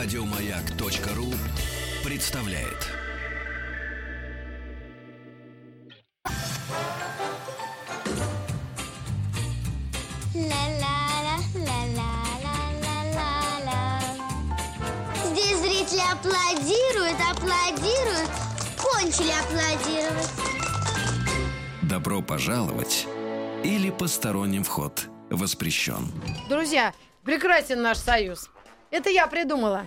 Радиомаяк.ру 0.00 1.26
представляет. 2.04 2.86
Здесь 15.24 15.58
зрители 15.58 16.00
аплодируют, 16.12 17.18
аплодируют, 17.28 18.30
кончили 18.78 19.32
аплодировать. 19.32 20.30
Добро 21.82 22.22
пожаловать 22.22 23.08
или 23.64 23.90
посторонним 23.90 24.62
вход 24.62 25.08
воспрещен. 25.28 26.06
Друзья, 26.48 26.94
прекрасен 27.24 27.82
наш 27.82 27.98
союз. 27.98 28.48
Это 28.90 29.10
я 29.10 29.26
придумала. 29.26 29.86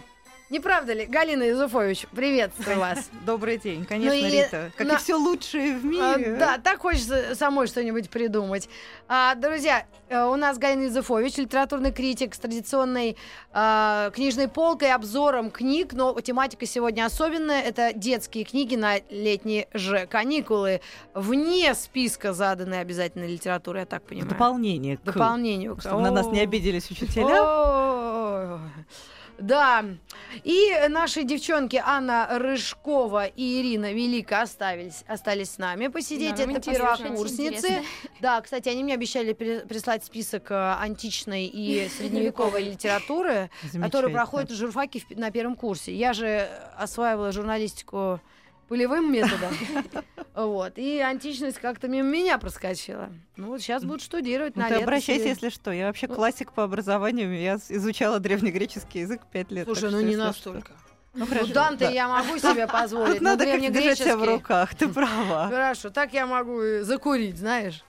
Не 0.52 0.60
правда 0.60 0.92
ли? 0.92 1.06
Галина 1.06 1.44
Юзуфович, 1.44 2.08
приветствую 2.14 2.78
вас. 2.78 3.10
Добрый 3.26 3.58
день, 3.58 3.86
конечно, 3.86 4.14
Ну 4.20 4.28
и 4.28 4.30
Рита. 4.30 4.70
Как 4.76 4.86
на- 4.86 4.94
и 4.96 4.98
все 4.98 5.16
лучшее 5.16 5.78
в 5.78 5.86
А, 5.86 6.18
мире. 6.18 6.36
Да, 6.38 6.58
так 6.58 6.80
хочется 6.82 7.36
самой 7.36 7.68
что-нибудь 7.68 8.10
придумать. 8.10 8.68
А, 9.08 9.34
друзья, 9.36 9.86
э, 10.10 10.22
у 10.26 10.36
нас 10.36 10.58
Галина 10.58 10.84
Юзуфович, 10.88 11.38
литературный 11.38 11.94
критик 11.94 12.36
с 12.36 12.38
традиционной 12.40 13.16
а, 13.54 14.10
книжной 14.14 14.50
полкой, 14.50 14.92
обзором 14.94 15.52
книг, 15.52 15.94
но 15.94 16.20
тематика 16.20 16.66
сегодня 16.66 17.06
особенная. 17.06 17.62
Это 17.62 17.94
детские 17.96 18.44
книги 18.44 18.76
на 18.76 18.98
летние 19.10 19.70
же 19.74 20.06
каникулы. 20.06 20.82
Вне 21.14 21.74
списка 21.76 22.34
заданной 22.34 22.82
обязательной 22.82 23.32
литературы, 23.32 23.80
я 23.80 23.86
так 23.86 24.04
понимаю. 24.04 24.30
дополнение 24.30 24.98
к... 24.98 25.04
Дополнению. 25.04 25.78
к- 25.78 25.80
Чтобы 25.80 26.02
на 26.02 26.12
нас 26.12 26.28
не 26.28 26.42
обиделись 26.42 26.92
учителя. 26.92 27.42
О, 27.42 28.60
Да. 29.42 29.86
И 30.44 30.72
наши 30.90 31.24
девчонки 31.24 31.82
Анна 31.84 32.28
Рыжкова 32.40 33.26
и 33.26 33.62
Ирина 33.62 33.92
Велика 33.94 34.42
оставились, 34.42 35.04
остались 35.08 35.52
с 35.52 35.58
нами 35.58 35.88
посидеть. 35.88 36.36
Да, 36.36 36.44
Это 36.44 36.62
первокурсницы. 36.72 37.84
Да, 38.22 38.40
кстати, 38.42 38.70
они 38.70 38.84
мне 38.84 38.94
обещали 38.94 39.34
при- 39.34 39.60
прислать 39.60 40.06
список 40.06 40.52
э, 40.52 40.56
античной 40.80 41.46
и 41.48 41.90
средневековой 41.98 42.64
литературы, 42.64 43.50
Замечательно. 43.64 44.10
проходит 44.12 44.52
в 44.52 44.56
журфаке 44.56 45.04
на 45.12 45.32
первом 45.32 45.56
курсе. 45.56 45.94
Я 45.94 46.14
же 46.14 46.48
осваивала 46.78 47.32
журналистику 47.32 48.20
полевым 48.70 49.12
методом. 49.12 49.54
Вот. 50.34 50.78
И 50.78 51.00
античность 51.00 51.60
как-то 51.60 51.88
мимо 51.88 52.08
меня 52.10 52.38
проскочила. 52.38 53.10
Ну 53.36 53.48
вот 53.48 53.62
сейчас 53.62 53.84
будут 53.84 54.02
штудировать 54.02 54.56
Ну, 54.56 54.62
на 54.64 54.70
ты 54.70 54.76
обращайся, 54.76 55.28
если 55.28 55.50
что. 55.50 55.72
Я 55.72 55.88
вообще 55.88 56.08
Ну. 56.08 56.16
классик 56.16 56.54
по 56.54 56.64
образованию. 56.64 57.38
Я 57.40 57.56
изучала 57.70 58.20
древнегреческий 58.20 59.02
язык 59.02 59.22
пять 59.32 59.52
лет. 59.52 59.66
Слушай, 59.66 59.92
ну 59.92 60.00
что, 60.00 60.08
не 60.08 60.16
настолько. 60.16 60.68
что. 60.68 60.74
Ну, 61.14 61.20
Ну, 61.22 61.26
хорошо, 61.26 61.54
Данте 61.54 61.86
да. 61.86 61.92
я 61.92 62.08
могу 62.08 62.38
себе 62.38 62.68
позволить, 62.72 63.14
Тут 63.16 63.22
но 63.22 63.30
надо 63.32 63.46
как-то 63.46 63.70
держать 63.70 63.98
себя 63.98 64.16
в 64.16 64.24
руках, 64.24 64.74
ты 64.76 64.88
права. 64.88 65.50
Хорошо, 65.50 65.90
так 65.90 66.14
я 66.14 66.26
могу 66.26 66.62
закурить, 66.84 67.38
знаешь. 67.38 67.84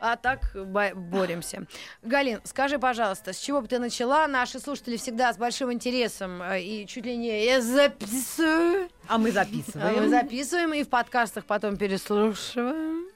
А 0.00 0.16
так 0.16 0.40
бо- 0.54 0.94
боремся. 0.94 1.66
Галин, 2.02 2.40
скажи, 2.44 2.78
пожалуйста, 2.78 3.32
с 3.32 3.38
чего 3.38 3.60
бы 3.62 3.68
ты 3.68 3.78
начала? 3.78 4.26
Наши 4.26 4.58
слушатели 4.60 4.96
всегда 4.96 5.32
с 5.32 5.38
большим 5.38 5.72
интересом 5.72 6.42
э, 6.42 6.60
и 6.60 6.86
чуть 6.86 7.06
ли 7.06 7.16
не 7.16 7.44
я 7.46 7.60
записываю. 7.62 8.88
А 9.08 9.16
мы 9.18 9.30
А 9.30 9.32
записываем. 9.32 10.02
Мы 10.02 10.08
записываем 10.10 10.74
и 10.74 10.82
в 10.82 10.88
подкастах 10.88 11.46
потом 11.46 11.76
переслушиваем. 11.78 13.06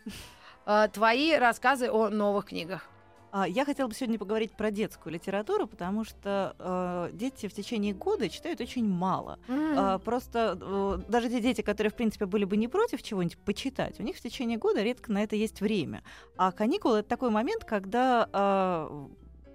э, 0.67 0.89
Твои 0.93 1.34
рассказы 1.37 1.91
о 1.91 2.09
новых 2.09 2.47
книгах. 2.47 2.87
А, 3.31 3.47
Я 3.47 3.65
хотела 3.65 3.89
бы 3.89 3.95
сегодня 3.95 4.19
поговорить 4.19 4.53
про 4.53 4.71
детскую 4.71 5.12
литературу, 5.12 5.67
потому 5.67 6.05
что 6.05 6.55
э, 6.59 7.11
дети 7.12 7.47
в 7.48 7.53
течение 7.53 7.95
года 7.95 8.29
читают 8.29 8.61
очень 8.61 8.87
мало. 8.89 9.39
А, 9.48 9.98
Просто 9.98 10.59
э, 10.61 10.98
даже 11.09 11.29
те 11.29 11.41
дети, 11.41 11.61
которые, 11.61 11.91
в 11.91 11.94
принципе, 11.94 12.27
были 12.27 12.44
бы 12.44 12.56
не 12.56 12.69
против 12.69 13.03
чего-нибудь 13.03 13.39
почитать, 13.39 14.00
у 14.00 14.03
них 14.03 14.16
в 14.16 14.21
течение 14.21 14.59
года 14.59 14.83
редко 14.83 15.12
на 15.12 15.22
это 15.22 15.37
есть 15.37 15.61
время. 15.61 16.03
А 16.37 16.53
каникулы— 16.53 16.99
это 17.00 17.09
такой 17.09 17.31
момент, 17.31 17.65
когда 17.65 18.28
а, 18.33 19.09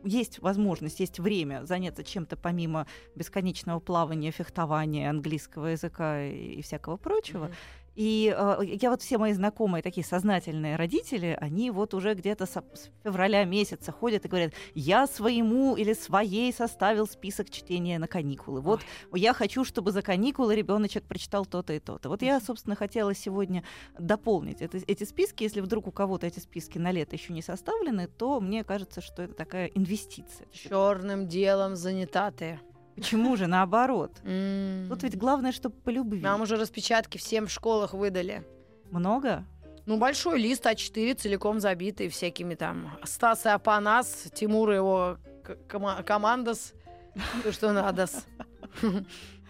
есть 0.03 0.39
возможность, 0.39 0.99
есть 0.99 1.19
время 1.19 1.65
заняться 1.65 2.03
чем-то 2.03 2.37
помимо 2.37 2.87
бесконечного 3.15 3.79
плавания, 3.79 4.31
фехтования, 4.31 5.09
английского 5.09 5.67
языка 5.67 6.23
и, 6.23 6.55
и 6.55 6.61
всякого 6.61 6.97
прочего. 6.97 7.45
Мгм. 7.45 7.53
И 7.95 8.33
э, 8.35 8.57
я 8.63 8.89
вот 8.89 9.01
все 9.01 9.17
мои 9.17 9.33
знакомые 9.33 9.83
такие 9.83 10.05
сознательные 10.05 10.75
родители, 10.75 11.37
они 11.39 11.69
вот 11.69 11.93
уже 11.93 12.13
где-то 12.15 12.45
с 12.45 12.61
февраля 13.03 13.43
месяца 13.45 13.91
ходят 13.91 14.25
и 14.25 14.27
говорят, 14.27 14.53
я 14.73 15.05
своему 15.05 15.75
или 15.75 15.93
своей 15.93 16.51
составил 16.51 17.07
список 17.07 17.49
чтения 17.49 17.99
на 17.99 18.07
каникулы. 18.07 18.61
Вот 18.61 18.81
я 19.13 19.33
хочу, 19.33 19.63
чтобы 19.63 19.91
за 19.91 20.01
каникулы 20.01 20.55
ребеночек 20.55 21.03
прочитал 21.03 21.45
то-то 21.45 21.73
и 21.73 21.79
то-то. 21.79 22.09
Вот 22.09 22.21
я, 22.23 22.39
собственно, 22.39 22.75
хотела 22.75 23.13
сегодня 23.13 23.63
дополнить 23.99 24.61
это- 24.61 24.79
эти 24.87 25.03
списки. 25.03 25.43
Если 25.43 25.61
вдруг 25.61 25.87
у 25.87 25.91
кого-то 25.91 26.25
эти 26.25 26.39
списки 26.39 26.79
на 26.79 26.91
лето 26.91 27.15
еще 27.15 27.31
не 27.33 27.41
составлены, 27.41 28.07
то 28.07 28.39
мне 28.39 28.63
кажется, 28.63 29.01
что 29.01 29.23
это 29.23 29.33
такая 29.33 29.67
инвестиция. 29.67 30.47
Черным 30.51 31.27
делом 31.27 31.75
занята 31.75 32.31
ты. 32.31 32.59
Почему 32.95 33.35
же 33.35 33.47
наоборот? 33.47 34.11
Тут 34.21 35.03
ведь 35.03 35.17
главное, 35.17 35.51
чтобы 35.51 35.75
по 35.75 35.89
любви. 35.89 36.21
Нам 36.21 36.41
уже 36.41 36.57
распечатки 36.57 37.17
всем 37.17 37.47
в 37.47 37.51
школах 37.51 37.93
выдали. 37.93 38.43
Много? 38.91 39.45
Ну, 39.85 39.97
большой 39.97 40.39
лист 40.39 40.65
А4, 40.65 41.15
целиком 41.15 41.59
забитый 41.59 42.07
всякими 42.07 42.55
там 42.55 42.97
Стас 43.03 43.45
и 43.45 43.49
Апанас, 43.49 44.27
Тимур 44.33 44.71
и 44.71 44.75
его 44.75 45.17
командос, 45.67 46.73
то, 47.43 47.51
что 47.51 47.73
надо. 47.73 48.07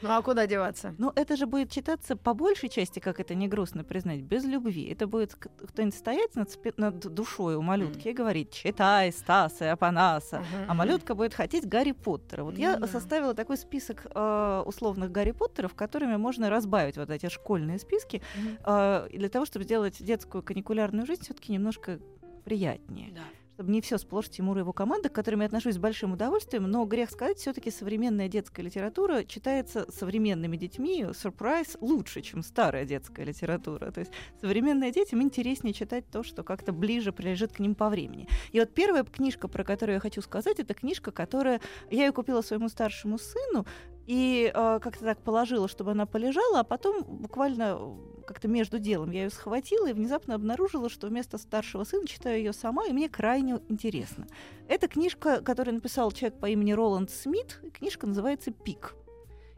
Ну, 0.04 0.10
а 0.12 0.22
куда 0.22 0.46
деваться? 0.48 0.94
Ну, 0.98 1.12
это 1.16 1.36
же 1.36 1.46
будет 1.46 1.72
читаться 1.72 2.16
по 2.16 2.34
большей 2.34 2.70
части, 2.70 3.00
как 3.00 3.20
это 3.20 3.34
не 3.36 3.48
грустно 3.48 3.84
признать, 3.84 4.22
без 4.22 4.44
любви. 4.44 4.84
Это 4.92 5.08
будет 5.08 5.34
кто-нибудь 5.36 5.96
стоять 5.96 6.36
над, 6.36 6.50
спи- 6.52 6.74
над 6.78 7.00
душой 7.00 7.56
у 7.56 7.62
малютки 7.62 8.10
и 8.10 8.14
говорить 8.14 8.52
«читай, 8.52 9.12
Стаса 9.12 9.66
и 9.66 9.68
Апанаса», 9.70 10.40
Мгм, 10.40 10.66
а 10.68 10.74
малютка 10.74 11.16
будет 11.16 11.34
хотеть 11.34 11.66
Гарри 11.68 11.94
Поттера. 11.94 12.44
Вот 12.44 12.58
я 12.58 12.74
Ну 12.76 12.82
да. 12.82 12.88
составила 12.88 13.34
такой 13.34 13.58
список 13.58 14.06
э, 14.14 14.64
условных 14.66 15.12
Гарри 15.12 15.32
Поттеров, 15.32 15.74
которыми 15.74 16.18
можно 16.18 16.50
разбавить 16.50 16.98
вот 16.98 17.10
эти 17.10 17.30
школьные 17.30 17.80
списки, 17.80 18.22
Мгм. 18.36 18.58
э, 18.66 19.08
для 19.14 19.30
того, 19.30 19.46
чтобы 19.46 19.64
сделать 19.64 20.04
детскую 20.04 20.44
каникулярную 20.44 21.06
жизнь 21.08 21.24
все-таки 21.24 21.54
немножко 21.54 22.00
приятнее. 22.44 23.12
Да. 23.14 23.22
Чтобы 23.54 23.72
не 23.72 23.82
все 23.82 24.00
сплошь 24.00 24.30
Тимур 24.30 24.58
и 24.58 24.62
его 24.62 24.74
команда, 24.74 25.10
к 25.10 25.14
которым 25.14 25.42
я 25.42 25.46
отношусь 25.46 25.76
с 25.76 25.78
большим 25.78 26.14
удовольствием, 26.14 26.64
но 26.64 26.86
грех 26.86 27.12
сказать, 27.12 27.38
все-таки 27.38 27.70
современная 27.70 28.28
детская 28.28 28.64
литература 28.64 29.24
читается 29.24 29.86
современными 29.92 30.58
детьми, 30.58 31.06
сюрприз, 31.16 31.78
лучше, 31.80 32.22
чем 32.22 32.42
старая 32.42 32.84
детская 32.84 33.24
литература. 33.24 33.92
То 33.92 34.00
есть 34.00 34.12
современные 34.42 34.92
детям 34.92 35.22
интереснее 35.22 35.74
читать 35.74 36.06
то, 36.12 36.24
что 36.24 36.44
как-то 36.44 36.72
ближе 36.72 37.12
прилежит 37.12 37.54
к 37.54 37.60
ним 37.60 37.76
по 37.76 37.90
времени. 37.90 38.28
И 38.54 38.60
вот 38.60 38.74
первая 38.74 39.04
книжка, 39.04 39.48
про 39.48 39.64
которую 39.64 39.96
я 39.96 40.00
хочу 40.00 40.24
сказать, 40.24 40.60
это 40.60 40.74
книжка, 40.74 41.12
которая 41.12 41.62
я 41.92 42.08
ее 42.08 42.12
купила 42.12 42.42
своему 42.42 42.70
старшему 42.70 43.20
сыну, 43.20 43.68
и 44.06 44.52
э, 44.54 44.80
как-то 44.82 45.06
так 45.06 45.20
положила, 45.20 45.68
чтобы 45.68 45.92
она 45.92 46.06
полежала, 46.06 46.60
а 46.60 46.64
потом 46.64 47.04
буквально 47.04 47.78
э, 47.80 48.24
как-то 48.26 48.48
между 48.48 48.80
делом 48.80 49.12
я 49.12 49.24
ее 49.24 49.30
схватила 49.30 49.90
и 49.90 49.94
внезапно 49.94 50.36
обнаружила, 50.36 50.90
что 50.90 51.08
вместо 51.08 51.38
старшего 51.38 51.84
сына 51.84 52.08
читаю 52.08 52.38
ее 52.38 52.54
сама, 52.54 52.86
и 52.86 52.92
мне 52.92 53.08
крайне 53.08 53.60
интересно. 53.70 54.28
Это 54.68 54.88
книжка, 54.88 55.42
которую 55.42 55.76
написал 55.76 56.12
человек 56.12 56.40
по 56.40 56.48
имени 56.48 56.74
Роланд 56.74 57.12
Смит. 57.12 57.62
Книжка 57.74 58.08
называется 58.08 58.52
«Пик». 58.52 58.96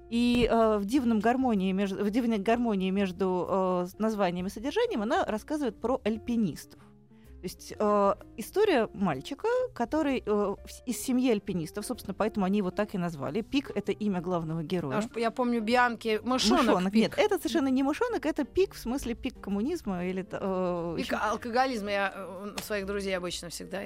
И 0.09 0.47
э, 0.49 0.77
в, 0.77 0.85
дивном 0.85 1.19
гармонии 1.19 1.71
между, 1.71 2.03
в 2.03 2.09
дивной 2.11 2.37
гармонии 2.37 2.91
между 2.91 3.47
э, 3.49 3.87
названием 3.97 4.45
и 4.45 4.51
содержанием 4.51 5.01
она 5.01 5.25
рассказывает 5.25 5.81
про 5.81 5.99
альпинистов. 6.03 6.79
То 7.45 7.47
есть 7.47 7.73
э, 7.77 8.13
история 8.37 8.89
мальчика, 8.95 9.47
который 9.75 10.23
э, 10.25 10.55
из 10.87 10.99
семьи 10.99 11.29
альпинистов, 11.29 11.85
собственно, 11.85 12.15
поэтому 12.15 12.43
они 12.47 12.57
его 12.57 12.71
так 12.71 12.95
и 12.95 12.97
назвали. 12.97 13.41
Пик— 13.41 13.69
это 13.75 13.91
имя 13.91 14.19
главного 14.19 14.63
героя. 14.63 15.01
Что 15.01 15.19
Я 15.19 15.29
помню 15.29 15.61
Бианки 15.61 16.19
мышонок. 16.23 16.65
Мышонок. 16.65 16.91
пик. 16.91 17.01
Нет, 17.03 17.13
это 17.19 17.37
совершенно 17.37 17.67
не 17.67 17.83
мышонок, 17.83 18.25
это 18.25 18.45
пик 18.45 18.73
в 18.73 18.79
смысле 18.79 19.13
пик 19.13 19.39
коммунизма 19.39 20.03
или 20.07 20.25
э, 20.27 20.95
Пик 20.97 21.05
ещё- 21.05 21.19
алкоголизма 21.21 21.91
я 21.91 22.13
э, 22.15 22.55
у 22.57 22.61
своих 22.63 22.87
друзей 22.87 23.15
обычно 23.15 23.49
всегда. 23.49 23.81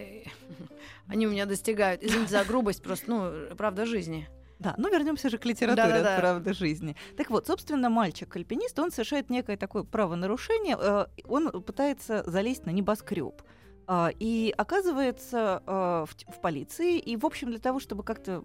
Они 1.10 1.28
у 1.28 1.32
меня 1.32 1.46
достигают. 1.46 2.02
Извините 2.02 2.32
за 2.32 2.46
грубость, 2.46 2.82
просто, 2.82 3.10
ну, 3.10 3.56
правда 3.58 3.86
жизни. 3.86 4.30
Да, 4.60 4.76
ну 4.78 4.92
вернемся 4.92 5.30
же 5.30 5.38
к 5.38 5.46
литературе 5.46 5.88
Да-да-да. 5.88 6.16
от 6.16 6.20
правды 6.20 6.54
жизни. 6.54 6.96
Так 7.16 7.30
вот, 7.30 7.48
собственно, 7.48 7.90
мальчик-альпинист, 7.90 8.78
он 8.78 8.92
совершает 8.92 9.30
некое 9.30 9.56
такое 9.56 9.84
правонарушение, 9.84 10.78
э, 10.80 11.06
он 11.28 11.64
пытается 11.64 12.24
залезть 12.30 12.66
на 12.66 12.72
небоскреб. 12.72 13.42
А, 13.92 14.12
и 14.20 14.54
оказывается 14.56 15.64
а, 15.66 16.06
в, 16.06 16.12
в 16.32 16.40
полиции, 16.42 17.00
и, 17.00 17.18
в 17.18 17.26
общем, 17.26 17.50
для 17.50 17.58
того, 17.58 17.80
чтобы 17.80 18.04
как-то 18.04 18.44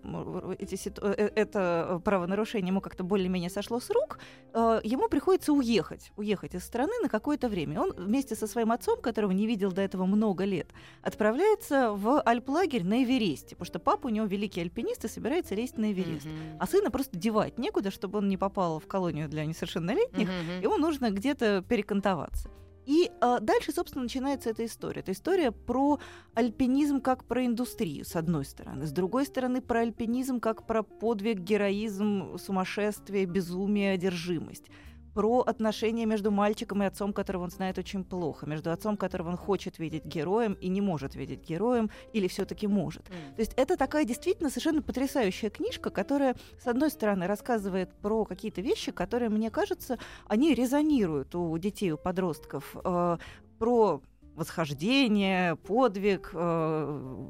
эти, 0.59 0.77
ситу... 0.77 1.03
Э, 1.05 1.31
это 1.35 2.01
правонарушение 2.03 2.69
ему 2.69 2.81
как-то 2.81 3.05
более-менее 3.05 3.51
сошло 3.51 3.79
с 3.79 3.91
рук, 3.91 4.21
а, 4.55 4.81
ему 4.83 5.11
приходится 5.11 5.53
уехать, 5.53 6.13
уехать 6.17 6.55
из 6.55 6.65
страны 6.65 6.95
на 7.03 7.11
какое-то 7.11 7.51
время. 7.51 7.79
Он 7.83 7.93
вместе 7.93 8.35
со 8.35 8.47
своим 8.47 8.73
отцом, 8.73 9.03
которого 9.03 9.33
не 9.33 9.47
видел 9.47 9.71
до 9.71 9.83
этого 9.83 10.07
много 10.07 10.45
лет, 10.45 10.69
отправляется 11.03 11.93
в 11.93 12.23
альплагерь 12.23 12.83
на 12.83 13.05
Эвересте, 13.05 13.55
потому 13.55 13.67
что 13.67 13.79
папа 13.81 14.07
у 14.07 14.09
него 14.09 14.25
великий 14.25 14.63
альпинист 14.63 15.05
и 15.05 15.09
собирается 15.09 15.55
лезть 15.55 15.77
на 15.77 15.93
Эверест. 15.93 16.25
Mm-hmm. 16.25 16.57
А 16.59 16.67
сына 16.67 16.91
просто 16.91 17.19
девать 17.19 17.59
некуда, 17.59 17.91
чтобы 17.91 18.21
он 18.21 18.31
не 18.31 18.39
попал 18.39 18.81
в 18.81 18.87
колонию 18.87 19.29
для 19.29 19.45
несовершеннолетних, 19.45 20.27
mm-hmm. 20.27 20.63
ему 20.63 20.79
нужно 20.79 21.11
где-то 21.11 21.63
перекантоваться. 21.69 22.49
И 22.87 23.11
э, 23.21 23.39
дальше, 23.41 23.73
собственно, 23.73 24.05
начинается 24.05 24.51
эта 24.51 24.65
история. 24.65 25.01
Это 25.01 25.13
история 25.13 25.51
про 25.51 25.99
альпинизм 26.35 27.01
как 27.01 27.25
про 27.25 27.45
индустрию, 27.45 28.05
с 28.05 28.17
одной 28.17 28.45
стороны. 28.45 28.87
С 28.87 28.93
другой 28.93 29.27
стороны, 29.27 29.61
про 29.61 29.81
альпинизм 29.81 30.41
как 30.41 30.67
про 30.67 30.83
подвиг, 30.83 31.39
героизм, 31.39 32.39
сумасшествие, 32.39 33.25
безумие, 33.27 33.93
одержимость 33.93 34.71
про 35.15 35.41
отношения 35.41 36.07
между 36.07 36.31
мальчиком 36.31 36.83
и 36.83 36.87
отцом, 36.87 37.13
которого 37.13 37.45
он 37.45 37.51
знает 37.51 37.79
очень 37.79 38.05
плохо, 38.05 38.47
между 38.47 38.71
отцом, 38.71 38.97
которого 38.97 39.31
он 39.31 39.37
хочет 39.37 39.79
видеть 39.79 40.05
героем 40.05 40.55
и 40.55 40.69
не 40.69 40.81
может 40.81 41.15
видеть 41.15 41.49
героем, 41.49 41.91
или 42.13 42.27
все-таки 42.29 42.67
может. 42.67 43.09
Mm. 43.09 43.35
То 43.37 43.41
есть 43.41 43.53
это 43.57 43.77
такая 43.77 44.05
действительно 44.05 44.51
совершенно 44.51 44.83
потрясающая 44.83 45.51
книжка, 45.51 45.91
которая, 45.91 46.35
с 46.63 46.67
одной 46.67 46.91
стороны, 46.91 47.27
рассказывает 47.27 47.93
про 48.03 48.25
какие-то 48.25 48.61
вещи, 48.61 48.93
которые, 48.93 49.29
мне 49.31 49.51
кажется, 49.51 49.99
они 50.27 50.55
резонируют 50.55 51.35
у 51.35 51.57
детей, 51.59 51.93
у 51.93 51.97
подростков, 51.97 52.77
э, 52.85 53.19
про 53.59 54.01
восхождение, 54.35 55.57
подвиг, 55.57 56.31
э, 56.35 57.29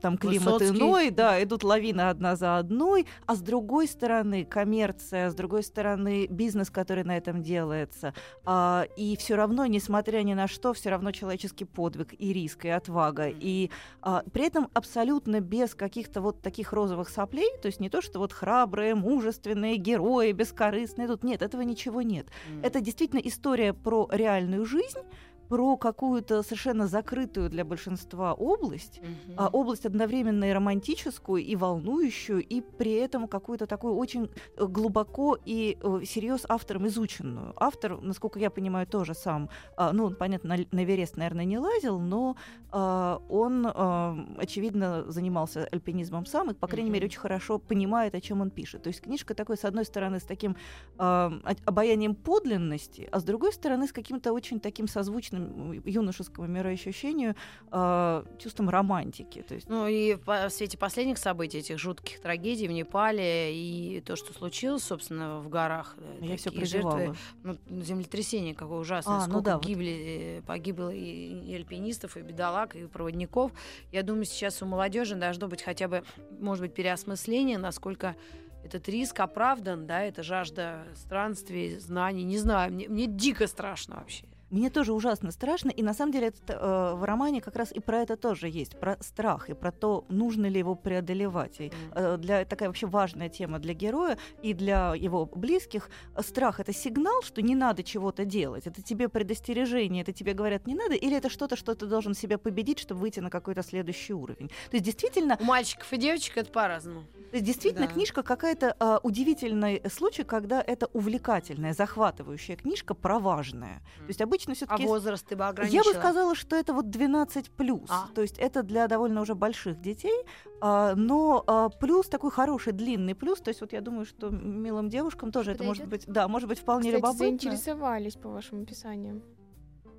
там 0.00 0.18
климат 0.18 0.60
Высоцкий. 0.60 0.78
иной, 0.78 1.10
да, 1.10 1.42
идут 1.42 1.64
лавины 1.64 2.02
одна 2.02 2.36
за 2.36 2.58
одной, 2.58 3.06
а 3.26 3.34
с 3.34 3.40
другой 3.40 3.88
стороны 3.88 4.44
коммерция, 4.44 5.30
с 5.30 5.34
другой 5.34 5.62
стороны 5.62 6.26
бизнес, 6.26 6.70
который 6.70 7.04
на 7.04 7.16
этом 7.16 7.42
делается, 7.42 8.14
а, 8.44 8.86
и 8.96 9.16
все 9.16 9.36
равно, 9.36 9.66
несмотря 9.66 10.22
ни 10.22 10.34
на 10.34 10.48
что, 10.48 10.72
все 10.72 10.90
равно 10.90 11.12
человеческий 11.12 11.64
подвиг 11.64 12.14
и 12.18 12.32
риск 12.32 12.64
и 12.64 12.68
отвага, 12.68 13.28
и 13.28 13.70
а, 14.02 14.22
при 14.32 14.46
этом 14.46 14.68
абсолютно 14.74 15.40
без 15.40 15.74
каких-то 15.74 16.20
вот 16.20 16.42
таких 16.42 16.72
розовых 16.72 17.08
соплей, 17.08 17.50
то 17.62 17.66
есть 17.66 17.80
не 17.80 17.90
то, 17.90 18.00
что 18.00 18.18
вот 18.18 18.32
храбрые, 18.32 18.94
мужественные 18.94 19.76
герои, 19.76 20.32
бескорыстные, 20.32 21.08
тут 21.08 21.24
нет, 21.24 21.42
этого 21.42 21.62
ничего 21.62 22.02
нет. 22.02 22.26
Mm. 22.48 22.66
Это 22.66 22.80
действительно 22.80 23.20
история 23.20 23.72
про 23.72 24.08
реальную 24.10 24.64
жизнь 24.64 25.00
про 25.48 25.76
какую-то 25.76 26.42
совершенно 26.42 26.86
закрытую 26.86 27.48
для 27.48 27.64
большинства 27.64 28.34
область, 28.34 28.98
mm-hmm. 28.98 29.34
а 29.36 29.48
область 29.48 29.86
одновременно 29.86 30.44
и 30.44 30.52
романтическую, 30.52 31.42
и 31.42 31.56
волнующую, 31.56 32.44
и 32.44 32.60
при 32.60 32.92
этом 32.92 33.26
какую-то 33.28 33.66
такую 33.66 33.94
очень 33.96 34.30
э, 34.56 34.66
глубоко 34.66 35.38
и 35.44 35.78
э, 35.80 36.00
серьез 36.04 36.44
автором 36.48 36.86
изученную. 36.86 37.54
Автор, 37.56 38.00
насколько 38.00 38.38
я 38.38 38.50
понимаю, 38.50 38.86
тоже 38.86 39.14
сам, 39.14 39.48
э, 39.76 39.90
ну, 39.92 40.10
понятно, 40.10 40.56
на, 40.56 40.64
на 40.70 40.84
Эверест, 40.84 41.16
наверное, 41.16 41.44
не 41.44 41.58
лазил, 41.58 41.98
но 41.98 42.36
э, 42.70 43.18
он, 43.28 43.66
э, 43.66 44.26
очевидно, 44.38 45.10
занимался 45.10 45.66
альпинизмом 45.72 46.26
сам, 46.26 46.50
и, 46.50 46.54
по 46.54 46.66
крайней 46.66 46.90
mm-hmm. 46.90 46.92
мере, 46.92 47.06
очень 47.06 47.20
хорошо 47.20 47.58
понимает, 47.58 48.14
о 48.14 48.20
чем 48.20 48.42
он 48.42 48.50
пишет. 48.50 48.82
То 48.82 48.88
есть 48.88 49.00
книжка 49.00 49.34
такой, 49.34 49.56
с 49.56 49.64
одной 49.64 49.86
стороны, 49.86 50.20
с 50.20 50.24
таким 50.24 50.56
э, 50.98 51.30
обаянием 51.64 52.14
подлинности, 52.14 53.08
а 53.10 53.20
с 53.20 53.24
другой 53.24 53.52
стороны, 53.52 53.86
с 53.86 53.92
каким-то 53.92 54.32
очень 54.32 54.60
таким 54.60 54.88
созвучным 54.88 55.37
прекрасным 55.38 55.82
юношескому 55.84 56.46
мироощущению, 56.46 57.34
э, 57.70 58.24
чувством 58.38 58.68
романтики. 58.70 59.42
То 59.42 59.54
есть... 59.54 59.68
Ну 59.68 59.86
и 59.86 60.14
в 60.14 60.50
свете 60.50 60.78
последних 60.78 61.18
событий, 61.18 61.58
этих 61.58 61.78
жутких 61.78 62.20
трагедий 62.20 62.68
в 62.68 62.72
Непале 62.72 63.54
и 63.54 64.00
то, 64.00 64.16
что 64.16 64.32
случилось, 64.32 64.84
собственно, 64.84 65.40
в 65.40 65.48
горах. 65.48 65.96
Э, 65.98 66.18
Я 66.22 66.36
все 66.36 66.50
переживала. 66.50 66.98
Жертвы, 66.98 67.16
ну, 67.42 67.82
землетрясение 67.82 68.54
какое 68.54 68.78
ужасное, 68.78 69.16
а, 69.16 69.18
ну 69.18 69.24
сколько 69.24 69.50
ну 69.52 69.60
да, 69.60 69.66
гибли, 69.66 70.36
вот... 70.36 70.46
погибло 70.46 70.90
и, 70.92 71.50
и 71.50 71.54
альпинистов, 71.54 72.16
и 72.16 72.22
бедолаг, 72.22 72.74
и 72.76 72.86
проводников. 72.86 73.52
Я 73.92 74.02
думаю, 74.02 74.24
сейчас 74.24 74.62
у 74.62 74.66
молодежи 74.66 75.14
должно 75.14 75.48
быть 75.48 75.62
хотя 75.62 75.88
бы, 75.88 76.04
может 76.40 76.62
быть, 76.62 76.74
переосмысление, 76.74 77.58
насколько 77.58 78.16
этот 78.64 78.88
риск 78.88 79.20
оправдан, 79.20 79.86
да, 79.86 80.02
это 80.02 80.22
жажда 80.22 80.84
странствий, 80.94 81.78
знаний, 81.78 82.24
не 82.24 82.38
знаю, 82.38 82.72
мне, 82.72 82.88
мне 82.88 83.06
дико 83.06 83.46
страшно 83.46 83.96
вообще. 83.96 84.24
Мне 84.50 84.70
тоже 84.70 84.92
ужасно 84.92 85.30
страшно, 85.30 85.68
и 85.68 85.82
на 85.82 85.92
самом 85.92 86.12
деле 86.12 86.28
это, 86.28 86.52
э, 86.54 86.94
в 86.94 87.04
романе 87.04 87.42
как 87.42 87.56
раз 87.56 87.70
и 87.70 87.80
про 87.80 87.98
это 87.98 88.16
тоже 88.16 88.48
есть, 88.48 88.78
про 88.80 88.96
страх 89.02 89.50
и 89.50 89.54
про 89.54 89.70
то, 89.72 90.06
нужно 90.08 90.46
ли 90.46 90.58
его 90.58 90.74
преодолевать. 90.74 91.60
И, 91.60 91.72
э, 91.92 92.16
для 92.16 92.44
такая 92.46 92.70
вообще 92.70 92.86
важная 92.86 93.28
тема 93.28 93.58
для 93.58 93.74
героя 93.74 94.16
и 94.42 94.54
для 94.54 94.94
его 94.94 95.26
близких. 95.26 95.90
Страх 96.20 96.60
это 96.60 96.72
сигнал, 96.72 97.22
что 97.22 97.42
не 97.42 97.54
надо 97.54 97.82
чего-то 97.82 98.24
делать. 98.24 98.66
Это 98.66 98.82
тебе 98.82 99.08
предостережение, 99.08 100.02
это 100.02 100.12
тебе 100.12 100.32
говорят 100.32 100.66
не 100.66 100.74
надо, 100.74 100.94
или 100.94 101.16
это 101.16 101.28
что-то, 101.28 101.56
что 101.56 101.74
ты 101.74 101.86
должен 101.86 102.14
себя 102.14 102.38
победить, 102.38 102.78
чтобы 102.78 103.00
выйти 103.00 103.20
на 103.20 103.30
какой-то 103.30 103.62
следующий 103.62 104.14
уровень. 104.14 104.48
То 104.48 104.76
есть 104.76 104.84
действительно. 104.84 105.36
У 105.40 105.44
мальчиков 105.44 105.92
и 105.92 105.98
девочек 105.98 106.38
это 106.38 106.50
по-разному. 106.50 107.04
То 107.30 107.36
есть 107.36 107.46
действительно 107.46 107.86
да. 107.86 107.92
книжка 107.92 108.22
какая-то 108.22 108.74
э, 108.78 108.98
удивительный 109.02 109.82
случай, 109.90 110.24
когда 110.24 110.62
это 110.62 110.86
увлекательная, 110.92 111.74
захватывающая 111.74 112.56
книжка 112.56 112.94
про 112.94 113.18
важное. 113.18 113.82
Mm. 113.98 114.00
То 114.00 114.08
есть 114.08 114.20
обычно 114.20 114.54
все-таки... 114.54 114.84
А 114.84 114.86
возраст 114.86 115.26
ты 115.26 115.36
бы 115.36 115.46
ограничила? 115.46 115.82
Я 115.82 115.84
бы 115.84 115.98
сказала, 115.98 116.34
что 116.34 116.56
это 116.56 116.72
вот 116.72 116.90
12 116.90 117.50
плюс. 117.50 117.88
А. 117.90 118.08
То 118.14 118.22
есть 118.22 118.38
это 118.38 118.62
для 118.62 118.88
довольно 118.88 119.20
уже 119.20 119.34
больших 119.34 119.80
детей, 119.80 120.24
а, 120.60 120.94
но 120.94 121.44
а, 121.46 121.68
плюс 121.68 122.06
такой 122.08 122.30
хороший 122.30 122.72
длинный 122.72 123.14
плюс. 123.14 123.40
То 123.40 123.48
есть 123.48 123.60
вот 123.60 123.72
я 123.72 123.80
думаю, 123.80 124.06
что 124.06 124.30
милым 124.30 124.88
девушкам 124.88 125.30
тоже 125.30 125.52
это 125.52 125.64
может 125.64 125.86
быть, 125.86 126.04
да, 126.06 126.28
может 126.28 126.48
быть 126.48 126.58
вполне 126.58 126.90
Кстати, 126.90 126.96
любопытно. 126.96 127.26
заинтересовались 127.26 128.14
по 128.14 128.30
вашим 128.30 128.62
описаниям. 128.62 129.22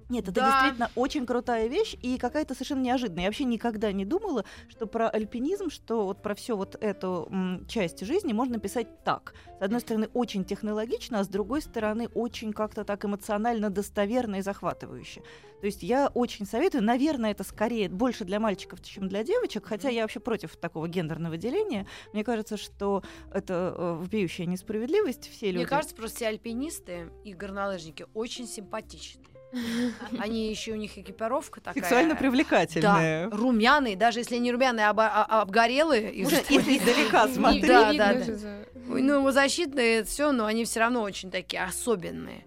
Нет, 0.10 0.24
это 0.24 0.34
да. 0.34 0.52
действительно 0.52 0.92
очень 0.96 1.26
крутая 1.26 1.68
вещь 1.68 1.96
и 2.02 2.18
какая-то 2.18 2.56
совершенно 2.56 2.82
неожиданная. 2.82 3.24
Я 3.24 3.30
вообще 3.30 3.44
никогда 3.44 3.92
не 3.92 4.06
думала, 4.06 4.44
что 4.68 4.88
про 4.88 5.08
альпинизм, 5.08 5.70
что 5.70 6.06
вот 6.06 6.24
про 6.24 6.34
всю 6.34 6.58
вот 6.58 6.76
эту 6.82 7.28
м, 7.30 7.66
часть 7.68 8.04
жизни 8.04 8.34
можно 8.34 8.60
писать 8.60 9.04
так. 9.04 9.36
С 9.60 9.62
одной 9.62 9.82
стороны, 9.82 10.10
очень 10.14 10.44
технологично, 10.44 11.20
а 11.20 11.24
с 11.24 11.28
другой 11.28 11.62
стороны, 11.62 12.10
очень 12.16 12.54
как-то 12.54 12.84
так 12.84 13.06
эмоционально 13.06 13.70
достоверно 13.70 14.38
и 14.38 14.42
захватывающе. 14.42 15.22
То 15.60 15.66
есть 15.66 15.84
я 15.84 16.08
очень 16.08 16.46
советую, 16.46 16.84
наверное, 16.84 17.32
это 17.32 17.44
скорее 17.44 17.90
больше 17.90 18.26
для 18.26 18.40
мальчиков, 18.40 18.82
чем 18.82 19.10
для 19.10 19.24
девочек, 19.24 19.66
хотя 19.66 19.90
я 19.90 20.02
вообще 20.04 20.20
против 20.20 20.56
такого 20.56 20.88
гендерного 20.88 21.38
деления. 21.38 21.86
Мне 22.14 22.24
кажется, 22.24 22.58
что 22.58 23.04
это 23.32 23.76
э, 23.78 23.94
вопиющая 24.02 24.46
несправедливость. 24.46 25.30
Все 25.30 25.48
люди... 25.48 25.58
Мне 25.58 25.66
кажется, 25.68 25.96
просто 25.96 26.18
все 26.18 26.28
альпинисты 26.30 27.12
и 27.24 27.34
горнолыжники 27.34 28.08
очень 28.14 28.48
симпатичны. 28.48 29.24
Они 30.20 30.50
еще 30.50 30.74
у 30.74 30.76
них 30.76 30.98
экипировка 30.98 31.62
такая. 31.62 31.82
Сексуально 31.82 32.16
привлекательная. 32.16 33.30
Да, 33.30 33.36
румяные, 33.36 33.96
даже 33.96 34.20
если 34.20 34.38
не 34.38 34.52
румяные, 34.52 34.88
а, 34.88 34.94
а 34.96 35.42
обгорелые. 35.42 36.26
Уже 36.26 36.38
издалека 36.38 37.28
смотреть. 37.28 37.68
Да, 37.68 37.94
да, 37.94 38.14
да. 38.14 38.66
Ну, 38.76 39.30
защитные, 39.32 40.04
все, 40.04 40.32
но 40.32 40.46
они 40.46 40.66
все 40.66 40.80
равно 40.80 41.02
очень 41.02 41.32
такие 41.32 41.64
особенные. 41.64 42.44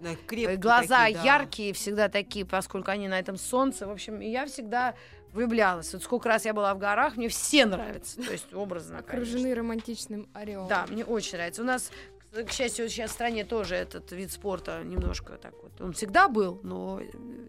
Глаза 0.57 1.07
яркие, 1.07 1.73
всегда 1.73 2.09
такие, 2.09 2.45
поскольку 2.45 2.91
они 2.91 3.07
на 3.07 3.19
этом 3.19 3.37
солнце. 3.37 3.87
В 3.87 3.91
общем, 3.91 4.19
я 4.19 4.45
всегда 4.45 4.95
влюблялась. 5.33 5.91
Вот 5.93 6.03
сколько 6.03 6.29
раз 6.29 6.45
я 6.45 6.53
была 6.53 6.73
в 6.73 6.77
горах, 6.77 7.17
мне 7.17 7.27
все 7.27 7.65
нравятся. 7.65 8.21
То 8.21 8.31
есть 8.31 8.53
образно, 8.53 8.99
Окружены 8.99 9.41
конечно. 9.41 9.55
романтичным 9.55 10.29
ореолом. 10.33 10.67
Да, 10.67 10.85
мне 10.89 11.03
очень 11.03 11.37
нравится. 11.37 11.61
У 11.61 11.65
нас 11.65 11.91
к 12.33 12.51
счастью, 12.51 12.89
сейчас 12.89 13.11
в 13.11 13.13
стране 13.13 13.45
тоже 13.45 13.75
этот 13.75 14.11
вид 14.11 14.31
спорта 14.31 14.81
немножко 14.83 15.33
так 15.33 15.53
вот. 15.61 15.79
Он 15.79 15.93
всегда 15.93 16.27
был, 16.27 16.59
но 16.63 16.99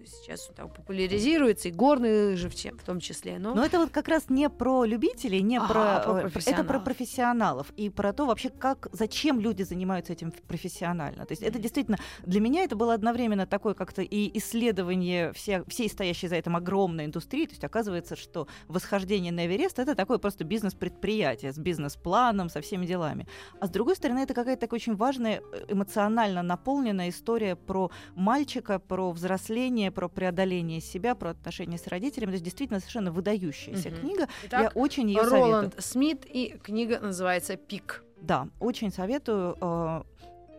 сейчас 0.05 0.49
он 0.49 0.55
там 0.55 0.71
популяризируется, 0.71 1.69
и 1.69 1.73
горные 1.73 2.31
лыжи 2.31 2.51
в, 2.51 2.55
в 2.55 2.85
том 2.85 3.01
числе. 3.01 3.39
Но... 3.39 3.55
но 3.55 3.65
это 3.65 3.79
вот 3.79 3.91
как 3.91 4.09
раз 4.09 4.29
не 4.29 4.51
про 4.51 4.85
любителей, 4.85 5.41
не 5.41 5.57
а, 5.57 5.67
про... 5.67 6.01
про 6.01 6.29
э, 6.29 6.43
это 6.47 6.65
про 6.65 6.81
профессионалов. 6.81 7.73
И 7.77 7.89
про 7.89 8.13
то 8.13 8.27
вообще, 8.27 8.51
как, 8.51 8.89
зачем 8.93 9.41
люди 9.41 9.63
занимаются 9.63 10.13
этим 10.13 10.33
профессионально. 10.33 11.25
То 11.25 11.33
есть 11.33 11.43
mm-hmm. 11.43 11.49
это 11.49 11.59
действительно... 11.59 11.99
Для 12.27 12.41
меня 12.41 12.65
это 12.65 12.77
было 12.77 12.93
одновременно 12.93 13.47
такое 13.47 13.75
как-то 13.75 14.03
и 14.03 14.37
исследование 14.39 15.33
все, 15.33 15.65
всей 15.65 15.89
стоящей 15.89 16.29
за 16.29 16.37
этим 16.37 16.57
огромной 16.57 17.07
индустрии. 17.07 17.47
То 17.47 17.53
есть 17.53 17.65
оказывается, 17.65 18.17
что 18.17 18.49
восхождение 18.69 19.33
на 19.33 19.47
Эверест— 19.47 19.79
это 19.79 19.95
такое 19.95 20.19
просто 20.19 20.45
бизнес-предприятие 20.45 21.53
с 21.53 21.59
бизнес-планом, 21.59 22.51
со 22.51 22.61
всеми 22.61 22.85
делами. 22.85 23.27
А 23.61 23.67
с 23.67 23.71
другой 23.71 23.97
стороны, 23.97 24.21
это 24.21 24.35
какая-то 24.35 24.74
очень 24.75 24.95
важная 24.97 25.41
э, 25.41 25.65
эмоционально 25.69 26.43
наполненная 26.43 27.09
история 27.09 27.57
про 27.57 27.91
мальчика, 28.15 28.79
про 28.79 29.11
взросление, 29.13 29.91
про 29.91 30.09
преодоление 30.09 30.81
себя, 30.81 31.15
про 31.15 31.31
отношения 31.31 31.79
с 31.79 31.87
родителями. 31.87 32.31
То 32.31 32.35
есть 32.35 32.45
действительно 32.45 32.81
совершенно 32.81 33.13
выдающаяся 33.13 33.89
угу. 33.89 33.97
книга. 33.97 34.29
Итак, 34.45 34.63
Я 34.63 34.81
очень 34.81 35.09
ее 35.09 35.25
советую. 35.25 35.43
Роланд 35.43 35.75
Смит 35.79 36.27
и 36.27 36.59
книга 36.63 37.01
называется 37.01 37.57
«Пик». 37.57 38.05
Да, 38.21 38.49
очень 38.61 38.91
советую. 38.91 39.57
Э, 39.61 40.03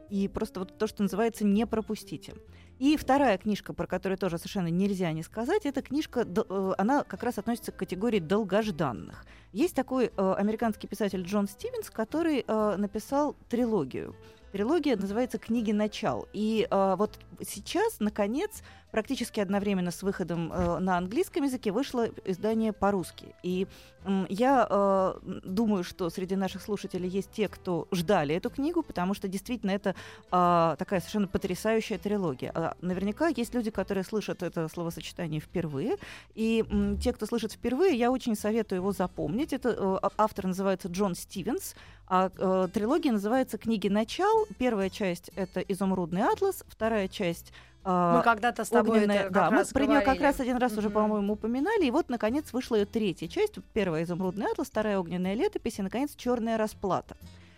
и 0.09 0.27
просто 0.27 0.59
вот 0.59 0.77
то, 0.77 0.87
что 0.87 1.03
называется 1.03 1.45
«не 1.45 1.65
пропустите». 1.65 2.33
И 2.77 2.97
вторая 2.97 3.37
книжка, 3.37 3.73
про 3.73 3.87
которую 3.87 4.17
тоже 4.17 4.37
совершенно 4.37 4.67
нельзя 4.67 5.11
не 5.13 5.23
сказать, 5.23 5.65
эта 5.65 5.81
книжка, 5.81 6.25
э, 6.25 6.73
она 6.77 7.03
как 7.03 7.23
раз 7.23 7.37
относится 7.37 7.71
к 7.71 7.77
категории 7.77 8.19
долгожданных. 8.19 9.25
Есть 9.53 9.75
такой 9.75 10.11
э, 10.15 10.33
американский 10.37 10.87
писатель 10.87 11.21
Джон 11.21 11.47
Стивенс, 11.47 11.89
который 11.89 12.43
э, 12.45 12.75
написал 12.77 13.35
трилогию. 13.49 14.15
Трилогия 14.51 14.95
называется 14.95 15.37
«Книги 15.37 15.71
начал». 15.71 16.27
И 16.31 16.67
э, 16.69 16.95
вот 16.97 17.19
сейчас, 17.45 17.99
наконец, 17.99 18.63
практически 18.91 19.39
одновременно 19.39 19.91
с 19.91 20.03
выходом 20.03 20.51
э, 20.51 20.79
на 20.79 20.97
английском 20.97 21.43
языке 21.43 21.71
вышло 21.71 22.07
издание 22.25 22.73
по-русски. 22.73 23.35
И 23.43 23.67
м, 24.05 24.25
я 24.29 24.67
э, 24.69 25.13
думаю, 25.43 25.83
что 25.83 26.09
среди 26.09 26.35
наших 26.35 26.61
слушателей 26.61 27.09
есть 27.09 27.31
те, 27.31 27.47
кто 27.47 27.87
ждали 27.91 28.35
эту 28.35 28.49
книгу, 28.49 28.83
потому 28.83 29.13
что 29.13 29.27
действительно 29.27 29.71
это 29.71 29.95
а, 30.31 30.75
такая 30.77 30.99
совершенно 30.99 31.27
потрясающая 31.27 31.97
трилогия. 31.97 32.51
А, 32.53 32.75
наверняка 32.81 33.27
есть 33.27 33.53
люди, 33.53 33.71
которые 33.71 34.03
слышат 34.03 34.43
это 34.43 34.67
словосочетание 34.67 35.41
впервые. 35.41 35.97
И 36.33 36.63
м, 36.69 36.97
те, 36.97 37.13
кто 37.13 37.25
слышит 37.25 37.53
впервые, 37.53 37.95
я 37.95 38.11
очень 38.11 38.35
советую 38.35 38.77
его 38.77 38.91
запомнить. 38.91 39.53
Это 39.53 39.69
э, 39.69 39.99
а- 40.01 40.11
автор 40.17 40.47
называется 40.47 40.87
Джон 40.87 41.15
Стивенс, 41.15 41.75
а 42.07 42.31
э, 42.37 42.67
трилогия 42.71 43.11
называется 43.11 43.57
«Книги 43.57 43.87
начал». 43.87 44.45
Первая 44.57 44.89
часть— 44.89 45.31
это 45.35 45.59
«Изумрудный 45.61 46.23
атлас», 46.23 46.63
вторая 46.67 47.07
часть 47.07 47.51
Мы 47.85 48.21
когда-то 48.23 48.65
с 48.65 48.69
тобой 48.69 48.97
огненная, 48.97 49.15
это 49.15 49.23
как 49.25 49.33
да, 49.33 49.49
раз 49.51 49.67
мы 49.69 49.73
про 49.73 49.85
нее 49.85 50.01
как 50.01 50.19
раз 50.19 50.39
один 50.39 50.57
раз 50.57 50.71
уже, 50.77 50.87
Мгм. 50.89 50.93
по-моему, 50.93 51.33
упоминали. 51.33 51.85
И 51.85 51.91
вот, 51.91 52.09
наконец, 52.09 52.51
вышла 52.51 52.75
ее 52.77 52.85
третья 52.85 53.27
часть. 53.27 53.55
Первая 53.73 54.03
изумрудный 54.03 54.47
атлас, 54.51 54.67
вторая 54.69 54.97
огненная 54.99 55.35
летопись, 55.35 55.77
и, 55.79 55.81
наконец, 55.83 56.15
черная 56.15 56.57
расплата. 56.57 57.15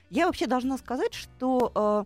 Я 0.09 0.25
вообще 0.25 0.45
должна 0.47 0.77
сказать, 0.77 1.13
что 1.13 1.71
э, 1.73 2.03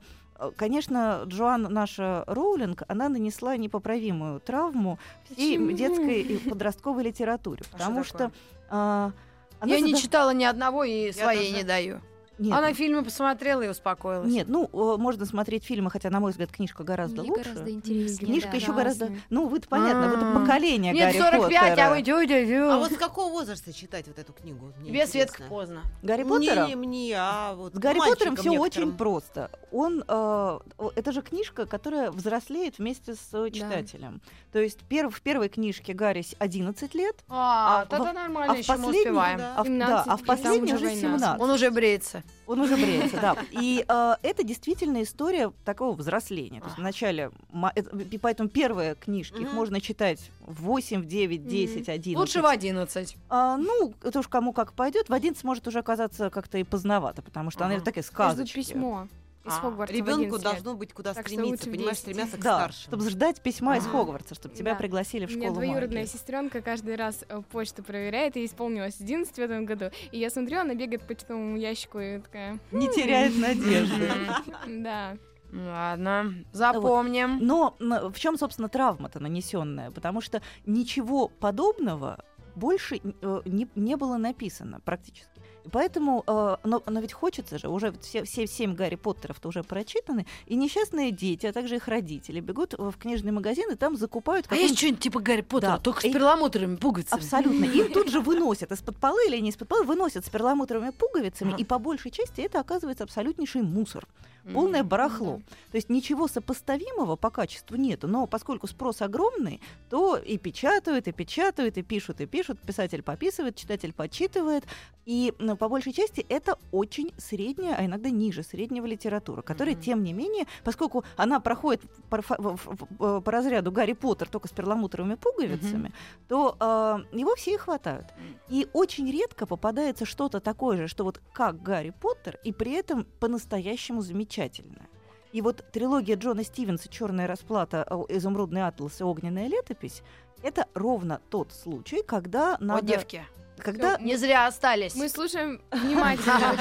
Конечно, 0.57 1.21
Джоан 1.27 1.67
наша 1.69 2.23
Роулинг, 2.25 2.81
она 2.87 3.09
нанесла 3.09 3.57
непоправимую 3.57 4.39
травму 4.39 4.97
всей 5.29 5.59
Почему? 5.59 5.71
детской 5.77 6.21
и 6.21 6.37
подростковой 6.49 7.03
литературе, 7.03 7.61
А 7.69 7.77
потому 7.77 8.03
что 8.03 8.07
что 8.09 8.17
такое? 8.17 8.33
а, 8.71 9.11
она 9.59 9.75
Я 9.75 9.81
не 9.81 9.91
зада- 9.93 10.01
читала 10.01 10.33
ни 10.33 10.43
одного 10.43 10.83
и 10.83 11.11
своей 11.11 11.49
тоже. 11.51 11.57
не 11.57 11.63
даю. 11.63 12.01
Нет, 12.41 12.53
Она 12.57 12.73
фильмы 12.73 13.03
посмотрела 13.03 13.61
и 13.61 13.67
успокоилась. 13.67 14.27
нет, 14.31 14.47
ну 14.49 14.65
э, 14.73 14.97
можно 14.97 15.25
смотреть 15.25 15.63
фильмы, 15.63 15.91
хотя 15.91 16.09
на 16.09 16.19
мой 16.19 16.31
взгляд 16.31 16.51
книжка 16.51 16.83
гораздо 16.83 17.21
Мне 17.21 17.29
лучше. 17.29 17.43
гораздо 17.51 17.69
интереснее. 17.71 18.17
Книжка 18.27 18.49
да. 18.51 18.57
еще 18.57 18.73
гораздо, 18.73 19.11
ну 19.29 19.47
вы 19.47 19.59
понятно, 19.59 20.07
вы 20.09 20.15
А. 20.15 20.39
поколение 20.39 20.91
Нет, 20.91 21.13
Гарри 21.13 21.19
45, 21.19 21.69
Поттера. 21.69 21.87
а 21.87 21.89
вы 21.91 22.01
тю-тю-тю. 22.01 22.69
А 22.71 22.77
вот 22.79 22.91
с 22.91 22.97
какого 22.97 23.31
возраста 23.31 23.71
читать 23.71 24.07
вот 24.07 24.17
эту 24.17 24.33
книгу? 24.33 24.73
Мне 24.79 24.89
Тебе, 24.89 25.05
Светка, 25.07 25.43
поздно. 25.47 25.83
Гарри 26.01 26.23
Поттера? 26.23 26.65
Не 26.67 26.75
мне, 26.75 27.15
а 27.15 27.53
вот 27.53 27.75
С 27.75 27.77
Гарри 27.77 27.99
Поттером 27.99 28.35
все 28.35 28.49
очень 28.57 28.91
просто. 28.97 29.51
Он, 29.71 30.03
э, 30.07 30.59
это 30.95 31.11
же 31.11 31.21
книжка, 31.21 31.67
которая 31.67 32.09
взрослеет 32.09 32.79
вместе 32.79 33.13
с 33.13 33.19
э, 33.33 33.43
Да. 33.43 33.51
читателем. 33.51 34.19
То 34.51 34.57
есть 34.59 34.79
перв- 34.89 35.11
в 35.11 35.21
первой 35.21 35.47
книжке 35.49 35.93
Гарри 35.93 36.23
с 36.23 36.35
11 36.39 36.95
лет, 36.95 37.15
А, 37.29 37.81
А 37.81 37.85
тогда 37.85 38.13
нормально, 38.13 38.53
а 38.53 38.55
в 38.55 38.59
еще 38.59 38.71
мы 38.71 38.77
последней- 38.79 38.99
успеваем. 39.01 39.37
да. 39.37 39.53
а 39.55 39.63
в, 39.63 39.67
да, 39.67 39.71
17, 39.71 40.07
а 40.07 40.17
в 40.17 40.21
и 40.21 40.25
там 40.25 40.35
последней 40.35 40.73
уже 40.73 40.75
уже 40.75 40.85
война. 40.85 41.01
17. 41.01 41.39
Он 41.41 41.49
уже 41.51 41.69
бреется. 41.71 42.23
Он 42.47 42.59
уже 42.59 42.75
бреется, 42.75 43.17
да. 43.21 43.37
И 43.51 43.85
э, 43.87 44.15
это 44.23 44.43
действительно 44.43 45.03
история 45.03 45.51
такого 45.63 45.95
взросления. 45.95 46.59
То 46.59 46.67
есть 46.67 46.77
вначале, 46.77 47.31
это- 47.75 47.97
и 47.97 48.17
поэтому 48.17 48.49
первые 48.49 48.95
книжки, 48.95 49.35
их 49.41 49.47
Мгм. 49.47 49.55
можно 49.55 49.79
читать 49.79 50.19
в 50.41 50.63
8, 50.63 51.01
в 51.01 51.05
9, 51.05 51.47
10, 51.47 51.87
11. 51.87 52.17
Лучше 52.17 52.41
в 52.41 52.45
11. 52.45 53.15
А, 53.29 53.55
ну, 53.57 53.93
это 54.03 54.19
уж 54.19 54.27
кому 54.27 54.51
как 54.53 54.73
пойдет. 54.73 55.07
В 55.09 55.13
11 55.13 55.43
может 55.45 55.67
уже 55.67 55.79
оказаться 55.79 56.29
как-то 56.29 56.57
и 56.57 56.63
поздновато, 56.63 57.21
потому 57.21 57.51
что 57.51 57.65
она 57.65 57.75
Ага. 57.75 57.85
такая 57.85 58.03
Ждут 58.03 58.13
сказочка. 58.13 58.55
письмо 58.59 59.07
из 59.43 59.53
А, 59.53 59.59
Хогвартса 59.61 59.95
Ребенку 59.95 60.21
11 60.21 60.33
лет. 60.33 60.43
должно 60.43 60.75
быть 60.75 60.93
куда 60.93 61.13
Так 61.13 61.27
стремиться, 61.27 61.69
понимаешь, 61.69 61.97
10. 61.97 62.01
стремятся 62.01 62.37
к 62.37 62.41
Да, 62.41 62.57
старшим. 62.59 62.81
чтобы 62.83 63.09
ждать 63.09 63.41
письма 63.41 63.77
из. 63.77 63.85
Хогвартса, 63.87 64.35
чтобы 64.35 64.55
тебя 64.55 64.75
пригласили 64.75 65.25
в 65.25 65.29
У 65.29 65.33
меня 65.33 65.47
школу 65.47 65.55
двоюродная 65.55 66.01
магии. 66.03 66.11
сестренка 66.11 66.61
каждый 66.61 66.95
раз 66.95 67.25
э, 67.27 67.41
почту 67.51 67.83
проверяет, 67.83 68.37
и 68.37 68.45
исполнилось 68.45 68.99
11 69.01 69.33
в 69.35 69.39
этом 69.39 69.65
году. 69.65 69.85
И 70.11 70.19
я 70.19 70.29
смотрю, 70.29 70.59
она 70.59 70.75
бегает 70.75 71.01
по 71.01 71.07
почтовому 71.07 71.57
ящику 71.57 71.99
и 71.99 72.19
такая, 72.19 72.59
Не 72.71 72.87
теряет 72.89 73.35
надежды. 73.37 74.09
да. 74.67 75.17
Ладно, 75.51 76.33
запомним. 76.53 77.39
Но 77.41 77.75
в 77.79 78.13
чем, 78.17 78.37
собственно, 78.37 78.69
травма-то 78.69 79.19
нанесенная? 79.19 79.91
Потому 79.91 80.21
что 80.21 80.41
ничего 80.65 81.27
подобного 81.27 82.23
больше 82.55 83.01
э, 83.03 83.41
не, 83.45 83.67
не 83.75 83.95
было 83.97 84.17
написано 84.17 84.79
практически. 84.85 85.40
Поэтому, 85.71 86.23
э, 86.25 86.57
но, 86.63 86.81
но 86.85 86.99
ведь 86.99 87.13
хочется 87.13 87.57
же, 87.57 87.67
уже 87.67 87.93
все, 88.01 88.23
все 88.23 88.47
семь 88.47 88.73
Гарри 88.75 88.95
Поттеров-то 88.95 89.49
уже 89.49 89.63
прочитаны, 89.63 90.25
и 90.45 90.55
несчастные 90.55 91.11
дети, 91.11 91.45
а 91.45 91.53
также 91.53 91.75
их 91.75 91.87
родители 91.87 92.39
бегут 92.39 92.73
в 92.77 92.93
книжный 92.93 93.31
магазин 93.31 93.71
и 93.71 93.75
там 93.75 93.95
закупают 93.95 94.47
А 94.49 94.55
есть 94.55 94.77
что-нибудь 94.77 94.99
типа 95.01 95.19
Гарри 95.19 95.41
Поттера, 95.41 95.71
Да. 95.71 95.77
только 95.77 96.01
с 96.01 96.11
перламутровыми 96.11 96.75
пуговицами? 96.77 97.19
Абсолютно. 97.19 97.65
Им 97.65 97.91
тут 97.93 98.09
же 98.09 98.19
выносят 98.21 98.71
из-под 98.71 98.97
полы 98.97 99.25
или 99.27 99.37
не 99.37 99.49
из-под 99.49 99.67
полы, 99.67 99.83
выносят 99.83 100.25
с 100.25 100.29
перламутровыми 100.29 100.91
пуговицами, 100.91 101.53
и 101.57 101.63
по 101.63 101.79
большей 101.79 102.11
части 102.11 102.41
это 102.41 102.59
оказывается 102.59 103.03
абсолютнейший 103.03 103.61
мусор. 103.61 104.07
Полное 104.53 104.83
барахло. 104.83 105.41
То 105.71 105.77
есть 105.77 105.89
ничего 105.89 106.27
сопоставимого 106.27 107.15
по 107.15 107.29
качеству 107.29 107.75
нету, 107.77 108.07
но 108.07 108.27
поскольку 108.27 108.67
спрос 108.67 109.01
огромный, 109.01 109.61
то 109.89 110.17
и 110.17 110.37
печатают, 110.37 111.07
и 111.07 111.11
печатают, 111.11 111.77
и 111.77 111.81
пишут, 111.83 112.21
и 112.21 112.25
пишут, 112.25 112.59
писатель 112.59 113.01
пописывает, 113.03 113.55
читатель 113.55 113.93
почитывает, 113.93 114.65
и 115.05 115.33
ну, 115.39 115.57
по 115.57 115.67
большей 115.67 115.93
части 115.93 116.25
это 116.29 116.57
очень 116.71 117.11
средняя, 117.17 117.75
а 117.75 117.85
иногда 117.85 118.09
ниже 118.09 118.43
среднего 118.43 118.85
литература, 118.85 119.41
которая, 119.41 119.73
Мгм. 119.75 119.83
тем 119.83 120.03
не 120.03 120.13
менее, 120.13 120.45
поскольку 120.63 121.03
она 121.17 121.39
проходит 121.39 121.81
по, 122.09 122.21
в- 122.21 122.59
в- 122.99 123.21
по 123.21 123.31
разряду 123.31 123.71
Гарри 123.71 123.93
Поттер 123.93 124.29
только 124.29 124.47
с 124.47 124.51
перламутровыми 124.51 125.15
пуговицами, 125.15 125.91
то 126.27 126.55
э, 126.59 127.17
его 127.17 127.35
все 127.35 127.53
и 127.55 127.57
хватают. 127.57 128.07
И 128.47 128.67
очень 128.73 129.11
редко 129.11 129.45
попадается 129.45 130.05
что-то 130.05 130.39
такое 130.39 130.77
же, 130.77 130.87
что 130.87 131.03
вот 131.03 131.19
как 131.33 131.61
Гарри 131.63 131.93
Поттер, 131.99 132.39
и 132.43 132.51
при 132.51 132.73
этом 132.73 133.05
по-настоящему 133.19 134.01
замечательное. 134.31 134.89
И 135.31 135.41
вот 135.41 135.63
трилогия 135.71 136.15
Джона 136.15 136.43
Стивенса 136.43 136.89
«Черная 136.89 137.27
расплата», 137.27 137.85
о, 137.89 138.05
«Изумрудный 138.09 138.67
атлас» 138.67 138.99
и 138.99 139.03
«Огненная 139.03 139.47
летопись»— 139.47 140.03
это 140.43 140.67
ровно 140.73 141.21
тот 141.29 141.53
случай, 141.53 142.03
когда 142.03 142.55
О, 142.55 142.57
надо... 142.59 142.85
девки, 142.85 143.23
Когда... 143.57 143.97
не 143.97 144.17
зря 144.17 144.47
остались. 144.47 144.95
Мы 144.95 145.07
слушаем 145.07 145.61
внимательно. 145.71 146.57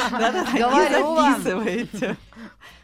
Говорю 0.56 1.14
вам. 1.14 2.16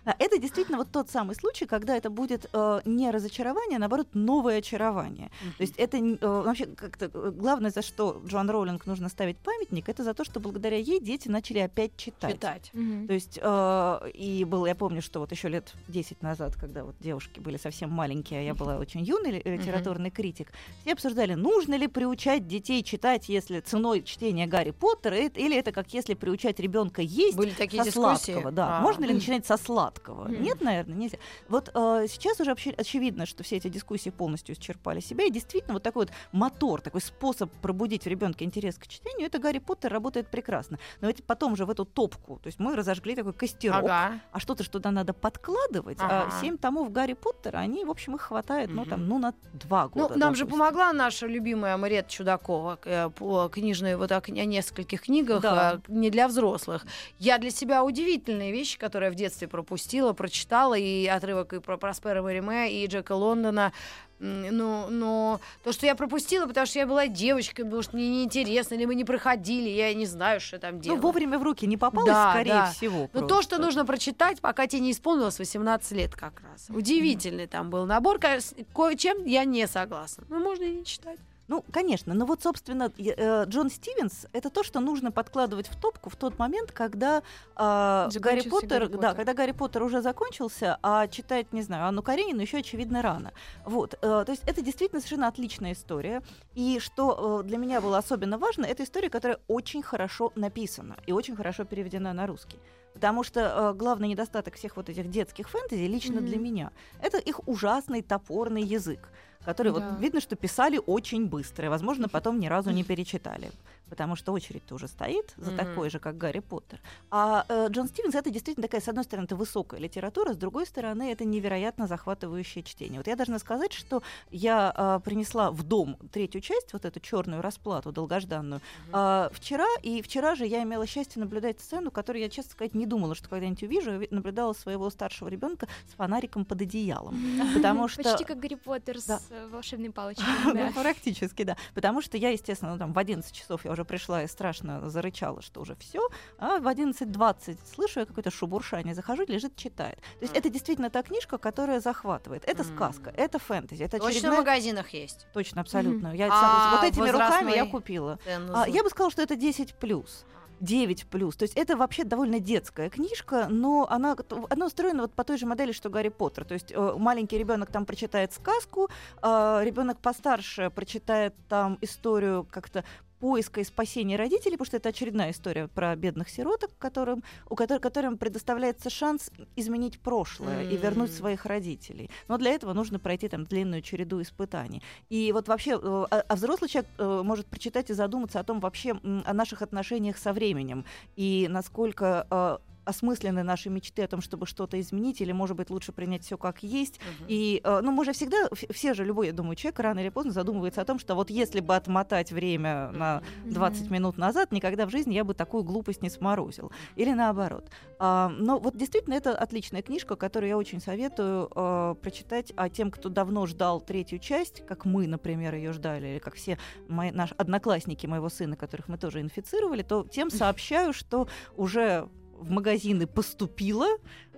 Да, 0.07 0.15
Это 0.21 0.39
действительно 0.39 0.79
вот 0.79 0.89
тот 0.93 1.11
самый 1.11 1.35
случай, 1.35 1.67
когда 1.67 1.97
это 1.97 2.11
будет 2.11 2.49
э, 2.53 2.81
не 2.85 3.11
разочарование, 3.11 3.77
а 3.77 3.81
наоборот 3.81 4.07
новое 4.15 4.59
очарование. 4.59 5.31
То 5.59 5.63
есть 5.63 5.75
это 5.77 5.97
э, 5.99 6.17
вообще 6.21 6.67
как-то 6.67 7.11
э, 7.13 7.31
главное, 7.33 7.71
за 7.73 7.83
что 7.83 8.23
Джоан 8.25 8.49
Роулинг 8.49 8.87
нужно 8.87 9.09
ставить 9.09 9.37
памятник, 9.39 9.89
это 9.89 10.05
за 10.05 10.15
то, 10.15 10.25
что 10.25 10.39
благодаря 10.39 10.77
ей 10.79 11.01
дети 11.01 11.27
начали 11.29 11.59
опять 11.59 11.97
читать. 11.97 12.35
читать. 12.35 12.71
Мгм. 12.73 13.09
То 13.09 13.15
есть, 13.15 13.39
э, 13.43 14.11
и 14.15 14.45
было, 14.45 14.67
я 14.67 14.77
помню, 14.77 15.03
что 15.03 15.19
вот 15.19 15.33
еще 15.33 15.49
лет 15.49 15.75
10 15.89 16.23
назад, 16.23 16.55
когда 16.55 16.85
вот 16.85 16.95
девушки 17.01 17.41
были 17.41 17.57
совсем 17.57 17.91
маленькие, 17.91 18.41
а 18.41 18.43
я 18.45 18.55
была 18.55 18.77
очень 18.79 19.01
юный 19.03 19.33
ли- 19.33 19.43
литературный 19.45 20.11
критик, 20.13 20.53
все 20.83 20.93
обсуждали, 20.93 21.35
нужно 21.35 21.75
ли 21.75 21.89
приучать 21.89 22.47
детей 22.47 22.85
читать, 22.85 23.29
если 23.29 23.59
ценой 23.59 24.03
чтения 24.05 24.47
Гарри 24.47 24.71
Поттера, 24.71 25.15
э- 25.17 25.31
или 25.35 25.57
это 25.57 25.73
как 25.73 25.93
если 25.93 26.15
приучать 26.15 26.61
ребенка 26.61 27.03
есть 27.03 27.37
Были 27.37 27.51
такие 27.51 27.83
со 27.83 27.89
дискуссии. 27.91 28.33
сладкого, 28.33 28.53
да. 28.53 28.79
А. 28.79 28.83
Можно 28.83 29.05
ли 29.07 29.15
начинать 29.15 29.45
со 29.45 29.57
сладкого? 29.57 29.96
Мгм. 30.29 30.43
Нет, 30.43 30.61
наверное, 30.61 30.95
нельзя. 30.97 31.19
Вот 31.49 31.71
э, 31.75 32.07
сейчас 32.09 32.41
уже 32.41 32.51
вообще 32.51 32.71
очевидно, 32.71 33.27
что 33.27 33.43
все 33.43 33.57
эти 33.57 33.69
дискуссии 33.69 34.11
полностью 34.11 34.55
исчерпали 34.55 35.01
себя, 35.01 35.25
и 35.25 35.31
действительно 35.31 35.75
вот 35.75 35.83
такой 35.83 36.07
вот 36.07 36.13
мотор, 36.33 36.81
такой 36.81 37.01
способ 37.01 37.51
пробудить 37.63 38.05
в 38.05 38.07
ребенке 38.07 38.45
интерес 38.45 38.77
к 38.79 38.87
чтению, 38.87 39.27
это 39.27 39.39
Гарри 39.39 39.59
Поттер 39.59 39.93
работает 39.93 40.29
прекрасно. 40.31 40.79
Но 41.01 41.09
ведь 41.09 41.25
потом 41.25 41.57
же 41.57 41.65
в 41.67 41.71
эту 41.71 41.85
топку, 41.85 42.39
то 42.43 42.47
есть 42.49 42.59
мы 42.59 42.77
разожгли 42.77 43.15
такой 43.15 43.33
костерок, 43.33 43.85
Ага. 43.85 44.21
а 44.33 44.41
что-то 44.41 44.63
что 44.65 44.75
туда 44.79 44.91
надо 44.91 45.13
подкладывать, 45.15 45.99
Ага. 46.01 46.29
а 46.29 46.41
семь 46.41 46.59
томов 46.59 46.93
Гарри 46.93 47.15
Поттера, 47.15 47.59
они, 47.59 47.85
в 47.85 47.91
общем, 47.91 48.15
их 48.17 48.23
хватает, 48.23 48.71
ну, 48.71 48.83
Мгм. 48.83 48.91
там, 48.91 49.09
ну, 49.09 49.19
на 49.19 49.35
два 49.53 49.85
Ну, 49.85 49.91
года. 50.03 50.19
нам 50.19 50.35
же 50.35 50.45
допустим. 50.45 50.59
помогла 50.59 50.93
наша 50.93 51.27
любимая 51.27 51.77
Мария 51.77 52.03
Чудакова 52.03 52.79
э, 52.85 53.11
по 53.11 53.49
книжной, 53.49 53.97
вот 53.97 54.13
о, 54.13 54.19
о 54.19 54.45
нескольких 54.45 55.03
книгах, 55.03 55.41
Да. 55.43 55.75
э, 55.89 55.93
не 55.93 56.11
для 56.11 56.29
взрослых. 56.29 56.85
Я 57.19 57.39
для 57.39 57.51
себя 57.51 57.85
удивительные 57.85 58.53
вещи, 58.53 58.79
которые 58.79 59.09
я 59.09 59.13
в 59.13 59.17
детстве 59.17 59.49
пропустила, 59.49 59.86
прочитала, 60.15 60.75
и 60.75 61.07
отрывок 61.07 61.53
и 61.53 61.61
про 61.61 61.77
Проспера 61.77 62.23
Мериме, 62.23 62.71
и 62.73 62.87
Джека 62.87 63.13
Лондона. 63.13 63.73
Ну, 64.19 64.87
но 64.89 65.41
то, 65.63 65.73
что 65.73 65.85
я 65.85 65.95
пропустила, 65.95 66.47
потому 66.47 66.67
что 66.67 66.79
я 66.79 66.87
была 66.87 67.07
девочкой, 67.07 67.67
потому 67.67 67.83
что 67.83 67.97
мне 67.97 68.09
неинтересно, 68.09 68.75
или 68.75 68.87
мы 68.87 68.95
не 68.95 69.05
проходили, 69.05 69.69
я 69.69 69.93
не 69.93 70.07
знаю, 70.07 70.41
что 70.41 70.59
там 70.59 70.77
Ну, 70.77 70.81
делать. 70.81 71.03
вовремя 71.03 71.39
в 71.39 71.43
руки 71.43 71.67
не 71.67 71.77
попалось, 71.77 72.09
Да, 72.11 72.31
скорее 72.31 72.49
да. 72.49 72.67
всего. 72.73 73.11
Ну, 73.13 73.21
то, 73.21 73.27
просто. 73.27 73.43
что 73.57 73.59
нужно 73.63 73.85
прочитать, 73.85 74.41
пока 74.41 74.67
тебе 74.67 74.81
не 74.81 74.93
исполнилось 74.93 75.39
18 75.39 75.93
лет 75.93 76.15
как 76.15 76.41
раз. 76.41 76.67
Удивительный 76.71 77.47
там 77.47 77.69
был 77.69 77.85
набор. 77.85 78.19
Кое-чем 78.19 79.25
я 79.27 79.45
не 79.45 79.67
согласна. 79.67 80.25
Ну, 80.31 80.39
можно 80.39 80.65
и 80.65 80.77
не 80.77 80.85
читать. 80.87 81.19
Ну, 81.49 81.65
конечно, 81.71 82.15
но 82.15 82.27
вот, 82.27 82.43
собственно, 82.43 82.93
э, 82.99 83.45
Джон 83.45 83.71
Стивенс 83.71 84.27
это 84.33 84.51
то, 84.51 84.65
что 84.65 84.81
нужно 84.81 85.13
подкладывать 85.13 85.69
в 85.69 85.81
топку 85.81 86.11
в 86.11 86.17
тот 86.17 86.39
момент, 86.39 86.73
когда 86.73 87.23
а, 87.55 88.09
Гарри 88.15 88.49
Поттер, 88.49 88.89
Гарри 88.89 89.01
да, 89.01 89.15
когда 89.15 89.33
Гарри 89.33 89.53
Поттер 89.53 89.83
уже 89.83 90.03
закончился, 90.03 90.79
а 90.83 91.07
читать, 91.07 91.53
не 91.53 91.63
знаю, 91.63 91.87
Анну 91.87 92.03
Каренину 92.03 92.41
еще 92.41 92.59
очевидно 92.59 93.01
рано. 93.01 93.33
Вот, 93.65 93.95
э, 93.95 93.99
то 93.99 94.31
есть 94.33 94.43
это 94.47 94.61
действительно 94.61 95.01
совершенно 95.01 95.29
отличная 95.29 95.73
история. 95.73 96.23
И 96.55 96.79
что 96.81 97.41
э, 97.41 97.47
для 97.47 97.59
меня 97.59 97.81
было 97.81 97.99
особенно 97.99 98.39
важно, 98.39 98.65
это 98.65 98.83
история, 98.83 99.11
которая 99.11 99.39
очень 99.47 99.83
хорошо 99.83 100.33
написана 100.35 100.97
и 101.07 101.13
очень 101.13 101.37
хорошо 101.37 101.65
переведена 101.65 102.13
на 102.13 102.27
русский. 102.27 102.59
Потому 102.97 103.23
что 103.25 103.41
э, 103.41 103.75
главный 103.79 104.09
недостаток 104.09 104.55
всех 104.55 104.77
вот 104.79 104.89
этих 104.89 105.11
детских 105.11 105.51
фэнтези 105.51 105.83
лично 105.87 106.23
для 106.23 106.37
Мгм. 106.37 106.45
меня 106.45 106.71
это 107.03 107.19
их 107.19 107.47
ужасный 107.47 108.01
топорный 108.01 108.63
язык, 108.63 109.11
который 109.45 109.71
Да. 109.71 109.81
вот 109.81 110.01
видно, 110.01 110.21
что 110.21 110.35
писали 110.35 110.81
очень 110.87 111.27
быстро, 111.27 111.67
и, 111.67 111.69
возможно, 111.69 112.09
потом 112.09 112.41
ни 112.41 112.47
разу 112.47 112.71
не 112.71 112.85
перечитали. 112.85 113.51
Потому 113.89 114.17
что 114.17 114.33
очередь-то 114.33 114.75
уже 114.75 114.89
стоит 114.89 115.33
за 115.37 115.51
Мгм. 115.53 115.57
такой 115.59 115.91
же, 115.91 115.99
как 115.99 116.19
Гарри 116.19 116.41
Поттер. 116.41 116.81
А 117.11 117.45
э, 117.49 117.69
Джон 117.71 117.89
Стивенс 117.89 118.15
это 118.15 118.31
действительно 118.31 118.67
такая, 118.67 118.81
с 118.81 118.89
одной 118.89 119.05
стороны, 119.05 119.27
это 119.27 119.37
высокая 119.37 119.79
литература, 119.81 120.33
с 120.33 120.37
другой 120.37 120.67
стороны, 120.67 121.13
это 121.13 121.25
невероятно 121.25 121.87
захватывающее 121.87 122.65
чтение. 122.65 122.99
Вот 122.99 123.07
я 123.07 123.15
должна 123.17 123.39
сказать, 123.39 123.73
что 123.73 124.03
я 124.31 124.73
э, 124.77 125.01
принесла 125.05 125.51
в 125.51 125.63
дом 125.63 125.97
третью 126.13 126.41
часть, 126.41 126.73
вот 126.73 126.85
эту 126.85 126.99
черную 127.01 127.43
расплату 127.43 127.93
долгожданную, 127.93 128.61
э, 128.93 129.29
вчера, 129.33 129.67
и 129.83 130.03
вчера 130.03 130.35
же 130.35 130.47
я 130.47 130.63
имела 130.63 130.87
счастье 130.87 131.21
наблюдать 131.21 131.61
сцену, 131.61 131.91
которую 131.91 132.23
я, 132.23 132.29
честно 132.29 132.53
сказать, 132.53 132.75
не 132.75 132.87
думала, 132.87 133.15
что 133.15 133.29
когда-нибудь 133.29 133.63
увижу. 133.63 134.01
Я 134.01 134.09
наблюдала 134.11 134.53
своего 134.53 134.91
старшего 134.91 135.29
ребенка 135.29 135.69
с 135.91 135.95
фонариком 135.95 136.45
под 136.45 136.61
одеялом. 136.63 137.17
Потому 137.55 137.87
что... 137.89 138.03
Почти 138.03 138.25
как 138.25 138.41
Гарри 138.41 138.57
Поттер 138.57 138.97
Да. 139.07 139.19
с 139.21 139.27
э, 139.31 139.47
волшебной 139.49 139.91
палочкой. 139.93 140.25
Ну, 140.45 140.73
практически, 140.73 141.45
да. 141.45 141.57
Потому 141.75 142.03
что 142.03 142.17
я, 142.17 142.31
естественно, 142.31 142.73
ну, 142.73 142.79
там 142.79 142.93
в 142.93 142.99
11 142.99 143.33
часов 143.33 143.65
я 143.65 143.76
уже 143.77 143.85
пришла 143.85 144.23
и 144.23 144.27
страшно 144.27 144.89
зарычала, 144.89 145.43
что 145.43 145.61
уже 145.61 145.75
все. 145.77 146.01
А 146.39 146.59
в 146.59 146.67
11.20 146.67 147.59
слышу 147.75 148.01
я 148.01 148.07
какое-то 148.07 148.31
шебуршание, 148.31 148.95
захожу, 148.95 149.25
лежит, 149.29 149.55
читает. 149.57 149.99
То 150.19 150.23
есть 150.23 150.35
это 150.37 150.49
действительно 150.49 150.89
та 150.91 151.03
книжка, 151.03 151.37
которая 151.39 151.81
захватывает. 151.81 152.45
Это 152.47 152.65
Мгм. 152.65 152.75
сказка, 152.75 153.11
это 153.17 153.39
фэнтези, 153.39 153.83
это 153.85 153.99
Точно 153.99 154.33
в 154.33 154.37
магазинах 154.37 154.95
есть. 154.95 155.27
Точно, 155.35 155.61
абсолютно. 155.61 156.15
Я 156.15 156.29
А 156.29 156.31
сам- 156.31 156.81
вот 156.81 156.85
этими 156.91 157.11
руками 157.11 157.53
я 157.53 157.67
купила. 157.67 158.19
А, 158.55 158.67
я 158.69 158.83
бы 158.83 158.89
сказала, 158.91 159.11
что 159.11 159.23
это 159.23 159.37
10 159.37 159.75
плюс. 159.75 160.25
9 160.61 161.05
плюс. 161.11 161.37
То 161.37 161.43
есть 161.43 161.55
это 161.55 161.77
вообще 161.77 162.05
довольно 162.05 162.41
детская 162.41 162.89
книжка, 162.89 163.47
но 163.51 163.87
она, 163.91 164.17
она 164.49 164.65
устроена 164.67 165.03
вот 165.03 165.13
по 165.13 165.23
той 165.23 165.37
же 165.37 165.45
модели, 165.45 165.73
что 165.73 165.91
Гарри 165.91 166.09
Поттер. 166.09 166.47
То 166.47 166.55
есть 166.55 166.73
э, 166.73 166.95
маленький 166.99 167.37
ребенок 167.37 167.71
там 167.71 167.85
прочитает 167.85 168.33
сказку, 168.33 168.89
ребенок 169.23 169.99
постарше 169.99 170.71
прочитает 170.71 171.35
там 171.51 171.77
историю 171.83 172.47
как-то 172.51 172.85
поиска 173.21 173.61
и 173.61 173.65
спасения 173.65 174.17
родителей, 174.17 174.53
потому 174.53 174.67
что 174.67 174.77
это 174.77 174.89
очередная 174.91 175.31
история 175.31 175.69
про 175.69 175.95
бедных 175.97 176.29
сироток, 176.29 176.71
которым, 176.79 177.23
у 177.49 177.55
которых, 177.55 177.83
которым 177.83 178.19
предоставляется 178.19 178.91
шанс 178.91 179.31
изменить 179.57 180.01
прошлое 180.01 180.69
и 180.69 180.77
вернуть 180.77 181.13
своих 181.13 181.47
родителей. 181.47 182.11
Но 182.29 182.39
для 182.39 182.51
этого 182.51 182.73
нужно 182.73 182.99
пройти 182.99 183.29
там 183.29 183.45
длинную 183.45 183.83
череду 183.83 184.21
испытаний. 184.21 184.83
И 185.09 185.33
вот 185.33 185.49
вообще, 185.49 185.73
э, 185.73 186.07
а, 186.11 186.25
а 186.29 186.37
взрослый 186.37 186.69
человек 186.69 186.91
э, 186.99 187.23
может 187.25 187.47
прочитать 187.47 187.91
и 187.91 187.95
задуматься 187.95 188.41
о 188.41 188.45
том 188.45 188.61
вообще 188.61 188.93
о 188.93 189.33
наших 189.33 189.63
отношениях 189.63 190.19
со 190.19 190.33
временем 190.33 190.85
и 191.17 191.47
насколько 191.51 192.27
э, 192.31 192.59
осмыслены 192.87 193.43
наши 193.43 193.69
мечты 193.69 194.03
о 194.03 194.09
том, 194.09 194.21
чтобы 194.21 194.47
что-то 194.47 194.81
изменить, 194.81 195.21
или, 195.21 195.33
может 195.33 195.57
быть, 195.57 195.71
лучше 195.71 195.93
принять 195.93 196.25
все 196.25 196.39
как 196.39 196.63
есть. 196.63 196.99
Мгм. 197.01 197.27
И, 197.29 197.61
э, 197.63 197.81
ну, 197.83 197.93
мы 197.93 198.05
же 198.05 198.13
всегда, 198.13 198.49
все 198.71 198.95
же, 198.95 199.05
любой, 199.05 199.27
я 199.27 199.33
думаю, 199.33 199.57
человек 199.57 199.81
рано 199.81 199.99
или 199.99 200.09
поздно 200.09 200.33
задумывается 200.33 200.81
о 200.81 200.85
том, 200.85 200.99
что 200.99 201.15
вот 201.15 201.29
если 201.29 201.61
бы 201.61 201.75
отмотать 201.77 202.33
время 202.33 202.91
на 202.93 203.23
20 203.45 203.91
минут 203.91 204.17
назад, 204.17 204.53
никогда 204.53 204.87
в 204.87 204.91
жизни 204.91 205.15
я 205.15 205.25
бы 205.25 205.35
такую 205.35 205.65
глупость 205.65 206.03
не 206.03 206.11
сморозил. 206.11 206.71
Или 206.95 207.13
наоборот. 207.13 207.69
А, 207.99 208.29
но 208.29 208.59
вот 208.59 208.77
действительно 208.77 209.15
это 209.15 209.37
отличная 209.37 209.83
книжка, 209.83 210.17
которую 210.17 210.49
я 210.51 210.57
очень 210.57 210.81
советую 210.81 211.51
э, 211.55 211.95
прочитать. 212.01 212.53
А 212.57 212.69
тем, 212.69 212.91
кто 212.91 213.09
давно 213.09 213.47
ждал 213.47 213.81
третью 213.81 214.19
часть, 214.19 214.65
как 214.67 214.85
мы, 214.85 215.07
например, 215.07 215.55
ее 215.55 215.73
ждали, 215.73 216.07
или 216.07 216.19
как 216.19 216.35
все 216.35 216.59
мои, 216.89 217.11
наши 217.11 217.35
одноклассники 217.35 218.07
моего 218.07 218.29
сына, 218.29 218.57
которых 218.57 218.89
мы 218.89 218.99
тоже 218.99 219.21
инфицировали, 219.21 219.83
то 219.83 220.07
тем 220.11 220.31
сообщаю, 220.31 220.93
что 220.93 221.29
уже 221.57 222.09
в 222.39 222.51
магазины 222.51 223.07
поступило, 223.07 223.87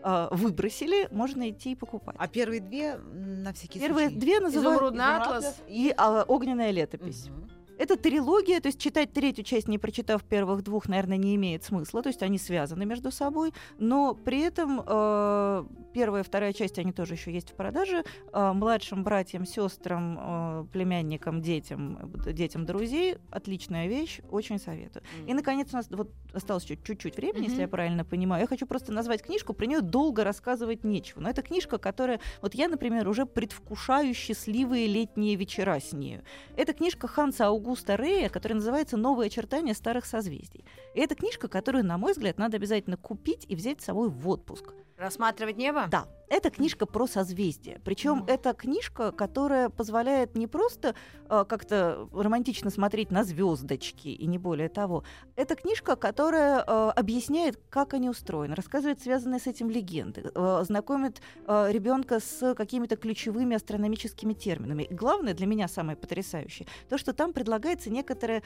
э, 0.03 0.29
выбросили, 0.31 1.09
можно 1.11 1.51
идти 1.51 1.73
и 1.73 1.75
покупать. 1.75 2.17
А 2.19 2.29
первые 2.29 2.61
две 2.61 2.97
на 2.97 3.53
всякий 3.53 3.81
Первые 3.81 4.09
случай. 4.09 4.21
две 4.21 4.41
называют 4.41 4.77
Изумрудный 4.79 5.05
атлас. 5.05 5.57
и 5.69 5.93
а, 5.97 6.23
огненная 6.25 6.71
летопись. 6.71 7.27
Мгм. 7.29 7.51
Это 7.79 7.97
трилогия, 7.97 8.61
то 8.61 8.69
есть 8.69 8.81
читать 8.81 9.13
третью 9.13 9.45
часть, 9.45 9.69
не 9.69 9.79
прочитав 9.79 10.23
первых 10.25 10.63
двух, 10.63 10.89
наверное, 10.89 11.17
не 11.17 11.35
имеет 11.37 11.65
смысла, 11.65 12.03
то 12.03 12.09
есть 12.09 12.23
они 12.23 12.39
связаны 12.39 12.85
между 12.85 13.11
собой, 13.11 13.53
но 13.79 14.15
при 14.15 14.41
этом 14.41 14.83
э, 14.85 15.65
первая 15.95 16.23
и 16.23 16.27
вторая 16.27 16.53
часть, 16.53 16.79
они 16.79 16.93
тоже 16.93 17.15
еще 17.15 17.33
есть 17.33 17.51
в 17.51 17.55
продаже, 17.55 18.05
Э, 18.33 18.53
младшим 18.53 19.05
братьям, 19.05 19.47
сестрам, 19.47 20.19
э, 20.21 20.65
племянникам, 20.73 21.41
детям, 21.41 22.13
э, 22.27 22.33
детям 22.33 22.67
друзей, 22.67 23.17
отличная 23.31 23.89
вещь, 23.89 24.21
очень 24.31 24.59
советую. 24.59 25.03
И, 25.27 25.35
наконец, 25.35 25.69
у 25.73 25.77
нас 25.77 25.87
вот 25.91 26.11
осталось 26.33 26.65
чуть-чуть 26.65 27.17
времени, 27.17 27.45
если 27.45 27.55
Мгм. 27.55 27.63
я 27.63 27.69
правильно 27.69 28.05
понимаю. 28.05 28.43
Я 28.43 28.47
хочу 28.47 28.67
просто 28.67 28.93
назвать 28.93 29.23
книжку, 29.23 29.55
про 29.55 29.67
нее 29.67 29.81
долго 29.81 30.25
рассказывать 30.25 30.85
нечего. 30.85 31.21
Но 31.21 31.31
это 31.31 31.43
книжка, 31.43 31.79
которая... 31.79 32.21
Вот 32.43 32.55
я, 32.55 32.69
например, 32.69 33.09
уже 33.09 33.25
предвкушаю 33.25 34.15
счастливые 34.15 34.87
летние 34.87 35.37
вечера 35.37 35.81
с 35.81 35.93
нею. 35.93 36.23
Это 36.57 36.75
книжка 36.75 37.09
Ханса 37.09 37.47
Аугуста 37.47 37.68
Рея, 37.97 38.29
которая 38.29 38.57
называется 38.57 38.97
«Новые 38.97 39.27
очертания 39.27 39.75
старых 39.75 40.07
созвездий». 40.07 40.65
И 40.95 41.01
это 41.01 41.15
книжка, 41.15 41.49
которую, 41.49 41.85
на 41.85 41.99
мой 41.99 42.13
взгляд, 42.13 42.39
надо 42.39 42.57
обязательно 42.57 42.97
купить 42.97 43.47
и 43.49 43.57
взять 43.57 43.81
с 43.81 43.85
собой 43.85 44.09
в 44.09 44.29
отпуск. 44.29 44.73
Рассматривать 44.99 45.57
небо? 45.57 45.87
Да, 45.89 46.09
это 46.29 46.51
книжка 46.51 46.85
про 46.85 47.07
созвездие. 47.07 47.81
Причем 47.85 48.17
Мгм. 48.17 48.27
это 48.27 48.53
книжка, 48.53 49.13
которая 49.13 49.69
позволяет 49.69 50.35
не 50.37 50.49
просто 50.49 50.97
э, 51.31 51.45
как-то 51.49 52.09
романтично 52.13 52.71
смотреть 52.71 53.13
на 53.13 53.23
звездочки 53.23 54.09
и 54.09 54.27
не 54.27 54.39
более 54.39 54.69
того. 54.69 55.05
Это 55.37 55.55
книжка, 55.55 55.95
которая 55.95 56.65
э, 56.67 56.91
объясняет, 56.97 57.61
как 57.71 57.95
они 57.95 58.11
устроены, 58.11 58.57
рассказывает 58.57 59.01
связанные 59.01 59.39
с 59.39 59.47
этим 59.47 59.71
легенды, 59.71 60.33
э, 60.35 60.61
знакомит 60.65 61.23
ребенка 61.47 62.19
с 62.19 62.55
какими-то 62.55 62.97
ключевыми 62.97 63.55
астрономическими 63.55 64.33
терминами. 64.33 64.83
И 64.83 64.95
главное 64.95 65.33
для 65.33 65.47
меня 65.47 65.69
самое 65.69 65.97
потрясающее, 65.97 66.67
то, 66.89 66.99
что 66.99 67.13
там 67.13 67.33
предлагается 67.33 67.89
некоторая 67.89 68.43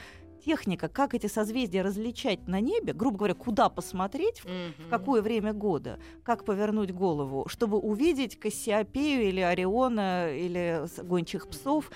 техника, 0.47 0.87
как 0.89 1.13
эти 1.13 1.27
созвездия 1.27 1.81
различать 1.81 2.47
на 2.47 2.59
небе, 2.59 2.93
грубо 2.93 3.17
говоря, 3.17 3.33
куда 3.33 3.69
посмотреть, 3.69 4.41
в 4.41 4.45
Мгм. 4.45 4.87
в 4.87 4.89
какое 4.89 5.21
время 5.21 5.53
года, 5.53 5.99
как 6.23 6.45
повернуть 6.45 6.91
голову, 6.91 7.45
чтобы 7.47 7.77
увидеть 7.77 8.39
Кассиопею 8.39 9.27
или 9.29 9.41
Ориона 9.41 10.29
или 10.33 10.83
гончих 11.03 11.47
псов. 11.47 11.91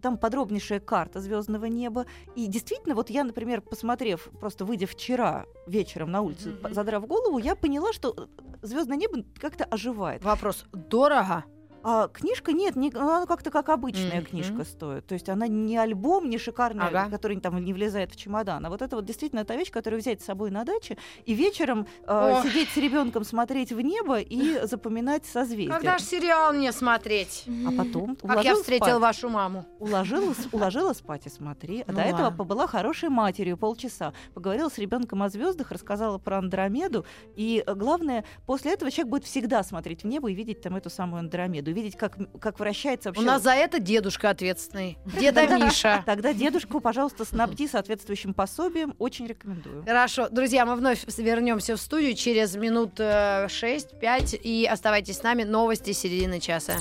Там 0.00 0.18
подробнейшая 0.18 0.80
карта 0.80 1.20
звездного 1.20 1.66
неба. 1.66 2.06
И 2.34 2.48
действительно, 2.48 2.96
вот 2.96 3.08
я, 3.08 3.22
например, 3.22 3.60
посмотрев, 3.60 4.30
просто 4.40 4.64
выйдя 4.64 4.86
вчера 4.88 5.46
вечером 5.68 6.10
на 6.10 6.22
улицу, 6.22 6.50
задрав 6.70 7.06
голову, 7.06 7.38
я 7.38 7.54
поняла, 7.54 7.92
что 7.92 8.28
звездное 8.62 8.96
небо 8.96 9.24
как-то 9.38 9.64
оживает. 9.64 10.24
Вопрос. 10.24 10.64
Дорого? 10.72 11.44
А 11.84 12.08
книжка 12.08 12.52
нет, 12.52 12.76
не, 12.76 12.90
ну, 12.90 13.00
она 13.00 13.26
как-то 13.26 13.50
как 13.50 13.68
обычная 13.68 14.20
Мгм. 14.20 14.26
книжка 14.26 14.64
стоит. 14.64 15.06
То 15.06 15.14
есть 15.14 15.28
она 15.28 15.46
не 15.48 15.76
альбом, 15.76 16.28
не 16.30 16.38
шикарный, 16.38 16.86
Ага. 16.86 17.08
который 17.10 17.38
там 17.40 17.62
не 17.64 17.72
влезает 17.72 18.12
в 18.12 18.16
чемодан. 18.16 18.64
А 18.64 18.70
вот 18.70 18.82
это 18.82 18.96
вот 18.96 19.04
действительно 19.04 19.44
та 19.44 19.56
вещь, 19.56 19.70
которую 19.70 20.00
взять 20.00 20.20
с 20.20 20.24
собой 20.24 20.50
на 20.50 20.64
даче 20.64 20.96
и 21.24 21.34
вечером 21.34 21.86
э, 22.06 22.32
Ох. 22.38 22.44
сидеть 22.46 22.68
с 22.70 22.76
ребенком, 22.76 23.24
смотреть 23.24 23.72
в 23.72 23.80
небо 23.80 24.18
и 24.20 24.60
запоминать 24.66 25.24
созвездия. 25.26 25.72
Когда 25.72 25.98
же 25.98 26.04
сериал 26.04 26.52
мне 26.52 26.72
смотреть? 26.72 27.44
А 27.66 27.70
потом 27.76 28.16
Как 28.16 28.24
я 28.24 28.32
уложила 28.34 28.56
встретила 28.60 28.86
спать. 28.88 29.00
вашу 29.00 29.28
маму. 29.28 29.66
Уложила, 29.78 30.34
уложила 30.52 30.92
спать 30.92 31.26
и 31.26 31.30
смотри. 31.30 31.82
А 31.86 31.90
Ну 31.90 31.96
до 31.96 32.02
этого 32.02 32.22
ладно. 32.24 32.38
побыла 32.38 32.66
хорошей 32.66 33.08
матерью 33.08 33.56
полчаса. 33.56 34.12
Поговорила 34.34 34.68
с 34.68 34.78
ребенком 34.78 35.22
о 35.22 35.28
звездах, 35.28 35.72
рассказала 35.72 36.18
про 36.18 36.38
Андромеду. 36.38 37.04
И 37.34 37.62
э, 37.66 37.74
главное, 37.74 38.24
после 38.46 38.72
этого 38.72 38.90
человек 38.90 39.10
будет 39.10 39.24
всегда 39.24 39.62
смотреть 39.62 40.04
в 40.04 40.06
небо 40.06 40.30
и 40.30 40.34
видеть 40.34 40.60
там 40.60 40.76
эту 40.76 40.90
самую 40.90 41.20
Андромеду. 41.20 41.71
Видеть, 41.72 41.96
как, 41.96 42.16
как 42.40 42.58
вращается 42.58 43.10
У 43.10 43.12
вообще 43.12 43.26
нас 43.26 43.42
за 43.42 43.52
это 43.52 43.78
дедушка 43.78 44.30
ответственный. 44.30 44.98
Деда 45.20 45.46
Миша. 45.46 46.02
Тогда 46.06 46.32
дедушку, 46.32 46.80
пожалуйста, 46.80 47.24
снабди 47.24 47.66
соответствующим 47.66 48.34
пособием. 48.34 48.94
Очень 48.98 49.26
рекомендую. 49.26 49.84
Хорошо, 49.84 50.28
друзья, 50.28 50.66
мы 50.66 50.76
вновь 50.76 51.04
вернемся 51.16 51.76
в 51.76 51.80
студию 51.80 52.14
через 52.14 52.54
минут 52.56 52.94
э, 52.98 53.46
6-5 53.46 54.36
и 54.36 54.66
оставайтесь 54.66 55.18
с 55.18 55.22
нами. 55.22 55.42
Новости 55.44 55.92
середины 55.92 56.40
часа. 56.40 56.76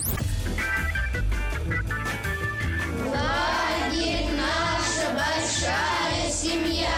Лагерь 3.06 4.28
наша 4.38 5.10
большая 5.14 6.30
семья. 6.32 6.90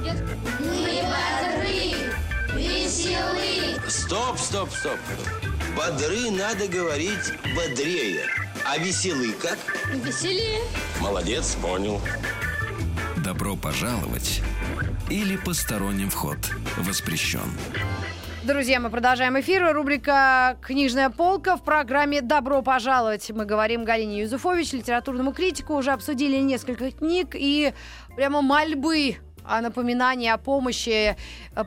Идет. 0.00 0.22
Мы 0.60 1.02
бодры, 1.02 2.12
веселы. 2.54 3.78
Стоп, 3.88 4.38
стоп, 4.38 4.70
стоп. 4.70 4.98
Бодры 5.76 6.30
надо 6.30 6.68
говорить 6.68 7.32
бодрее. 7.56 8.26
А 8.66 8.76
веселый 8.76 9.32
как? 9.32 9.58
Веселее. 10.04 10.60
Молодец, 11.00 11.54
понял. 11.54 12.00
Добро 13.24 13.56
пожаловать 13.56 14.42
или 15.08 15.36
посторонним 15.36 16.10
вход 16.10 16.36
воспрещен. 16.76 17.50
Друзья, 18.42 18.80
мы 18.80 18.90
продолжаем 18.90 19.40
эфир. 19.40 19.72
Рубрика 19.72 20.58
«Книжная 20.60 21.08
полка» 21.08 21.56
в 21.56 21.64
программе 21.64 22.20
«Добро 22.20 22.60
пожаловать». 22.60 23.30
Мы 23.30 23.46
говорим 23.46 23.84
Галине 23.84 24.22
Юзуфович, 24.22 24.72
литературному 24.72 25.32
критику. 25.32 25.74
Уже 25.74 25.92
обсудили 25.92 26.36
несколько 26.38 26.90
книг 26.90 27.30
и 27.34 27.72
прямо 28.16 28.42
мольбы 28.42 29.16
о 29.44 29.60
напоминании, 29.60 30.28
о 30.28 30.38
помощи. 30.38 31.16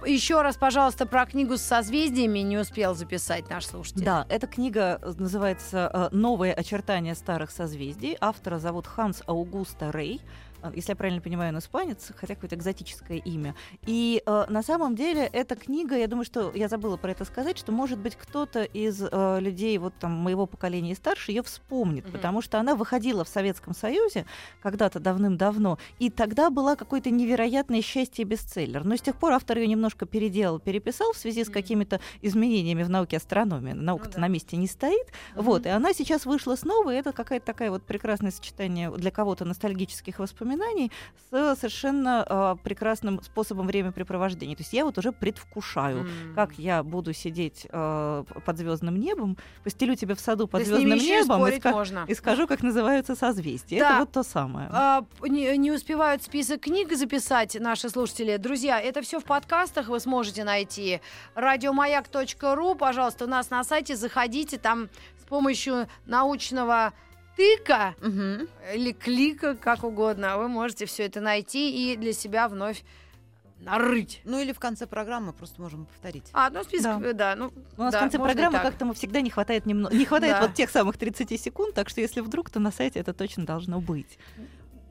Еще 0.06 0.42
раз, 0.42 0.58
пожалуйста, 0.58 1.06
про 1.06 1.26
книгу 1.26 1.58
с 1.58 1.62
созвездиями 1.62 2.40
не 2.40 2.58
успел 2.58 2.96
записать 2.96 3.50
наш 3.50 3.66
слушатель. 3.66 4.04
Да, 4.04 4.26
эта 4.30 4.48
книга 4.48 5.00
э, 5.02 5.14
называется 5.18 5.90
э, 5.94 6.16
«Новые 6.16 6.54
очертания 6.54 7.16
старых 7.16 7.52
созвездий». 7.52 8.18
Автора 8.20 8.60
зовут 8.60 8.88
Ханс 8.88 9.24
Аугуста 9.26 9.92
Рей. 9.92 10.22
Э, 10.66 10.72
Если 10.76 10.92
я 10.92 10.96
правильно 10.96 11.22
понимаю, 11.22 11.52
он 11.54 11.60
испанец, 11.60 12.12
хотя 12.16 12.36
какое-то 12.36 12.56
экзотическое 12.56 13.18
имя. 13.18 13.56
И 13.86 14.22
э, 14.26 14.46
на 14.50 14.64
самом 14.64 14.96
деле 14.96 15.30
эта 15.32 15.56
книга, 15.56 15.98
я 15.98 16.08
думаю, 16.08 16.26
что 16.26 16.52
я 16.54 16.68
забыла 16.68 16.98
про 16.98 17.12
это 17.12 17.26
сказать, 17.26 17.58
что, 17.58 17.72
может 17.72 18.00
быть, 18.00 18.16
кто-то 18.16 18.64
из 18.64 19.02
э, 19.02 19.38
людей 19.40 19.78
вот 19.78 19.94
там 20.00 20.12
моего 20.12 20.46
поколения 20.46 20.92
и 20.92 20.96
старше 20.96 21.32
ее 21.32 21.44
вспомнит, 21.44 22.04
Мгм. 22.06 22.14
потому 22.14 22.42
что 22.42 22.60
она 22.60 22.76
выходила 22.76 23.24
в 23.24 23.30
Советском 23.30 23.74
Союзе 23.76 24.26
когда-то 24.62 25.00
давным-давно, 25.00 25.78
и 26.00 26.10
тогда 26.10 26.50
была 26.50 26.76
какое-то 26.76 27.10
невероятное 27.10 27.82
счастье 27.82 28.26
бестселлер. 28.26 28.84
Но 28.84 28.96
с 28.96 29.02
тех 29.02 29.16
пор 29.18 29.34
автор 29.34 29.58
ее 29.58 29.68
немножко 29.68 30.06
переделал, 30.06 30.60
переписал 30.60 31.14
в 31.14 31.18
связи 31.18 31.44
с 31.44 31.48
Мгм. 31.48 31.54
какими-то 31.54 32.00
изменениями 32.22 32.84
в 32.84 32.90
науке 32.90 33.18
астрономии. 33.18 33.74
Наука-то 33.74 34.10
Ну 34.10 34.16
да. 34.16 34.22
на 34.22 34.28
месте 34.28 34.58
не 34.58 34.68
стоит. 34.68 35.08
Мгм. 35.36 35.44
Вот, 35.46 35.66
и 35.66 35.70
она 35.70 35.94
сейчас 35.94 36.26
вышла 36.26 36.56
снова, 36.56 36.94
и 36.94 36.98
это 36.98 37.12
какая-то 37.14 37.46
такая 37.46 37.70
вот 37.72 37.84
прекрасное 37.84 38.32
сочетание 38.32 38.90
для 38.92 39.12
кого-то 39.12 39.46
ностальгических 39.46 40.20
воспоминаний 40.20 40.55
с 41.32 41.56
совершенно 41.60 42.24
а, 42.28 42.56
прекрасным 42.56 43.22
способом 43.22 43.68
времяпрепровождения. 43.68 44.56
То 44.56 44.62
есть 44.62 44.74
я 44.74 44.86
вот 44.86 44.98
уже 44.98 45.12
предвкушаю, 45.12 46.02
М. 46.02 46.36
как 46.36 46.54
я 46.60 46.84
буду 46.84 47.14
сидеть 47.14 47.68
а, 47.72 48.24
под 48.24 48.58
звездным 48.58 48.98
небом, 48.98 49.38
постелю 49.64 49.96
тебе 49.96 50.16
в 50.16 50.20
саду 50.20 50.48
под 50.48 50.62
Да 50.62 50.66
звездным 50.66 50.98
небом 50.98 51.48
и, 51.48 51.52
ска- 51.52 51.72
можно. 51.72 52.06
и 52.08 52.14
скажу, 52.14 52.48
как 52.48 52.62
называются 52.64 53.16
созвездия. 53.16 53.80
Да. 53.80 53.90
Это 53.92 54.00
вот 54.00 54.12
то 54.12 54.24
самое. 54.24 54.70
А, 54.72 55.04
не, 55.24 55.58
не 55.58 55.72
успевают 55.72 56.24
список 56.24 56.62
книг 56.62 56.94
записать 56.96 57.56
наши 57.60 57.90
слушатели. 57.90 58.38
Друзья, 58.38 58.80
это 58.80 59.02
все 59.02 59.20
в 59.20 59.24
подкастах 59.24 59.88
вы 59.90 60.00
сможете 60.00 60.44
найти. 60.44 61.02
Радиомаяк.ру, 61.36 62.76
пожалуйста, 62.76 63.26
у 63.26 63.28
нас 63.28 63.50
на 63.50 63.64
сайте 63.64 63.96
заходите, 63.96 64.58
там 64.58 64.90
с 65.20 65.24
помощью 65.28 65.88
научного 66.06 66.94
тыка 67.36 67.96
Мгм. 68.02 68.48
или 68.74 68.92
клика, 68.92 69.56
как 69.56 69.84
угодно, 69.84 70.38
вы 70.38 70.48
можете 70.48 70.86
все 70.86 71.04
это 71.06 71.22
найти 71.22 71.94
и 71.94 71.96
для 71.98 72.14
себя 72.14 72.48
вновь 72.48 72.84
нарыть. 73.60 74.22
Ну 74.26 74.40
или 74.40 74.52
в 74.52 74.60
конце 74.60 74.86
программы 74.86 75.34
просто 75.34 75.62
можем 75.62 75.86
повторить. 75.86 76.26
А, 76.34 76.50
ну 76.50 76.64
список, 76.64 77.02
Да. 77.02 77.14
да, 77.14 77.36
ну, 77.36 77.52
У 77.78 77.82
нас 77.82 77.94
да, 77.94 78.00
в 78.00 78.02
конце 78.02 78.20
программы 78.20 78.60
как-то 78.60 78.86
мы 78.86 78.94
всегда 78.94 79.22
не 79.22 79.30
хватает 79.30 79.66
немного, 79.66 79.96
не 79.96 80.06
хватает 80.06 80.36
Да. 80.36 80.42
вот 80.48 80.54
тех 80.54 80.70
самых 80.70 80.98
30 80.98 81.38
секунд, 81.38 81.74
так 81.74 81.90
что 81.90 82.02
если 82.02 82.22
вдруг, 82.22 82.50
то 82.50 82.60
на 82.60 82.72
сайте 82.72 83.00
это 83.00 83.14
точно 83.14 83.46
должно 83.46 83.80
быть. 83.82 84.18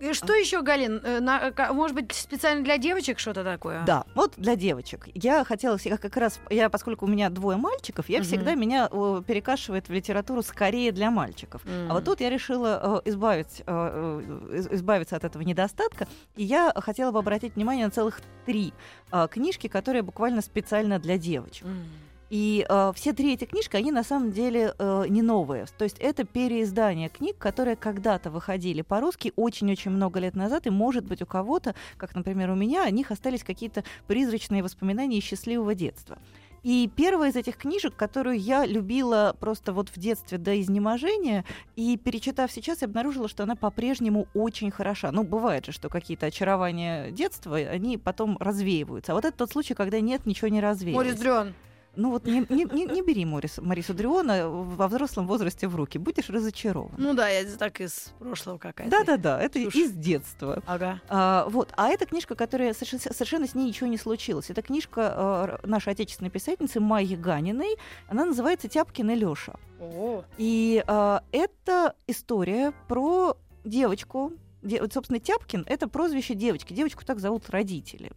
И 0.00 0.12
что 0.12 0.35
еще, 0.35 0.62
Галин? 0.62 1.00
Э, 1.04 1.20
на- 1.20 1.50
ка- 1.52 1.72
может 1.72 1.94
быть, 1.94 2.12
специально 2.12 2.62
для 2.64 2.78
девочек 2.78 3.18
что-то 3.18 3.44
такое? 3.44 3.85
Да, 3.85 4.04
вот 4.14 4.35
для 4.37 4.57
девочек. 4.57 5.09
Я 5.14 5.44
хотела 5.44 5.78
всегда 5.78 5.96
как 5.96 6.16
раз, 6.16 6.40
я, 6.50 6.68
поскольку 6.68 7.07
у 7.07 7.09
меня 7.09 7.30
двое 7.30 7.57
мальчиков, 7.57 8.09
я 8.09 8.18
Мгм. 8.18 8.26
всегда 8.26 8.54
меня 8.54 8.88
э, 8.90 9.22
перекашивает 9.26 9.88
в 9.88 9.92
литературу 9.92 10.42
скорее 10.42 10.92
для 10.92 11.11
мальчиков. 11.11 11.62
М. 11.66 11.90
А 11.90 11.94
вот 11.94 12.04
тут 12.04 12.20
я 12.20 12.28
решила 12.30 13.02
э, 13.04 13.09
избавить, 13.11 13.61
э, 13.61 13.62
э, 13.66 14.57
из- 14.59 14.68
избавиться 14.68 15.16
от 15.16 15.24
этого 15.24 15.42
недостатка, 15.42 16.07
и 16.37 16.44
я 16.44 16.72
хотела 16.76 17.11
бы 17.12 17.18
обратить 17.20 17.54
внимание 17.54 17.87
на 17.87 17.90
целых 17.90 18.20
три 18.46 18.72
э, 19.12 19.28
книжки, 19.30 19.68
которые 19.68 20.02
буквально 20.02 20.42
специально 20.42 20.98
для 20.98 21.18
девочек. 21.18 21.64
М. 21.66 21.85
И 22.30 22.66
э, 22.68 22.92
все 22.94 23.12
три 23.12 23.34
эти 23.34 23.44
книжки, 23.44 23.76
они 23.76 23.92
на 23.92 24.02
самом 24.02 24.32
деле 24.32 24.74
э, 24.78 25.04
не 25.08 25.22
новые. 25.22 25.66
То 25.78 25.84
есть 25.84 25.98
это 25.98 26.24
переиздание 26.24 27.08
книг, 27.08 27.38
которые 27.38 27.76
когда-то 27.76 28.30
выходили 28.30 28.82
по-русски 28.82 29.32
очень-очень 29.37 29.90
много 29.90 30.20
лет 30.20 30.34
назад, 30.34 30.66
и, 30.66 30.70
может 30.70 31.04
быть, 31.04 31.22
у 31.22 31.26
кого-то, 31.26 31.74
как, 31.96 32.14
например, 32.14 32.50
у 32.50 32.54
меня, 32.54 32.84
о 32.84 32.90
них 32.90 33.10
остались 33.10 33.44
какие-то 33.44 33.84
призрачные 34.06 34.62
воспоминания 34.62 35.20
счастливого 35.20 35.74
детства. 35.74 36.18
И 36.64 36.90
первая 36.96 37.30
из 37.30 37.37
этих 37.37 37.58
книжек, 37.58 37.94
которую 37.94 38.40
я 38.40 38.64
любила 38.64 39.37
просто 39.38 39.74
вот 39.74 39.90
в 39.90 39.98
детстве 39.98 40.38
до 40.38 40.58
изнеможения, 40.58 41.44
и 41.76 41.98
перечитав 41.98 42.50
сейчас, 42.50 42.80
я 42.80 42.88
обнаружила, 42.88 43.28
что 43.28 43.42
она 43.42 43.54
по-прежнему 43.54 44.26
очень 44.32 44.70
хороша. 44.70 45.12
Ну, 45.12 45.24
бывает 45.24 45.66
же, 45.66 45.72
что 45.72 45.90
какие-то 45.90 46.24
очарования 46.24 47.10
детства, 47.10 47.56
они 47.56 47.98
потом 47.98 48.38
развеиваются. 48.40 49.12
А 49.12 49.14
вот 49.14 49.26
это 49.26 49.37
тот 49.37 49.50
случай, 49.50 49.74
когда 49.74 50.00
нет, 50.00 50.24
ничего 50.24 50.48
не 50.48 50.62
развеивается. 50.62 50.96
Морис. 50.96 51.54
Ну 51.96 52.11
вот 52.11 52.26
не, 52.26 52.44
не, 52.48 52.64
не, 52.64 52.87
не 52.87 53.02
бери 53.02 53.24
Морис, 53.24 53.59
Марису 53.59 53.94
Дриона 53.94 54.48
во 54.48 54.88
взрослом 54.88 55.26
возрасте 55.26 55.68
в 55.68 55.76
руки, 55.76 55.98
будешь 55.98 56.28
разочарован. 56.28 56.94
Ну 56.96 57.14
да, 57.14 57.28
это 57.28 57.57
так 57.57 57.80
из 57.80 58.12
прошлого 58.18 58.59
какая-то. 58.59 58.90
Да-да-да, 58.90 59.40
это 59.40 59.62
чушь. 59.62 59.74
из 59.74 59.92
детства. 59.92 60.62
Ага. 60.66 61.00
А, 61.09 61.46
вот. 61.48 61.72
а 61.76 61.88
эта 61.88 62.07
книжка, 62.07 62.35
которая 62.35 62.74
совершенно, 62.74 63.00
совершенно 63.00 63.46
с 63.46 63.54
ней 63.54 63.66
ничего 63.66 63.87
не 63.88 63.98
случилось. 63.98 64.50
Это 64.50 64.62
книжка 64.62 65.61
э, 65.62 65.66
нашей 65.66 65.92
отечественной 65.92 66.30
писательницы 66.30 66.80
Майи 66.80 67.14
Ганиной. 67.16 67.76
Она 68.09 68.24
называется 68.24 68.68
«Тяпкин 68.68 69.11
и 69.11 69.14
Лёша». 69.14 69.59
О, 69.80 70.24
И 70.38 70.83
э, 70.87 71.18
это 71.33 71.94
история 72.07 72.72
про 72.88 73.37
девочку. 73.64 74.33
Де- 74.62 74.80
вот, 74.80 74.92
собственно, 74.92 75.20
Тяпкин— 75.20 75.64
это 75.68 75.88
прозвище 75.88 76.35
девочки. 76.35 76.72
Девочку 76.72 77.04
так 77.04 77.20
зовут 77.20 77.50
родители. 77.50 78.12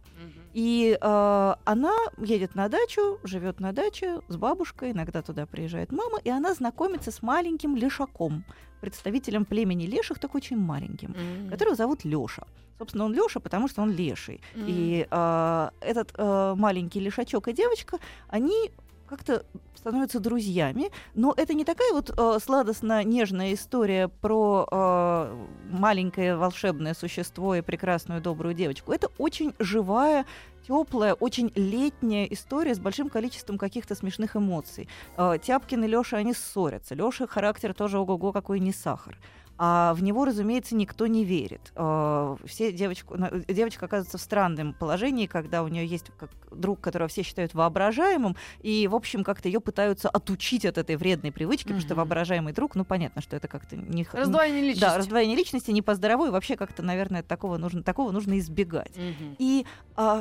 И 0.58 0.98
э, 1.00 1.54
она 1.64 1.94
едет 2.16 2.56
на 2.56 2.68
дачу, 2.68 3.20
живет 3.22 3.60
на 3.60 3.72
даче 3.72 4.20
с 4.26 4.36
бабушкой, 4.36 4.90
иногда 4.90 5.22
туда 5.22 5.46
приезжает 5.46 5.92
мама, 5.92 6.18
и 6.24 6.30
она 6.30 6.52
знакомится 6.52 7.12
с 7.12 7.22
маленьким 7.22 7.76
лешаком, 7.76 8.42
представителем 8.80 9.44
племени 9.44 9.86
леших, 9.86 10.18
так 10.18 10.34
очень 10.34 10.56
маленьким, 10.56 11.14
М. 11.14 11.48
которого 11.50 11.76
зовут 11.76 12.04
Леша. 12.04 12.42
Собственно, 12.78 13.04
он 13.04 13.14
Леша, 13.14 13.38
потому 13.38 13.68
что 13.68 13.82
он 13.82 13.92
леший. 13.92 14.40
М. 14.56 14.64
И 14.66 15.06
э, 15.08 15.70
этот 15.80 16.12
э, 16.18 16.54
маленький 16.56 16.98
лишачок 16.98 17.46
и 17.46 17.52
девочка, 17.52 17.98
они 18.28 18.72
как-то 19.08 19.44
становятся 19.74 20.20
друзьями, 20.20 20.90
но 21.14 21.34
это 21.36 21.54
не 21.54 21.64
такая 21.64 21.92
вот 21.92 22.10
э, 22.10 22.38
сладостно-нежная 22.40 23.54
история 23.54 24.08
про 24.08 24.66
э, 24.70 25.46
маленькое 25.70 26.36
волшебное 26.36 26.94
существо 26.94 27.54
и 27.54 27.60
прекрасную 27.60 28.20
добрую 28.20 28.54
девочку. 28.54 28.92
Это 28.92 29.08
очень 29.18 29.54
живая 29.58 30.26
теплая, 30.66 31.14
очень 31.14 31.50
летняя 31.54 32.26
история 32.26 32.74
с 32.74 32.78
большим 32.78 33.08
количеством 33.08 33.56
каких-то 33.56 33.94
смешных 33.94 34.36
эмоций. 34.36 34.88
Э, 35.16 35.38
Тяпкин 35.42 35.84
и 35.84 35.86
Леша, 35.88 36.18
они 36.18 36.34
ссорятся. 36.34 36.94
Леша 36.94 37.26
характер 37.26 37.74
тоже 37.74 37.98
ого-го 37.98 38.32
какой 38.32 38.60
не 38.60 38.72
сахар. 38.72 39.18
А 39.60 39.92
в 39.94 40.02
него, 40.04 40.24
разумеется, 40.24 40.76
никто 40.76 41.08
не 41.08 41.24
верит. 41.24 41.72
Э, 41.74 42.36
Все 42.46 42.70
девочку, 42.72 43.16
на- 43.16 43.30
девочка 43.30 43.86
оказывается 43.86 44.16
в 44.16 44.20
странном 44.20 44.72
положении, 44.72 45.26
когда 45.26 45.64
у 45.64 45.68
нее 45.68 45.84
есть 45.84 46.06
как 46.16 46.30
друг, 46.52 46.80
которого 46.80 47.08
все 47.08 47.22
считают 47.24 47.54
воображаемым, 47.54 48.36
и, 48.60 48.86
в 48.86 48.94
общем, 48.94 49.24
как-то 49.24 49.48
ее 49.48 49.60
пытаются 49.60 50.08
отучить 50.08 50.64
от 50.64 50.78
этой 50.78 50.96
вредной 50.96 51.32
привычки, 51.32 51.64
потому 51.64 51.80
что 51.80 51.94
воображаемый 51.96 52.52
друг, 52.52 52.76
ну, 52.76 52.84
понятно, 52.84 53.20
что 53.20 53.34
это 53.36 53.48
как-то 53.48 53.76
не... 53.76 54.06
Раздвоение 54.12 54.62
личности. 54.62 54.80
Да, 54.80 54.96
раздвоение 54.96 55.36
личности 55.36 55.72
не 55.72 55.82
по 55.82 55.94
здоровой, 55.96 56.30
вообще 56.30 56.56
как-то, 56.56 56.82
наверное, 56.84 57.24
такого 57.24 57.56
нужно, 57.58 57.82
такого 57.82 58.12
нужно 58.12 58.38
избегать. 58.38 58.96
Мгм. 58.96 59.36
И 59.38 59.66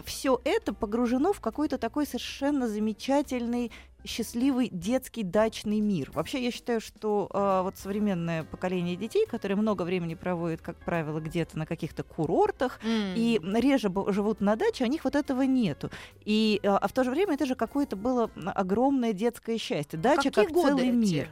все 0.05 0.41
это 0.43 0.73
погружено 0.73 1.31
в 1.31 1.39
какой-то 1.41 1.77
такой 1.77 2.07
совершенно 2.07 2.67
замечательный 2.67 3.71
счастливый 4.07 4.69
детский 4.71 5.23
дачный 5.23 5.79
мир. 5.79 6.09
Вообще, 6.13 6.43
я 6.43 6.51
считаю, 6.51 6.81
что 6.81 7.29
а, 7.31 7.61
вот 7.63 7.77
современное 7.77 8.43
поколение 8.43 8.95
детей, 8.95 9.25
которые 9.27 9.57
много 9.57 9.83
времени 9.83 10.15
проводят, 10.15 10.61
как 10.61 10.77
правило, 10.77 11.19
где-то 11.19 11.57
на 11.59 11.65
каких-то 11.65 12.03
курортах, 12.03 12.79
М. 12.83 13.13
и 13.15 13.39
реже 13.61 13.91
живут 14.09 14.41
на 14.41 14.55
даче, 14.55 14.85
у 14.85 14.87
них 14.87 15.03
вот 15.03 15.15
этого 15.15 15.41
нету. 15.43 15.89
И, 16.25 16.59
а 16.63 16.77
а 16.77 16.87
в 16.87 16.93
то 16.93 17.03
же 17.03 17.11
время 17.11 17.33
это 17.33 17.45
же 17.45 17.55
какое-то 17.55 17.95
было 17.95 18.31
огромное 18.55 19.11
детское 19.13 19.57
счастье. 19.57 19.99
Дача 19.99 20.29
Какие 20.29 20.45
как 20.45 20.53
годы 20.53 20.69
целый 20.69 20.87
эти? 20.89 20.95
мир. 20.95 21.29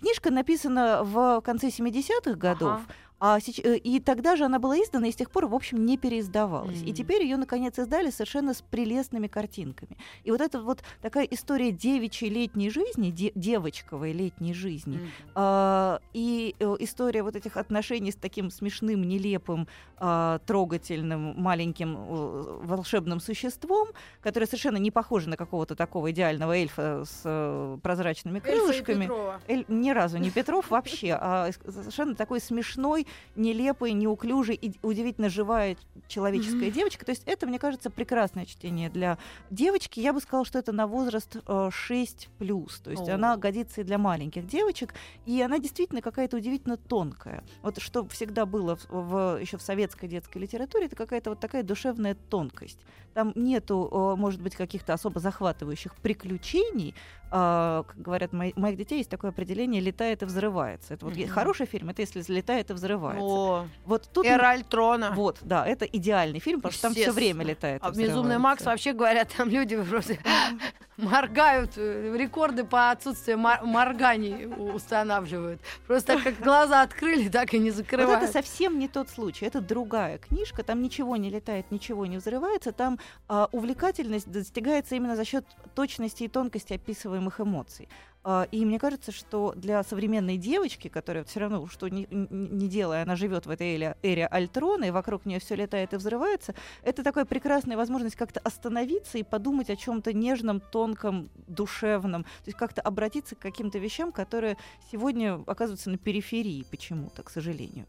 Книжка 0.00 0.30
написана 0.30 1.02
в 1.02 1.40
конце 1.42 1.68
70-х 1.68 2.34
годов, 2.34 2.72
Ага. 2.72 2.82
А 3.24 3.38
сеч- 3.38 3.60
э, 3.62 3.76
и 3.76 4.00
тогда 4.00 4.34
же 4.34 4.44
она 4.44 4.58
была 4.58 4.76
издана 4.78 5.06
и 5.06 5.12
с 5.12 5.14
тех 5.14 5.30
пор, 5.30 5.46
в 5.46 5.54
общем, 5.54 5.86
не 5.86 5.96
переиздавалась. 5.96 6.80
И 6.82 6.86
Мгм. 6.86 6.94
теперь 6.94 7.22
ее 7.22 7.36
наконец 7.36 7.78
издали 7.78 8.10
совершенно 8.10 8.52
с 8.52 8.62
прелестными 8.62 9.28
картинками. 9.28 9.96
И 10.24 10.32
вот 10.32 10.40
это 10.40 10.60
вот 10.60 10.82
такая 11.00 11.24
история 11.26 11.70
девичьей 11.70 12.32
летней 12.32 12.68
жизни, 12.68 13.10
де- 13.12 13.30
девочковой 13.36 14.10
летней 14.12 14.52
жизни, 14.54 14.96
Мгм. 14.96 15.08
а, 15.36 16.00
и 16.12 16.56
э, 16.58 16.76
история 16.80 17.22
вот 17.22 17.36
этих 17.36 17.56
отношений 17.56 18.10
с 18.10 18.16
таким 18.16 18.50
смешным, 18.50 19.04
нелепым, 19.04 19.68
а, 19.98 20.40
трогательным, 20.44 21.40
маленьким 21.40 21.96
э, 21.96 22.58
волшебным 22.64 23.20
существом, 23.20 23.86
которое 24.20 24.46
совершенно 24.46 24.78
не 24.78 24.90
похоже 24.90 25.28
на 25.28 25.36
какого-то 25.36 25.76
такого 25.76 26.10
идеального 26.10 26.56
эльфа 26.56 27.04
с 27.06 27.20
э, 27.24 27.78
прозрачными 27.84 28.38
и 28.38 28.40
крылышками. 28.40 29.08
Эль- 29.46 29.64
ни 29.68 29.90
разу 29.90 30.18
не 30.18 30.30
Петров 30.32 30.70
вообще, 30.70 31.16
а 31.20 31.50
совершенно 31.68 32.16
такой 32.16 32.40
смешной, 32.40 33.06
нелепый, 33.36 33.92
неуклюжий 33.92 34.54
и 34.54 34.72
удивительно 34.82 35.28
живая 35.28 35.76
человеческая 36.08 36.70
девочка. 36.70 37.04
То 37.04 37.10
есть 37.10 37.22
это, 37.26 37.46
мне 37.46 37.58
кажется, 37.58 37.90
прекрасное 37.90 38.44
чтение 38.44 38.90
для 38.90 39.18
девочки. 39.50 40.00
Я 40.00 40.12
бы 40.12 40.20
сказала, 40.20 40.44
что 40.44 40.58
это 40.58 40.72
на 40.72 40.86
возраст 40.86 41.36
э, 41.46 41.70
6 41.72 42.28
плюс. 42.38 42.80
То 42.80 42.90
есть 42.90 43.08
О. 43.08 43.14
она 43.14 43.36
годится 43.36 43.80
и 43.80 43.84
для 43.84 43.98
маленьких 43.98 44.46
девочек. 44.46 44.94
И 45.26 45.40
она 45.40 45.58
действительно 45.58 46.02
какая-то 46.02 46.36
удивительно 46.36 46.76
тонкая. 46.76 47.44
Вот 47.62 47.80
что 47.80 48.06
всегда 48.08 48.46
было 48.46 48.76
в, 48.76 48.86
в- 48.90 49.40
еще 49.40 49.56
в 49.56 49.62
советской 49.62 50.08
детской 50.08 50.38
литературе, 50.38 50.86
это 50.86 50.96
какая-то 50.96 51.30
вот 51.30 51.40
такая 51.40 51.62
душевная 51.62 52.14
тонкость. 52.14 52.78
Там 53.14 53.32
нету, 53.34 53.88
э, 53.90 54.20
может 54.20 54.40
быть, 54.40 54.56
каких-то 54.56 54.92
особо 54.94 55.20
захватывающих 55.20 55.94
приключений. 55.96 56.94
А, 57.34 57.84
как 57.84 57.96
говорят 57.96 58.34
мои, 58.34 58.52
моих 58.56 58.76
детей, 58.76 58.98
есть 58.98 59.08
такое 59.08 59.30
определение 59.30 59.80
«летает 59.80 60.20
и 60.22 60.26
взрывается». 60.26 60.92
Это 60.92 61.06
вот 61.06 61.16
Мгм. 61.16 61.28
хороший 61.28 61.64
фильм, 61.64 61.88
это 61.88 62.02
если 62.02 62.20
взлетает 62.20 62.68
и 62.70 62.74
взрывается. 62.74 63.24
О, 63.24 63.66
Вот 63.86 64.06
тут... 64.12 64.26
Эра 64.26 64.50
Альтрона. 64.50 65.12
Вот, 65.14 65.38
да, 65.40 65.66
это 65.66 65.86
идеальный 65.86 66.40
фильм, 66.40 66.60
потому 66.60 66.72
что 66.74 66.82
там 66.82 66.92
все 66.94 67.10
время 67.10 67.42
летает. 67.46 67.80
А 67.82 67.90
«Безумный. 67.90 68.36
Макс» 68.36 68.64
вообще 68.66 68.92
говорят, 68.92 69.30
там 69.34 69.48
люди 69.48 69.82
просто 69.82 70.18
моргают, 70.98 71.72
э, 71.76 72.14
рекорды 72.18 72.64
по 72.64 72.90
отсутствию 72.90 73.38
мор- 73.38 73.64
морганий 73.64 74.46
устанавливают. 74.74 75.60
Просто 75.86 76.20
как 76.20 76.38
глаза 76.40 76.82
открыли, 76.82 77.28
так 77.30 77.54
и 77.54 77.58
не 77.58 77.70
Вот 77.70 77.76
закрывают. 77.78 78.22
это 78.24 78.32
совсем 78.32 78.78
не 78.78 78.88
тот 78.88 79.08
случай. 79.08 79.46
Это 79.46 79.60
другая 79.62 80.18
книжка. 80.18 80.62
Там 80.62 80.82
ничего 80.82 81.16
не 81.16 81.30
летает, 81.30 81.70
ничего 81.70 82.04
не 82.04 82.18
взрывается. 82.18 82.72
Там 82.72 82.98
а, 83.28 83.48
увлекательность 83.52 84.30
достигается 84.30 84.94
именно 84.96 85.16
за 85.16 85.24
счет 85.24 85.46
точности 85.74 86.24
и 86.24 86.28
тонкости 86.28 86.74
описываемых 86.74 87.21
эмоций. 87.38 87.88
А, 88.24 88.46
и 88.52 88.64
мне 88.64 88.78
кажется, 88.78 89.10
что 89.10 89.52
для 89.56 89.82
современной 89.82 90.36
девочки, 90.36 90.88
которая 90.88 91.24
все 91.24 91.40
равно, 91.40 91.66
что 91.66 91.88
не, 91.88 92.06
не- 92.10 92.68
делая, 92.68 93.02
она 93.02 93.16
живет 93.16 93.46
в 93.46 93.50
этой 93.50 93.96
эре 94.02 94.26
Альтрона, 94.26 94.84
и 94.84 94.90
вокруг 94.90 95.26
нее 95.26 95.40
все 95.40 95.56
летает 95.56 95.92
и 95.92 95.96
взрывается, 95.96 96.54
это 96.82 97.02
такая 97.02 97.24
прекрасная 97.24 97.76
возможность 97.76 98.16
как-то 98.16 98.40
остановиться 98.40 99.18
и 99.18 99.24
подумать 99.24 99.70
о 99.70 99.76
чем-то 99.76 100.12
нежном, 100.12 100.60
тонком, 100.60 101.30
душевном. 101.48 102.22
То 102.22 102.46
есть 102.46 102.58
как-то 102.58 102.80
обратиться 102.80 103.34
к 103.34 103.40
каким-то 103.40 103.78
вещам, 103.78 104.12
которые 104.12 104.56
сегодня 104.90 105.42
оказываются 105.46 105.90
на 105.90 105.98
периферии 105.98 106.64
почему-то, 106.70 107.22
к 107.22 107.30
сожалению. 107.30 107.86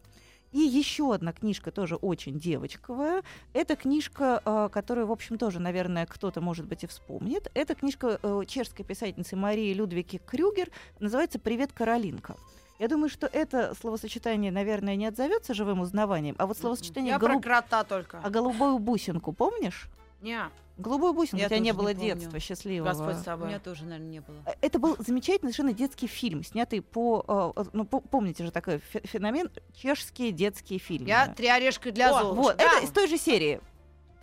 И 0.54 0.60
еще 0.60 1.12
одна 1.12 1.32
книжка 1.32 1.72
тоже 1.72 1.96
очень 1.96 2.38
девочковая. 2.38 3.24
Это 3.54 3.74
книжка, 3.74 4.40
а, 4.44 4.68
которую, 4.68 5.08
в 5.08 5.10
общем, 5.10 5.36
тоже, 5.36 5.58
наверное, 5.58 6.06
кто-то, 6.06 6.40
может 6.40 6.66
быть, 6.66 6.84
и 6.84 6.86
вспомнит. 6.86 7.50
Это 7.54 7.74
книжка 7.74 8.20
э, 8.22 8.42
чешской 8.46 8.84
писательницы 8.86 9.34
Марии 9.34 9.74
Людвиги 9.74 10.20
Крюгер. 10.24 10.70
Называется 11.00 11.40
«Привет, 11.40 11.72
Каролинка». 11.72 12.36
Я 12.78 12.86
думаю, 12.86 13.08
что 13.08 13.26
это 13.26 13.74
словосочетание, 13.80 14.52
наверное, 14.52 14.94
не 14.94 15.06
отзовется 15.06 15.54
живым 15.54 15.80
узнаванием, 15.80 16.36
а 16.38 16.46
вот 16.46 16.56
словосочетание 16.56 17.10
Я 17.10 17.18
про 17.18 17.34
голуб- 17.34 17.42
крота 17.42 17.82
только. 17.82 18.20
а 18.22 18.30
голубую 18.30 18.78
бусинку, 18.78 19.32
помнишь? 19.32 19.88
Не, 20.22 20.38
Голубую 20.76 21.12
бусинку, 21.14 21.36
Я 21.38 21.46
у 21.46 21.48
тебя 21.48 21.58
не 21.60 21.72
было 21.72 21.88
не 21.88 21.94
помню. 21.94 22.14
детства 22.16 22.40
счастливого. 22.40 22.88
Господь 22.88 23.16
с 23.16 23.20
У 23.20 23.24
тобой. 23.24 23.46
меня 23.48 23.60
тоже, 23.60 23.84
наверное, 23.84 24.08
не 24.08 24.20
было. 24.20 24.36
Э, 24.44 24.52
Это 24.60 24.78
был 24.80 24.96
замечательный 24.98 25.52
совершенно 25.52 25.72
детский 25.72 26.08
фильм, 26.08 26.42
снятый 26.42 26.82
по, 26.82 27.54
э, 27.56 27.60
э, 27.60 27.64
ну, 27.72 27.84
по- 27.84 28.00
помните 28.00 28.44
же 28.44 28.50
такой 28.50 28.76
фе- 28.78 29.06
феномен, 29.06 29.50
чешские 29.72 30.32
детские 30.32 30.80
фильмы. 30.80 31.06
Я 31.08 31.28
три 31.28 31.46
орешка 31.46 31.92
для 31.92 32.10
О, 32.10 32.18
Золушки. 32.22 32.38
Вот, 32.42 32.56
Да. 32.56 32.64
это 32.64 32.84
из 32.84 32.90
той 32.90 33.06
же 33.06 33.16
серии. 33.18 33.60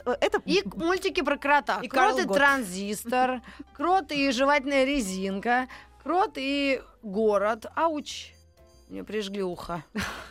Это 0.03 0.41
И 0.45 0.61
мультики 0.75 1.21
про 1.21 1.37
крота. 1.37 1.79
И 1.81 1.87
крот 1.87 2.19
и 2.19 2.25
транзистор, 2.27 3.41
крот 3.73 4.11
и 4.11 4.31
жевательная 4.31 4.83
резинка, 4.83 5.67
крот 6.03 6.33
и 6.35 6.81
город. 7.01 7.67
Ауч. 7.75 8.33
Мне 8.89 9.03
прижгли 9.05 9.41
ухо. 9.41 9.83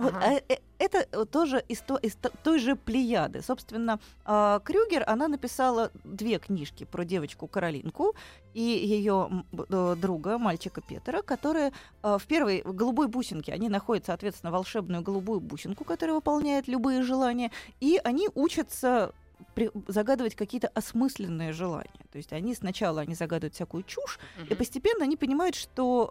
Вот, 0.00 0.14
Ага. 0.14 0.24
а, 0.24 0.52
э, 0.52 0.56
это 0.78 1.06
э, 1.12 1.24
тоже 1.26 1.62
из, 1.68 1.80
то- 1.80 1.96
из 1.98 2.14
то- 2.16 2.30
той 2.42 2.58
же 2.58 2.74
плеяды. 2.74 3.42
Собственно, 3.42 3.98
а, 4.24 4.60
Крюгер, 4.60 5.04
она 5.06 5.28
написала 5.28 5.90
две 6.04 6.38
книжки 6.38 6.84
про 6.84 7.04
девочку 7.04 7.46
Каролинку 7.46 8.14
и 8.54 8.60
ее 8.62 9.44
друга, 9.52 10.38
мальчика 10.38 10.80
Петера, 10.80 11.20
которые 11.22 11.72
а, 12.02 12.16
в 12.16 12.24
первой 12.26 12.62
голубой 12.64 13.08
бусинке, 13.08 13.52
они 13.52 13.68
находят, 13.68 14.06
соответственно, 14.06 14.52
волшебную 14.52 15.02
голубую 15.02 15.40
бусинку, 15.40 15.84
которая 15.84 16.14
выполняет 16.16 16.66
любые 16.68 17.02
желания, 17.02 17.50
и 17.80 18.00
они 18.02 18.28
учатся 18.34 19.12
при- 19.54 19.70
загадывать 19.88 20.34
какие-то 20.34 20.68
осмысленные 20.68 21.52
желания. 21.52 21.90
То 22.12 22.18
есть 22.18 22.32
они 22.32 22.54
сначала 22.54 23.00
они 23.02 23.14
загадывают 23.14 23.54
всякую 23.54 23.82
чушь, 23.84 24.18
и 24.48 24.54
постепенно 24.54 25.04
они 25.04 25.16
понимают, 25.16 25.54
что 25.54 26.10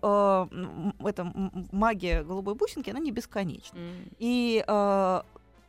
э, 0.52 1.08
эта 1.08 1.32
магия 1.72 2.24
голубой 2.24 2.56
бусинки, 2.56 2.90
она 2.90 3.00
не 3.00 3.12
бесконечна. 3.12 3.78
М. 3.78 4.10
И 4.20 4.64
э, 4.66 5.22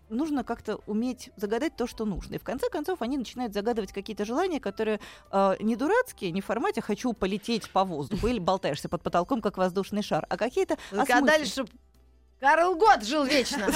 нужно 0.09 0.45
как-то 0.45 0.81
уметь 0.87 1.31
загадать 1.37 1.77
то, 1.77 1.87
что 1.87 2.05
нужно. 2.05 2.35
И 2.35 2.39
в 2.39 2.45
конце 2.45 2.69
концов 2.69 3.03
они 3.03 3.17
начинают 3.17 3.55
загадывать 3.55 3.93
какие-то 3.93 4.25
желания, 4.25 4.61
которые 4.61 5.01
э, 5.31 5.57
не 5.61 5.77
дурацкие, 5.77 6.31
не 6.33 6.41
в 6.41 6.47
формате 6.47 6.81
«хочу 6.81 7.13
полететь 7.13 7.71
по 7.71 7.85
воздуху» 7.85 8.27
или 8.27 8.39
болтаешься 8.39 8.89
под 8.89 9.03
потолком, 9.03 9.41
как 9.41 9.57
воздушный 9.57 10.03
шар, 10.03 10.27
а 10.29 10.37
какие-то 10.37 10.77
Загадали, 10.91 11.45
чтобы 11.45 11.71
Карл 12.41 12.75
Гот 12.75 13.05
жил 13.05 13.25
вечно. 13.25 13.69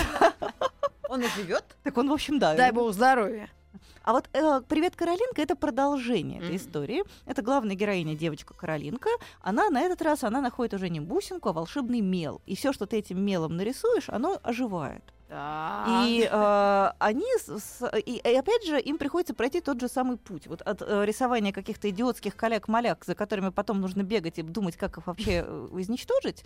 Он 1.08 1.20
и 1.22 1.28
живет? 1.36 1.64
Так 1.82 1.96
он, 1.98 2.08
в 2.08 2.12
общем, 2.12 2.38
да. 2.38 2.54
Дай 2.54 2.72
бог 2.72 2.92
здоровья. 2.94 3.50
А 4.04 4.12
вот 4.12 4.28
э, 4.34 4.60
«Привет, 4.68 4.96
Каролинка»— 4.96 5.40
это 5.42 5.56
продолжение 5.56 6.38
этой 6.38 6.48
Мгм. 6.48 6.56
истории. 6.56 7.04
Это 7.24 7.40
главная 7.40 7.74
героиня, 7.74 8.14
девочка 8.14 8.52
Каролинка. 8.52 9.08
Она 9.40 9.70
на 9.70 9.80
этот 9.80 10.02
раз, 10.02 10.24
она 10.24 10.42
находит 10.42 10.74
уже 10.74 10.90
не 10.90 11.00
бусинку, 11.00 11.48
а 11.48 11.52
волшебный 11.54 12.02
мел. 12.02 12.42
И 12.44 12.54
все, 12.54 12.74
что 12.74 12.84
ты 12.86 12.98
этим 12.98 13.24
мелом 13.24 13.56
нарисуешь, 13.56 14.10
оно 14.10 14.38
оживает. 14.42 15.02
И 16.08 16.28
э, 16.30 16.90
они, 16.98 17.26
с- 17.38 17.90
и, 17.98 18.16
и 18.16 18.34
опять 18.36 18.64
же, 18.66 18.80
им 18.80 18.98
приходится 18.98 19.34
пройти 19.34 19.60
тот 19.60 19.80
же 19.80 19.88
самый 19.88 20.16
путь. 20.16 20.46
Вот 20.46 20.62
от 20.62 20.82
э, 20.82 21.04
рисования 21.04 21.52
каких-то 21.52 21.88
идиотских 21.90 22.36
коляк-маляк, 22.36 23.04
за 23.04 23.14
которыми 23.14 23.50
потом 23.50 23.80
нужно 23.80 24.02
бегать 24.02 24.38
и 24.38 24.42
думать, 24.42 24.76
как 24.76 24.98
их 24.98 25.06
вообще 25.06 25.44
э, 25.46 25.68
изничтожить, 25.78 26.44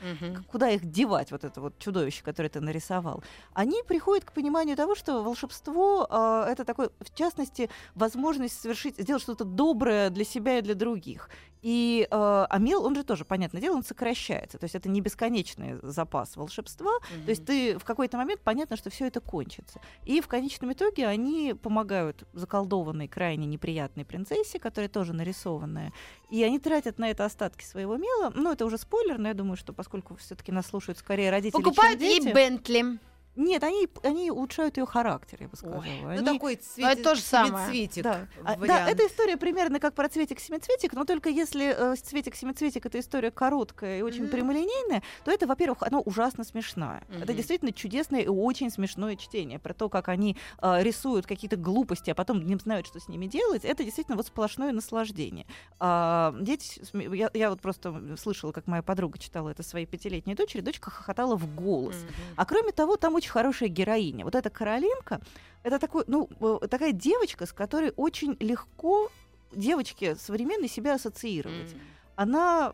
куда 0.50 0.70
их 0.70 0.84
девать, 0.90 1.30
вот 1.32 1.44
это 1.44 1.60
вот 1.60 1.78
чудовище, 1.78 2.22
которое 2.24 2.48
ты 2.48 2.60
нарисовал, 2.60 3.22
они 3.54 3.82
приходят 3.86 4.24
к 4.24 4.32
пониманию 4.32 4.76
того, 4.76 4.94
что 4.94 5.22
волшебство 5.22 6.06
э, 6.10 6.50
это 6.52 6.64
такой, 6.64 6.88
в 7.00 7.14
частности, 7.14 7.68
возможность 7.94 8.60
совершить, 8.60 8.98
сделать 8.98 9.22
что-то 9.22 9.44
доброе 9.44 10.10
для 10.10 10.24
себя 10.24 10.58
и 10.58 10.62
для 10.62 10.74
других. 10.74 11.28
И 11.62 12.06
э, 12.10 12.14
а 12.48 12.58
мел, 12.58 12.84
он 12.84 12.94
же 12.94 13.04
тоже, 13.04 13.24
понятное 13.24 13.60
дело, 13.60 13.76
он 13.76 13.82
сокращается. 13.82 14.58
То 14.58 14.64
есть 14.64 14.74
это 14.74 14.88
не 14.88 15.00
бесконечный 15.00 15.78
запас 15.82 16.36
волшебства. 16.36 16.92
То 17.24 17.30
есть 17.30 17.44
ты 17.44 17.78
в 17.78 17.84
какой-то 17.84 18.16
момент 18.16 18.40
понятно, 18.42 18.76
что 18.76 18.90
все 18.90 19.06
это 19.06 19.20
кончится. 19.20 19.80
И 20.04 20.20
в 20.20 20.28
конечном 20.28 20.72
итоге 20.72 21.06
они 21.06 21.54
помогают 21.54 22.24
заколдованной, 22.32 23.08
крайне 23.08 23.46
неприятной 23.46 24.04
принцессе, 24.04 24.58
которая 24.58 24.88
тоже 24.88 25.12
нарисованная. 25.12 25.92
И 26.30 26.42
они 26.42 26.58
тратят 26.58 26.98
на 26.98 27.10
это 27.10 27.24
остатки 27.24 27.64
своего 27.64 27.96
мела. 27.96 28.32
Ну, 28.34 28.52
это 28.52 28.64
уже 28.66 28.78
спойлер, 28.78 29.18
но 29.18 29.28
я 29.28 29.34
думаю, 29.34 29.56
что 29.56 29.72
поскольку 29.72 30.16
все-таки 30.16 30.52
нас 30.52 30.66
слушают 30.66 30.98
скорее 30.98 31.30
родители, 31.30 31.62
Покупают 31.62 32.00
чем 32.00 32.08
ей 32.08 32.20
дети. 32.20 32.34
Бентли. 32.34 32.98
Нет, 33.38 33.62
они, 33.62 33.88
они 34.02 34.30
улучшают 34.32 34.76
ее 34.78 34.84
характер, 34.84 35.38
я 35.40 35.48
бы 35.48 35.56
сказала. 35.56 35.84
Ну, 36.02 36.08
Они- 36.08 36.24
такой 36.24 36.54
это 36.54 36.64
цветик, 36.64 37.04
то 37.04 37.14
же 37.14 37.20
самое. 37.22 37.68
цветик. 37.68 38.02
да. 38.02 38.26
А, 38.44 38.54
да, 38.54 38.56
вариант. 38.56 38.90
эта 38.90 39.06
история 39.06 39.36
примерно 39.36 39.78
как 39.78 39.94
про 39.94 40.08
цветик 40.08 40.40
семицветик, 40.40 40.92
но 40.92 41.04
только 41.04 41.28
если 41.28 41.92
э, 41.92 41.96
цветик 41.96 42.34
семицветик 42.34 42.84
это 42.84 42.98
история 42.98 43.30
короткая 43.30 44.00
и 44.00 44.02
очень 44.02 44.22
Мгм. 44.24 44.30
прямолинейная, 44.32 45.02
то 45.24 45.30
это, 45.30 45.46
во-первых, 45.46 45.84
оно 45.84 46.00
ужасно 46.00 46.42
смешная. 46.42 47.04
Это 47.10 47.26
Мгм. 47.26 47.36
действительно 47.36 47.72
чудесное 47.72 48.20
и 48.22 48.26
очень 48.26 48.70
смешное 48.70 49.14
чтение 49.14 49.60
про 49.60 49.72
то, 49.72 49.88
как 49.88 50.08
они 50.08 50.36
э, 50.60 50.82
рисуют 50.82 51.26
какие-то 51.26 51.56
глупости, 51.56 52.10
а 52.10 52.16
потом 52.16 52.44
не 52.44 52.56
знают, 52.56 52.88
что 52.88 52.98
с 52.98 53.06
ними 53.06 53.26
делать. 53.26 53.64
Это 53.64 53.84
действительно 53.84 54.16
вот 54.16 54.26
сплошное 54.26 54.72
наслаждение. 54.72 55.46
А, 55.78 56.34
дети, 56.40 56.80
я, 57.14 57.30
я 57.32 57.50
вот 57.50 57.60
просто 57.60 58.16
слышала, 58.16 58.50
как 58.50 58.66
моя 58.66 58.82
подруга 58.82 59.18
читала 59.18 59.50
это 59.50 59.62
своей 59.62 59.86
пятилетней 59.86 60.34
дочери, 60.34 60.60
дочка 60.60 60.90
хохотала 60.90 61.36
в 61.36 61.54
голос. 61.54 61.96
А 62.36 62.44
кроме 62.44 62.72
того, 62.72 62.96
там 62.96 63.14
очень 63.14 63.27
хорошая 63.28 63.68
героиня. 63.68 64.24
Вот 64.24 64.34
эта 64.34 64.50
Каролинка, 64.50 65.20
это 65.62 65.78
такой, 65.78 66.04
ну, 66.06 66.28
э, 66.40 66.66
такая 66.68 66.92
девочка, 66.92 67.46
с 67.46 67.52
которой 67.52 67.92
очень 67.96 68.36
легко 68.40 69.10
девочке 69.52 70.14
современной 70.16 70.68
себя 70.68 70.94
ассоциировать. 70.94 71.74
Она 72.16 72.72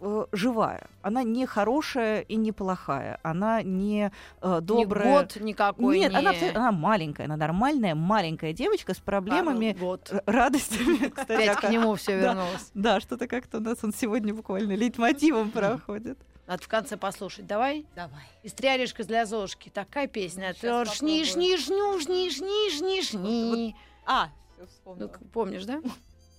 э, 0.00 0.26
живая. 0.32 0.86
Она 1.02 1.22
не 1.22 1.44
хорошая 1.46 2.20
и 2.22 2.36
не 2.36 2.52
плохая. 2.52 3.18
Она 3.22 3.62
не 3.62 4.10
э, 4.40 4.60
добрая. 4.62 5.20
год 5.22 5.36
никакой, 5.40 5.98
Нет, 5.98 6.12
ни- 6.12 6.16
она, 6.16 6.32
она 6.54 6.72
маленькая, 6.72 7.24
она 7.26 7.36
нормальная 7.36 7.94
маленькая 7.94 8.52
девочка 8.54 8.94
с 8.94 8.98
проблемами, 8.98 9.72
Карл 9.72 9.86
год. 9.88 10.08
р- 10.12 10.22
радостями. 10.26 11.08
Кстати, 11.14 11.48
Опять 11.48 11.56
к 11.60 11.70
нему 11.70 11.94
все 11.96 12.20
Да. 12.20 12.28
вернулось. 12.28 12.70
Да, 12.74 13.00
что-то 13.00 13.26
как-то 13.28 13.58
у 13.58 13.60
нас 13.60 13.78
он 13.82 13.92
сегодня 13.92 14.32
буквально 14.34 14.74
лейтмотивом 14.74 15.50
проходит. 15.52 16.18
Надо 16.50 16.64
в 16.64 16.68
конце 16.68 16.96
послушать. 16.96 17.46
Давай. 17.46 17.86
Давай. 17.94 18.24
Истряришка 18.42 19.04
для 19.04 19.24
Золушки. 19.24 19.68
Такая 19.68 20.08
песня. 20.08 20.52
шни, 20.52 20.62
попробую. 20.68 20.86
шни, 20.86 21.24
шни, 21.24 21.56
шни, 21.56 22.30
шни, 22.32 23.02
шни. 23.02 23.76
А, 24.04 24.30
все 24.56 24.62
Ну, 24.62 24.66
вспомнила. 24.66 25.08
к- 25.08 25.20
помнишь, 25.32 25.64
да? 25.64 25.80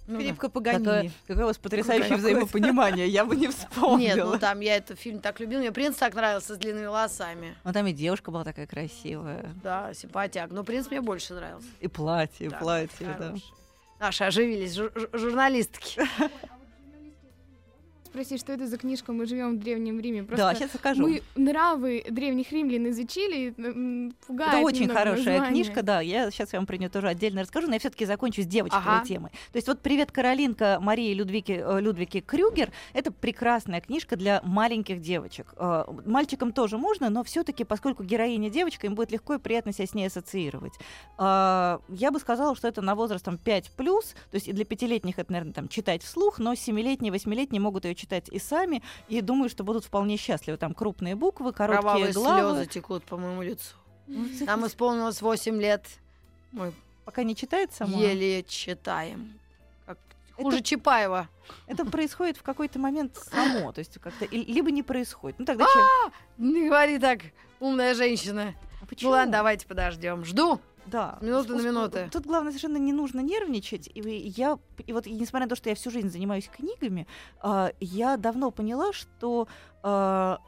Ну, 0.07 0.19
Какое, 0.35 0.49
Паганини. 0.49 1.11
какое 1.27 1.45
у 1.45 1.47
вас 1.47 1.57
потрясающее 1.57 2.17
взаимопонимание, 2.17 3.07
я 3.07 3.23
бы 3.23 3.37
не 3.37 3.47
вспомнила. 3.51 4.15
Нет, 4.17 4.17
ну 4.25 4.37
там 4.37 4.59
я 4.59 4.75
этот 4.75 4.99
фильм 4.99 5.21
так 5.21 5.39
любил. 5.39 5.59
Мне 5.59 5.71
принц 5.71 5.95
так 5.95 6.13
нравился 6.13 6.55
с 6.55 6.57
длинными 6.57 6.87
волосами. 6.87 7.55
Ну, 7.63 7.71
там 7.71 7.87
и 7.87 7.93
девушка 7.93 8.31
была 8.31 8.43
такая 8.43 8.67
красивая. 8.67 9.53
Да, 9.63 9.93
симпатяк. 9.93 10.51
Но 10.51 10.65
принц 10.65 10.89
мне 10.91 10.99
больше 10.99 11.35
нравился. 11.35 11.67
И 11.79 11.87
платье, 11.87 12.47
и 12.47 12.49
Да, 12.49 12.57
платье, 12.57 13.15
да. 13.17 13.33
Наши 14.01 14.25
оживились 14.25 14.75
жур- 14.77 14.91
жур- 14.93 15.17
журналистки. 15.17 16.01
Спроси, 18.11 18.37
что 18.37 18.51
это 18.51 18.67
за 18.67 18.77
книжка? 18.77 19.13
Мы 19.13 19.25
живем 19.25 19.55
в 19.55 19.59
Древнем 19.59 19.97
Риме. 20.01 20.23
Да, 20.23 20.27
Просто 20.35 20.55
сейчас 20.55 20.71
скажу. 20.73 21.01
мы 21.01 21.21
нравы 21.35 22.03
древних 22.09 22.51
римлян 22.51 22.89
изучили, 22.89 23.51
пугает 24.27 24.53
Это 24.55 24.61
очень 24.65 24.89
хорошая 24.89 25.39
название. 25.39 25.49
книжка, 25.63 25.81
да. 25.81 26.01
Я 26.01 26.29
сейчас 26.29 26.51
вам 26.51 26.65
про 26.65 26.75
нее 26.75 26.89
тоже 26.89 27.07
отдельно 27.07 27.39
расскажу, 27.43 27.67
но 27.67 27.73
я 27.75 27.79
все-таки 27.79 28.03
закончу 28.03 28.41
с 28.41 28.45
девочковой 28.45 28.83
Ага. 28.97 29.05
темой. 29.05 29.31
То 29.53 29.55
есть 29.57 29.67
вот 29.69 29.79
«Привет, 29.79 30.11
Каролинка» 30.11 30.79
Марии 30.81 31.13
Людвиги, 31.13 31.63
э, 31.65 31.79
Людвиги 31.79 32.19
Крюгер— 32.19 32.73
это 32.93 33.13
прекрасная 33.13 33.79
книжка 33.79 34.17
для 34.17 34.41
маленьких 34.43 34.99
девочек. 34.99 35.53
Э, 35.55 35.85
Мальчикам 36.05 36.51
тоже 36.51 36.77
можно, 36.77 37.09
но 37.09 37.23
все-таки, 37.23 37.63
поскольку 37.63 38.03
героиня 38.03 38.49
девочка, 38.49 38.87
им 38.87 38.95
будет 38.95 39.11
легко 39.11 39.35
и 39.35 39.37
приятно 39.39 39.71
себя 39.71 39.87
с 39.87 39.93
ней 39.93 40.07
ассоциировать. 40.07 40.73
Э, 41.17 41.77
Я 41.87 42.11
бы 42.11 42.19
сказала, 42.19 42.57
что 42.57 42.67
это 42.67 42.81
на 42.81 42.93
возраст 42.93 43.23
там, 43.23 43.35
5+, 43.37 44.13
то 44.31 44.35
есть 44.35 44.49
и 44.49 44.51
для 44.51 44.65
пятилетних 44.65 45.17
это, 45.17 45.31
наверное, 45.31 45.53
там, 45.53 45.69
читать 45.69 46.03
вслух, 46.03 46.39
но 46.39 46.55
семилетние, 46.55 47.09
восьмилетние 47.13 47.61
могут 47.61 47.85
ее 47.85 47.95
читать 48.01 48.27
и 48.29 48.39
сами, 48.39 48.81
и 49.07 49.21
думаю, 49.21 49.49
что 49.49 49.63
будут 49.63 49.85
вполне 49.85 50.17
счастливы. 50.17 50.57
Там 50.57 50.73
крупные 50.73 51.15
буквы, 51.15 51.53
короткие 51.53 51.81
Кровавые 51.81 52.13
главы. 52.13 52.53
слезы 52.55 52.65
текут 52.69 53.03
по 53.03 53.17
моему 53.17 53.41
лицу. 53.43 53.75
Ну, 54.07 54.25
Нам 54.41 54.65
исполнилось 54.67 55.21
8 55.21 55.61
лет. 55.61 55.85
Мы 56.51 56.73
Пока 57.05 57.23
не 57.23 57.35
читает 57.35 57.71
сама. 57.73 57.97
еле 57.97 58.43
читаем. 58.43 59.33
Как 59.85 59.97
хуже 60.35 60.61
Чапаева. 60.61 61.29
Это 61.67 61.85
происходит 61.85 62.37
в 62.37 62.43
какой-то 62.43 62.79
момент 62.79 63.17
само, 63.17 63.71
то 63.71 63.79
есть 63.79 63.97
как-то 63.99 64.25
либо 64.31 64.71
не 64.71 64.83
происходит. 64.83 65.37
Ну 65.39 65.43
А! 65.43 65.47
тогда 65.47 65.65
че? 65.65 66.11
Не 66.37 66.67
говори 66.67 66.97
так, 66.99 67.19
умная 67.59 67.93
женщина. 67.95 68.53
А 68.53 68.77
Ну 68.81 68.87
почему? 68.87 69.11
ладно, 69.11 69.31
давайте 69.31 69.67
подождем. 69.67 70.25
Жду. 70.25 70.59
Да. 70.85 71.17
Минуты 71.21 71.55
на 71.55 71.61
минуты. 71.61 72.09
Тут 72.11 72.25
главное 72.25 72.51
совершенно 72.51 72.77
не 72.77 72.93
нужно 72.93 73.19
нервничать. 73.21 73.89
И 73.93 74.01
я, 74.01 74.57
и 74.85 74.93
вот 74.93 75.07
и 75.07 75.11
несмотря 75.11 75.45
на 75.45 75.49
то, 75.49 75.55
что 75.55 75.69
я 75.69 75.75
всю 75.75 75.91
жизнь 75.91 76.09
занимаюсь 76.09 76.49
книгами, 76.49 77.07
а, 77.39 77.71
я 77.79 78.17
давно 78.17 78.51
поняла, 78.51 78.91
что 78.93 79.47
а, 79.83 80.39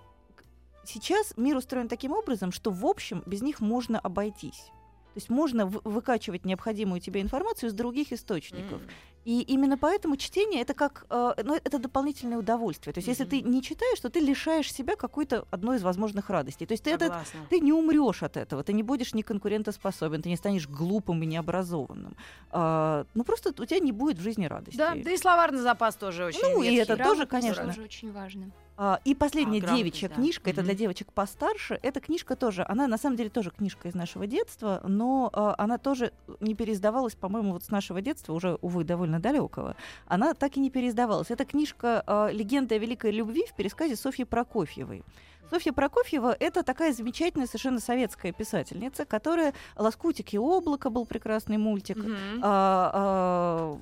сейчас 0.85 1.33
мир 1.37 1.57
устроен 1.57 1.87
таким 1.87 2.11
образом, 2.11 2.51
что 2.51 2.71
в 2.71 2.85
общем 2.85 3.23
без 3.25 3.41
них 3.41 3.59
можно 3.59 3.99
обойтись. 3.99 4.65
То 5.13 5.17
есть 5.17 5.29
можно 5.29 5.67
вы- 5.67 5.81
выкачивать 5.83 6.43
необходимую 6.43 6.99
тебе 6.99 7.21
информацию 7.21 7.69
из 7.69 7.73
других 7.73 8.11
источников. 8.11 8.81
И 9.25 9.41
именно 9.41 9.77
поэтому 9.77 10.17
чтение 10.17 10.61
это 10.61 10.73
как 10.73 11.05
э, 11.09 11.33
ну, 11.43 11.55
это 11.55 11.79
дополнительное 11.79 12.37
удовольствие. 12.37 12.93
То 12.93 12.99
есть, 12.99 13.07
если 13.07 13.25
ты 13.25 13.41
не 13.41 13.61
читаешь, 13.61 13.99
то 13.99 14.09
ты 14.09 14.19
лишаешь 14.19 14.71
себя 14.71 14.95
какой-то 14.95 15.47
одной 15.49 15.77
из 15.77 15.83
возможных 15.83 16.29
радостей. 16.29 16.65
То 16.65 16.73
есть 16.73 16.83
ты, 16.83 16.91
это, 16.91 17.23
ты 17.49 17.59
не 17.59 17.71
умрешь 17.71 18.23
от 18.23 18.37
этого, 18.37 18.63
ты 18.63 18.73
не 18.73 18.83
будешь 18.83 19.13
неконкурентоспособен, 19.13 20.21
ты 20.21 20.29
не 20.29 20.35
станешь 20.35 20.67
глупым 20.67 21.23
и 21.23 21.25
необразованным. 21.25 22.15
А, 22.51 23.05
ну 23.13 23.23
просто 23.23 23.49
у 23.49 23.65
тебя 23.65 23.79
не 23.79 23.91
будет 23.91 24.17
в 24.17 24.21
жизни 24.21 24.45
радости. 24.45 24.77
Да, 24.77 24.93
да 24.95 25.11
и 25.11 25.17
словарный 25.17 25.61
запас 25.61 25.95
тоже 25.95 26.25
очень 26.25 26.41
Ну, 26.41 26.61
и 26.61 26.75
это 26.75 26.97
тоже, 26.97 27.25
конечно. 27.25 27.65
Тоже 27.65 27.81
очень 27.81 28.11
важно. 28.11 28.51
А, 28.75 28.99
и 29.05 29.13
последняя 29.13 29.61
А, 29.63 29.75
девичья 29.75 30.09
да. 30.09 30.15
книжка, 30.15 30.49
это 30.49 30.61
Мгм. 30.61 30.65
для 30.65 30.75
девочек 30.75 31.13
постарше. 31.13 31.79
Эта 31.83 31.99
книжка 31.99 32.35
тоже, 32.35 32.65
она 32.67 32.87
на 32.87 32.97
самом 32.97 33.15
деле 33.17 33.29
тоже 33.29 33.51
книжка 33.51 33.87
из 33.87 33.93
нашего 33.93 34.25
детства, 34.25 34.81
но 34.87 35.29
а, 35.31 35.53
она 35.57 35.77
тоже 35.77 36.11
не 36.39 36.55
переиздавалась, 36.55 37.15
по-моему, 37.15 37.53
вот 37.53 37.63
с 37.63 37.69
нашего 37.69 38.01
детства, 38.01 38.33
уже, 38.33 38.57
увы, 38.61 38.83
довольно 38.83 39.19
далекого. 39.19 39.75
Она 40.07 40.33
так 40.33 40.57
и 40.57 40.59
не 40.59 40.71
переиздавалась. 40.71 41.29
Это 41.29 41.45
книжка 41.45 42.03
а, 42.07 42.29
«Легенда 42.31 42.75
о 42.75 42.77
великой 42.79 43.11
любви» 43.11 43.45
в 43.47 43.53
пересказе 43.55 43.95
Софьи 43.95 44.25
Прокофьевой. 44.25 45.03
Софья 45.51 45.71
Прокофьева— 45.71 46.35
это 46.39 46.63
такая 46.63 46.93
замечательная 46.93 47.45
совершенно 47.45 47.79
советская 47.79 48.31
писательница, 48.31 49.05
которая 49.05 49.53
«Лоскутик 49.77 50.33
и 50.33 50.39
облако» 50.39 50.89
был 50.89 51.05
прекрасный 51.05 51.57
мультик, 51.57 51.97
Мгм. 51.97 52.39
а, 52.41 52.91
а, 52.93 53.77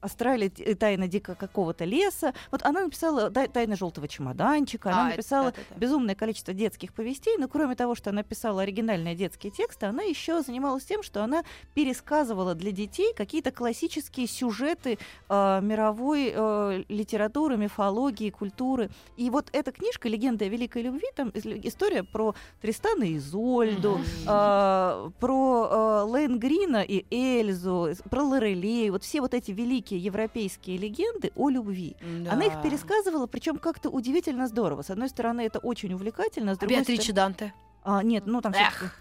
Астралия 0.00 0.48
т- 0.50 0.74
тайна 0.74 1.08
дико 1.08 1.34
какого-то 1.34 1.84
леса. 1.84 2.32
Вот 2.50 2.62
она 2.64 2.82
написала 2.84 3.30
«Тай- 3.30 3.48
тайна 3.48 3.76
желтого 3.76 4.06
чемоданчика, 4.08 4.90
она 4.90 4.98
А, 4.98 5.08
это 5.08 5.16
написала 5.16 5.50
да-да-да. 5.50 5.80
безумное 5.80 6.14
количество 6.14 6.54
детских 6.54 6.92
повестей, 6.94 7.36
но 7.38 7.48
кроме 7.48 7.74
того, 7.74 7.94
что 7.94 8.10
она 8.10 8.22
писала 8.22 8.62
оригинальные 8.62 9.14
детские 9.14 9.50
тексты, 9.50 9.86
она 9.86 10.02
еще 10.02 10.42
занималась 10.42 10.84
тем, 10.84 11.02
что 11.02 11.24
она 11.24 11.42
пересказывала 11.74 12.54
для 12.54 12.70
детей 12.72 13.12
какие-то 13.16 13.50
классические 13.50 14.26
сюжеты 14.26 14.98
э, 15.28 15.60
мировой 15.62 16.32
э, 16.34 16.84
литературы, 16.88 17.56
мифологии, 17.56 18.30
культуры. 18.30 18.90
И 19.16 19.30
вот 19.30 19.48
эта 19.52 19.72
книжка 19.72 20.08
«Легенда 20.08 20.44
о 20.44 20.48
великой 20.48 20.82
любви», 20.82 21.06
там 21.16 21.28
ис- 21.28 21.60
история 21.64 22.04
про 22.04 22.34
Тристана 22.60 23.04
и 23.04 23.16
Изольду, 23.16 24.00
а, 24.26 25.10
про 25.18 25.68
э, 25.70 26.10
Лейн 26.10 26.38
Грина 26.38 26.82
и 26.82 27.04
Эльзу, 27.10 27.88
про 28.10 28.22
Лорелей, 28.22 28.90
вот 28.90 29.02
все 29.02 29.20
вот 29.20 29.34
эти 29.34 29.50
великие 29.50 29.87
европейские 29.96 30.76
легенды 30.76 31.32
о 31.34 31.48
любви. 31.48 31.96
Она 32.30 32.44
их 32.44 32.54
Да. 32.54 32.62
пересказывала, 32.62 33.26
причем 33.26 33.56
как-то 33.56 33.88
удивительно 33.88 34.46
здорово. 34.48 34.82
С 34.82 34.90
одной 34.90 35.08
стороны, 35.08 35.42
это 35.42 35.58
очень 35.60 35.92
увлекательно, 35.94 36.54
с 36.54 36.58
А 36.58 36.60
другой 36.60 36.76
Беатриче 36.78 37.12
Данте? 37.12 37.54
а, 37.84 38.02
нет, 38.02 38.26
ну 38.26 38.40
там 38.40 38.52
Эх. 38.52 38.94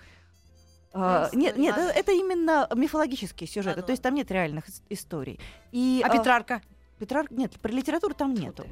А, 0.94 1.30
нет, 1.34 1.58
нет, 1.58 1.76
ладно. 1.76 1.90
это 1.92 2.12
именно 2.12 2.68
мифологические 2.74 3.48
сюжеты, 3.48 3.70
Ладно, 3.78 3.84
то 3.84 3.92
есть 3.92 4.02
там 4.02 4.16
нет 4.16 4.32
реальных 4.32 4.68
ис- 4.70 4.82
историй. 4.90 5.40
И, 5.72 6.02
А 6.04 6.10
Петрарка? 6.10 6.62
Петрар- 7.00 7.28
нет, 7.30 7.60
про 7.60 7.72
литературу 7.72 8.14
там 8.16 8.34
нету. 8.34 8.66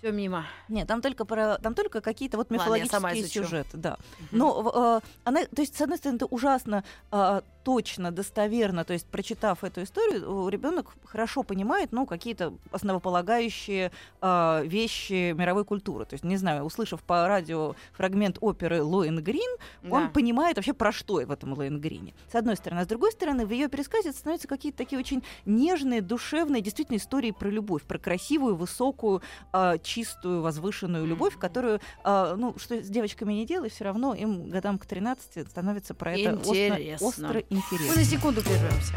Все 0.00 0.12
мимо. 0.12 0.44
Нет, 0.68 0.86
там 0.86 1.00
только 1.00 1.24
про, 1.24 1.56
там 1.56 1.74
только 1.74 2.02
какие-то 2.02 2.36
вот 2.36 2.50
Ладно, 2.50 2.62
мифологические 2.62 3.22
изучу. 3.22 3.44
сюжеты, 3.44 3.76
да. 3.78 3.96
Но 4.32 4.60
в- 4.60 4.68
э, 4.76 5.00
она, 5.24 5.44
то 5.46 5.62
есть, 5.62 5.74
с 5.76 5.80
одной 5.80 5.96
стороны, 5.96 6.16
это 6.16 6.26
ужасно 6.26 6.84
э, 7.10 7.40
точно, 7.64 8.12
достоверно, 8.12 8.84
то 8.84 8.92
есть, 8.92 9.06
прочитав 9.06 9.64
эту 9.64 9.82
историю, 9.82 10.48
ребенок 10.48 10.94
хорошо 11.04 11.42
понимает, 11.42 11.92
ну, 11.92 12.06
какие-то 12.06 12.52
основополагающие 12.70 13.90
э, 14.20 14.62
вещи 14.66 15.32
мировой 15.32 15.64
культуры. 15.64 16.04
То 16.04 16.14
есть, 16.14 16.24
не 16.24 16.36
знаю, 16.36 16.64
услышав 16.64 17.02
по 17.02 17.26
радио 17.26 17.74
фрагмент 17.92 18.38
оперы 18.40 18.82
Лоэн 18.82 19.22
Грин, 19.22 19.50
он 19.90 20.04
Да. 20.04 20.08
понимает 20.10 20.56
вообще 20.56 20.72
про 20.74 20.92
что 20.92 21.14
в 21.14 21.30
этом 21.30 21.54
Лоэн 21.54 21.80
Грине. 21.80 22.14
С 22.30 22.34
одной 22.34 22.56
стороны. 22.56 22.80
А 22.80 22.84
с 22.84 22.86
другой 22.86 23.12
стороны, 23.12 23.46
в 23.46 23.50
ее 23.50 23.68
пересказе 23.68 24.12
становятся 24.12 24.48
какие-то 24.48 24.78
такие 24.78 24.98
очень 24.98 25.22
нежные, 25.46 26.00
душевные, 26.02 26.60
действительно 26.62 26.96
истории 26.96 27.30
про 27.30 27.48
любовь, 27.48 27.82
про 27.82 27.98
красивую, 27.98 28.56
высокую, 28.56 29.22
а, 29.52 29.78
чистую, 29.78 30.42
возвышенную 30.42 31.06
любовь, 31.06 31.38
которую, 31.38 31.80
а, 32.02 32.34
ну, 32.36 32.54
что 32.58 32.82
с 32.82 32.88
девочками 32.88 33.32
не 33.32 33.46
делай, 33.46 33.70
все 33.70 33.84
равно 33.84 34.14
им 34.14 34.50
годам 34.50 34.78
к 34.78 34.86
13 34.86 35.48
становится 35.48 35.94
про 35.94 36.14
это 36.16 36.34
остро, 36.36 36.54
Интересно. 36.54 37.06
остро 37.06 37.42
Мы 37.50 37.53
интересно. 37.56 37.94
на 37.94 38.04
секунду 38.04 38.42
прервемся. 38.42 38.92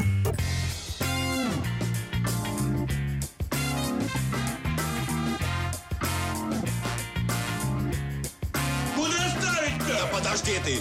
Куда 8.94 9.28
ставить-то? 9.30 9.86
Да 9.88 10.06
подожди 10.12 10.52
ты. 10.64 10.78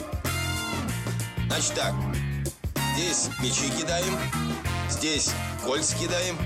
Значит 1.47 1.73
так. 1.75 1.93
Здесь 2.95 3.29
мячи 3.41 3.69
кидаем. 3.77 4.17
Здесь 4.89 5.31
кольца 5.63 5.95
кидаем. 5.95 6.37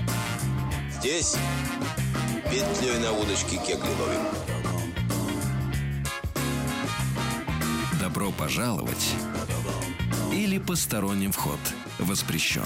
Здесь 0.98 1.36
петлей 2.50 2.98
на 2.98 3.12
удочке 3.12 3.56
кегли 3.56 3.90
ловим. 3.98 4.26
Добро 8.00 8.30
пожаловать 8.32 9.14
или 10.32 10.58
посторонним 10.58 11.32
вход 11.32 11.58
воспрещен. 11.98 12.62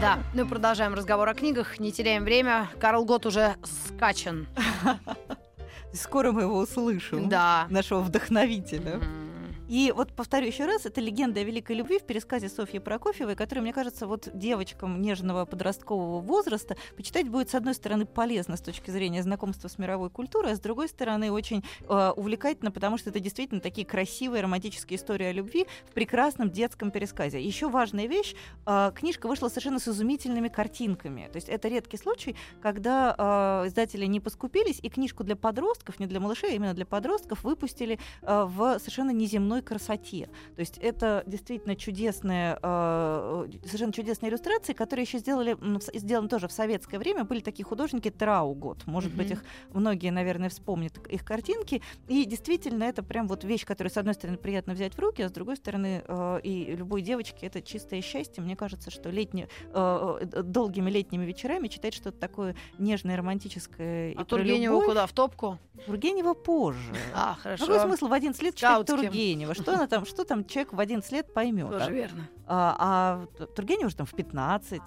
Да, 0.00 0.18
ну 0.34 0.44
и 0.44 0.48
продолжаем 0.48 0.92
разговор 0.94 1.28
о 1.28 1.34
книгах. 1.34 1.78
Не 1.80 1.92
теряем 1.92 2.24
время. 2.24 2.68
Карл 2.80 3.04
Гот 3.04 3.24
уже 3.26 3.56
скачан. 3.64 4.46
Скоро 5.94 6.32
мы 6.32 6.42
его 6.42 6.58
услышим. 6.58 7.28
Да. 7.28 7.66
Нашего 7.70 8.00
вдохновителя. 8.00 8.94
М. 8.94 9.25
И 9.68 9.92
вот 9.94 10.12
повторю 10.12 10.46
еще 10.46 10.64
раз, 10.64 10.86
это 10.86 11.00
легенда 11.00 11.40
о 11.40 11.42
великой 11.42 11.76
любви 11.76 11.98
в 11.98 12.04
пересказе 12.04 12.48
Софьи 12.48 12.78
Прокофьевой, 12.78 13.34
которая, 13.34 13.62
мне 13.62 13.72
кажется, 13.72 14.06
вот 14.06 14.28
девочкам 14.32 15.00
нежного 15.00 15.44
подросткового 15.44 16.20
возраста 16.20 16.76
почитать 16.96 17.28
будет, 17.28 17.50
с 17.50 17.54
одной 17.54 17.74
стороны, 17.74 18.06
полезно 18.06 18.56
с 18.56 18.60
точки 18.60 18.90
зрения 18.90 19.22
знакомства 19.22 19.66
с 19.66 19.78
мировой 19.78 20.08
культурой, 20.10 20.52
а 20.52 20.56
с 20.56 20.60
другой 20.60 20.88
стороны, 20.88 21.32
очень 21.32 21.64
э, 21.88 22.12
увлекательно, 22.16 22.70
потому 22.70 22.96
что 22.96 23.10
это 23.10 23.18
действительно 23.18 23.60
такие 23.60 23.86
красивые 23.86 24.42
романтические 24.42 24.98
истории 24.98 25.26
о 25.26 25.32
любви 25.32 25.66
в 25.90 25.92
прекрасном 25.92 26.50
детском 26.50 26.92
пересказе. 26.92 27.42
Еще 27.42 27.68
важная 27.68 28.06
вещь, 28.06 28.36
э, 28.66 28.92
книжка 28.94 29.26
вышла 29.26 29.48
совершенно 29.48 29.80
с 29.80 29.88
изумительными 29.88 30.48
картинками. 30.48 31.28
То 31.32 31.36
есть 31.36 31.48
это 31.48 31.66
редкий 31.66 31.96
случай, 31.96 32.36
когда 32.62 33.62
э, 33.64 33.68
издатели 33.68 34.06
не 34.06 34.20
поскупились 34.20 34.78
и 34.80 34.88
книжку 34.88 35.24
для 35.24 35.34
подростков, 35.34 35.98
не 35.98 36.06
для 36.06 36.20
малышей, 36.20 36.52
а 36.52 36.54
именно 36.54 36.74
для 36.74 36.86
подростков, 36.86 37.42
выпустили 37.42 37.98
э, 38.22 38.44
в 38.44 38.78
совершенно 38.78 39.10
неземной 39.10 39.55
красоте. 39.62 40.28
То 40.54 40.60
есть 40.60 40.78
это 40.78 41.22
действительно 41.26 41.76
чудесная, 41.76 42.58
э, 42.62 43.48
совершенно 43.64 43.92
чудесные 43.92 44.30
иллюстрации, 44.30 44.72
которые 44.72 45.04
еще 45.04 45.18
сделали, 45.18 45.56
сделаны 45.94 46.28
тоже 46.28 46.48
в 46.48 46.52
советское 46.52 46.98
время. 46.98 47.24
Были 47.24 47.40
такие 47.40 47.64
художники 47.64 48.10
Траугот. 48.10 48.86
Может 48.86 49.14
быть, 49.14 49.30
их 49.30 49.44
многие, 49.72 50.10
наверное, 50.10 50.48
вспомнят 50.48 50.98
их 51.08 51.24
картинки. 51.24 51.82
И 52.08 52.24
действительно, 52.24 52.84
это 52.84 53.02
прям 53.02 53.28
вот 53.28 53.44
вещь, 53.44 53.64
которую, 53.64 53.90
с 53.90 53.96
одной 53.96 54.14
стороны, 54.14 54.38
приятно 54.38 54.74
взять 54.74 54.94
в 54.94 54.98
руки, 54.98 55.22
а 55.22 55.28
с 55.28 55.32
другой 55.32 55.56
стороны, 55.56 56.02
э, 56.06 56.40
и 56.42 56.74
любой 56.76 57.02
девочке 57.02 57.46
это 57.46 57.62
чистое 57.62 58.00
счастье. 58.00 58.42
Мне 58.42 58.56
кажется, 58.56 58.90
что 58.90 59.10
летне, 59.10 59.48
э, 59.72 60.18
э, 60.20 60.42
долгими 60.42 60.90
летними 60.90 61.24
вечерами 61.24 61.68
читать 61.68 61.94
что-то 61.94 62.18
такое 62.18 62.56
нежное, 62.78 63.16
романтическое 63.16 64.14
А 64.16 64.24
Тургенева 64.24 64.80
куда? 64.80 65.06
В 65.06 65.12
топку? 65.12 65.58
Тургенева 65.86 66.34
позже. 66.34 66.94
А, 67.14 67.36
хорошо. 67.40 67.66
Какой 67.66 67.80
смысл 67.80 68.08
в 68.08 68.12
11 68.12 68.42
лет 68.42 68.54
читать 68.54 68.86
Скаутским. 68.86 69.10
Тургенева? 69.54 69.62
Что 69.62 69.74
она 69.74 69.86
там, 69.86 70.06
что 70.06 70.24
там 70.24 70.44
человек 70.44 70.72
в 70.72 70.80
11 70.80 71.12
лет 71.12 71.32
поймет? 71.32 71.70
Тоже 71.70 71.92
верно. 71.92 72.28
А, 72.46 73.26
а 73.38 73.44
Тургенева 73.46 73.86
уже 73.86 73.96
там 73.96 74.06
в 74.06 74.14
15. 74.14 74.82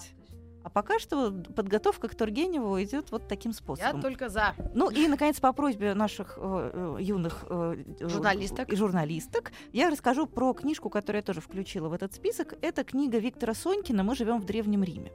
А 0.62 0.70
пока 0.70 0.99
что 0.99 1.32
подготовка 1.32 2.10
к 2.10 2.16
Тургеневу 2.16 2.82
идет 2.84 3.12
вот 3.12 3.28
таким 3.28 3.51
Я 3.51 3.57
способом. 3.57 4.01
только 4.01 4.28
за. 4.30 4.55
Ну 4.76 4.89
и, 4.89 5.07
наконец, 5.07 5.39
по 5.39 5.53
просьбе 5.53 5.93
наших 5.93 6.38
э, 6.38 6.97
э, 6.99 7.01
юных 7.01 7.45
э, 7.49 7.84
э, 7.99 8.07
Журналисток. 8.07 8.70
и 8.70 8.76
журналисток, 8.76 9.51
я 9.72 9.89
расскажу 9.89 10.28
про 10.28 10.53
книжку, 10.53 10.89
которую 10.89 11.20
я 11.20 11.24
тоже 11.24 11.39
включила 11.39 11.88
в 11.88 11.93
этот 11.93 12.14
список. 12.14 12.55
Это 12.62 12.84
книга 12.84 13.20
Виктора 13.20 13.53
Сонькина 13.53 14.03
«Мы 14.03 14.16
живем 14.16 14.39
в 14.41 14.45
Древнем 14.45 14.84
Риме». 14.84 15.12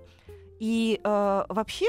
И 0.65 0.99
э, 1.05 1.45
вообще 1.51 1.85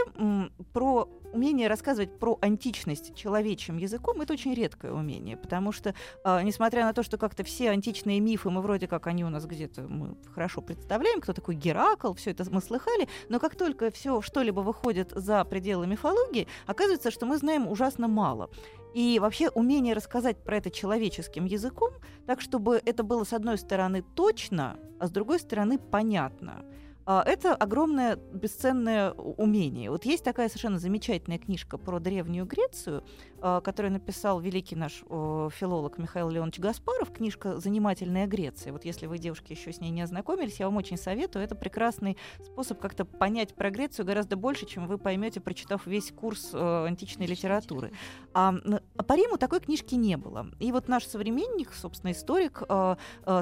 про 0.73 1.07
умение 1.31 1.69
рассказывать 1.69 2.19
про 2.19 2.37
античность 2.41 3.15
человечьим 3.15 3.77
языком 3.77 4.19
это 4.19 4.33
очень 4.33 4.53
редкое 4.53 4.91
умение, 4.91 5.37
потому 5.37 5.71
что, 5.71 5.95
э, 6.25 6.41
несмотря 6.43 6.83
на 6.83 6.91
то, 6.91 7.01
что 7.01 7.17
как-то 7.17 7.45
все 7.45 7.69
античные 7.69 8.19
мифы 8.19 8.49
мы 8.49 8.61
вроде 8.61 8.89
как 8.89 9.07
они 9.07 9.23
у 9.23 9.29
нас 9.29 9.45
где-то 9.45 9.83
мы 9.83 10.17
хорошо 10.33 10.59
представляем, 10.59 11.21
кто 11.21 11.31
такой 11.31 11.55
Геракл, 11.55 12.13
все 12.15 12.31
это 12.31 12.43
мы 12.51 12.59
слыхали, 12.59 13.07
но 13.29 13.39
как 13.39 13.55
только 13.55 13.91
все 13.91 14.19
что-либо 14.21 14.59
выходит 14.59 15.13
за 15.15 15.45
пределы 15.45 15.87
мифологии, 15.87 16.49
оказывается, 16.65 17.11
что 17.11 17.25
мы 17.25 17.37
знаем 17.37 17.69
ужасно 17.69 18.09
мало. 18.09 18.49
И 18.93 19.19
вообще 19.19 19.47
умение 19.51 19.93
рассказать 19.93 20.43
про 20.43 20.57
это 20.57 20.69
человеческим 20.69 21.45
языком, 21.45 21.93
так 22.27 22.41
чтобы 22.41 22.81
это 22.83 23.03
было 23.03 23.23
с 23.23 23.31
одной 23.31 23.57
стороны 23.57 24.03
точно, 24.15 24.77
а 24.99 25.07
с 25.07 25.11
другой 25.11 25.39
стороны 25.39 25.79
понятно. 25.79 26.65
А, 27.05 27.23
Это 27.25 27.53
огромное 27.53 28.15
бесценное 28.15 29.11
умение. 29.11 29.91
Вот 29.91 30.05
есть 30.05 30.23
такая 30.23 30.49
совершенно 30.49 30.79
замечательная 30.79 31.37
книжка 31.37 31.77
про 31.77 31.99
Древнюю 31.99 32.45
Грецию, 32.45 33.03
а, 33.41 33.61
которую 33.61 33.91
написал 33.91 34.39
великий 34.39 34.75
наш 34.75 35.03
филолог 35.03 35.97
Михаил 35.99 36.29
Леонович 36.29 36.59
Гаспаров. 36.59 37.11
Книжка 37.11 37.59
«Занимательная 37.59 38.25
Греция». 38.25 38.73
Вот 38.73 38.85
если 38.85 39.05
вы, 39.05 39.19
девушки, 39.19 39.53
еще 39.53 39.71
с 39.71 39.79
ней 39.79 39.91
не 39.91 40.01
ознакомились, 40.01 40.59
я 40.59 40.65
вам 40.65 40.77
очень 40.77 40.97
советую. 40.97 41.45
Это 41.45 41.53
прекрасный 41.53 42.17
способ 42.43 42.79
как-то 42.79 43.05
понять 43.05 43.53
про 43.53 43.69
Грецию 43.69 44.05
гораздо 44.05 44.35
больше, 44.35 44.65
чем 44.65 44.87
вы 44.87 44.97
поймете, 44.97 45.39
прочитав 45.39 45.85
весь 45.85 46.11
курс 46.11 46.53
античной 46.53 47.27
литературы. 47.27 47.91
А, 48.33 48.55
а 48.97 49.03
по 49.03 49.13
Риму 49.13 49.37
такой 49.37 49.59
книжки 49.59 49.95
не 49.95 50.17
было. 50.17 50.47
И 50.59 50.71
вот 50.71 50.87
наш 50.87 51.05
современник, 51.05 51.73
собственно, 51.73 52.11
историк, 52.11 52.63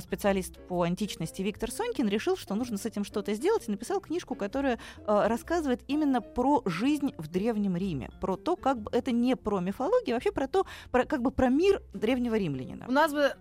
специалист 0.01 0.59
по 0.67 0.81
античности 0.83 1.41
Виктор 1.41 1.71
Сонькин 1.71 2.09
решил, 2.09 2.35
что 2.35 2.55
нужно 2.55 2.77
с 2.77 2.85
этим 2.85 3.05
что-то 3.05 3.33
сделать, 3.33 3.52
и 3.67 3.71
написал 3.71 3.99
книжку, 3.99 4.35
которая 4.35 4.79
э, 4.97 5.27
рассказывает 5.27 5.81
именно 5.87 6.21
про 6.21 6.61
жизнь 6.65 7.13
в 7.17 7.27
Древнем 7.27 7.75
Риме, 7.75 8.09
про 8.19 8.35
то, 8.35 8.55
как 8.55 8.79
бы 8.79 8.89
это 8.91 9.11
не 9.11 9.35
про 9.35 9.59
мифологию, 9.59 10.15
а 10.15 10.17
вообще 10.17 10.31
про 10.31 10.47
то, 10.47 10.65
про, 10.91 11.05
как 11.05 11.21
бы 11.21 11.31
про 11.31 11.49
мир 11.49 11.81
древнего 11.93 12.35
римлянина. 12.35 12.85
У 12.87 12.91
нас 12.91 13.13
бы 13.13 13.35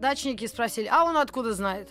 дачники 0.00 0.46
спросили, 0.46 0.88
а 0.90 1.04
он 1.04 1.16
откуда 1.16 1.52
знает? 1.52 1.90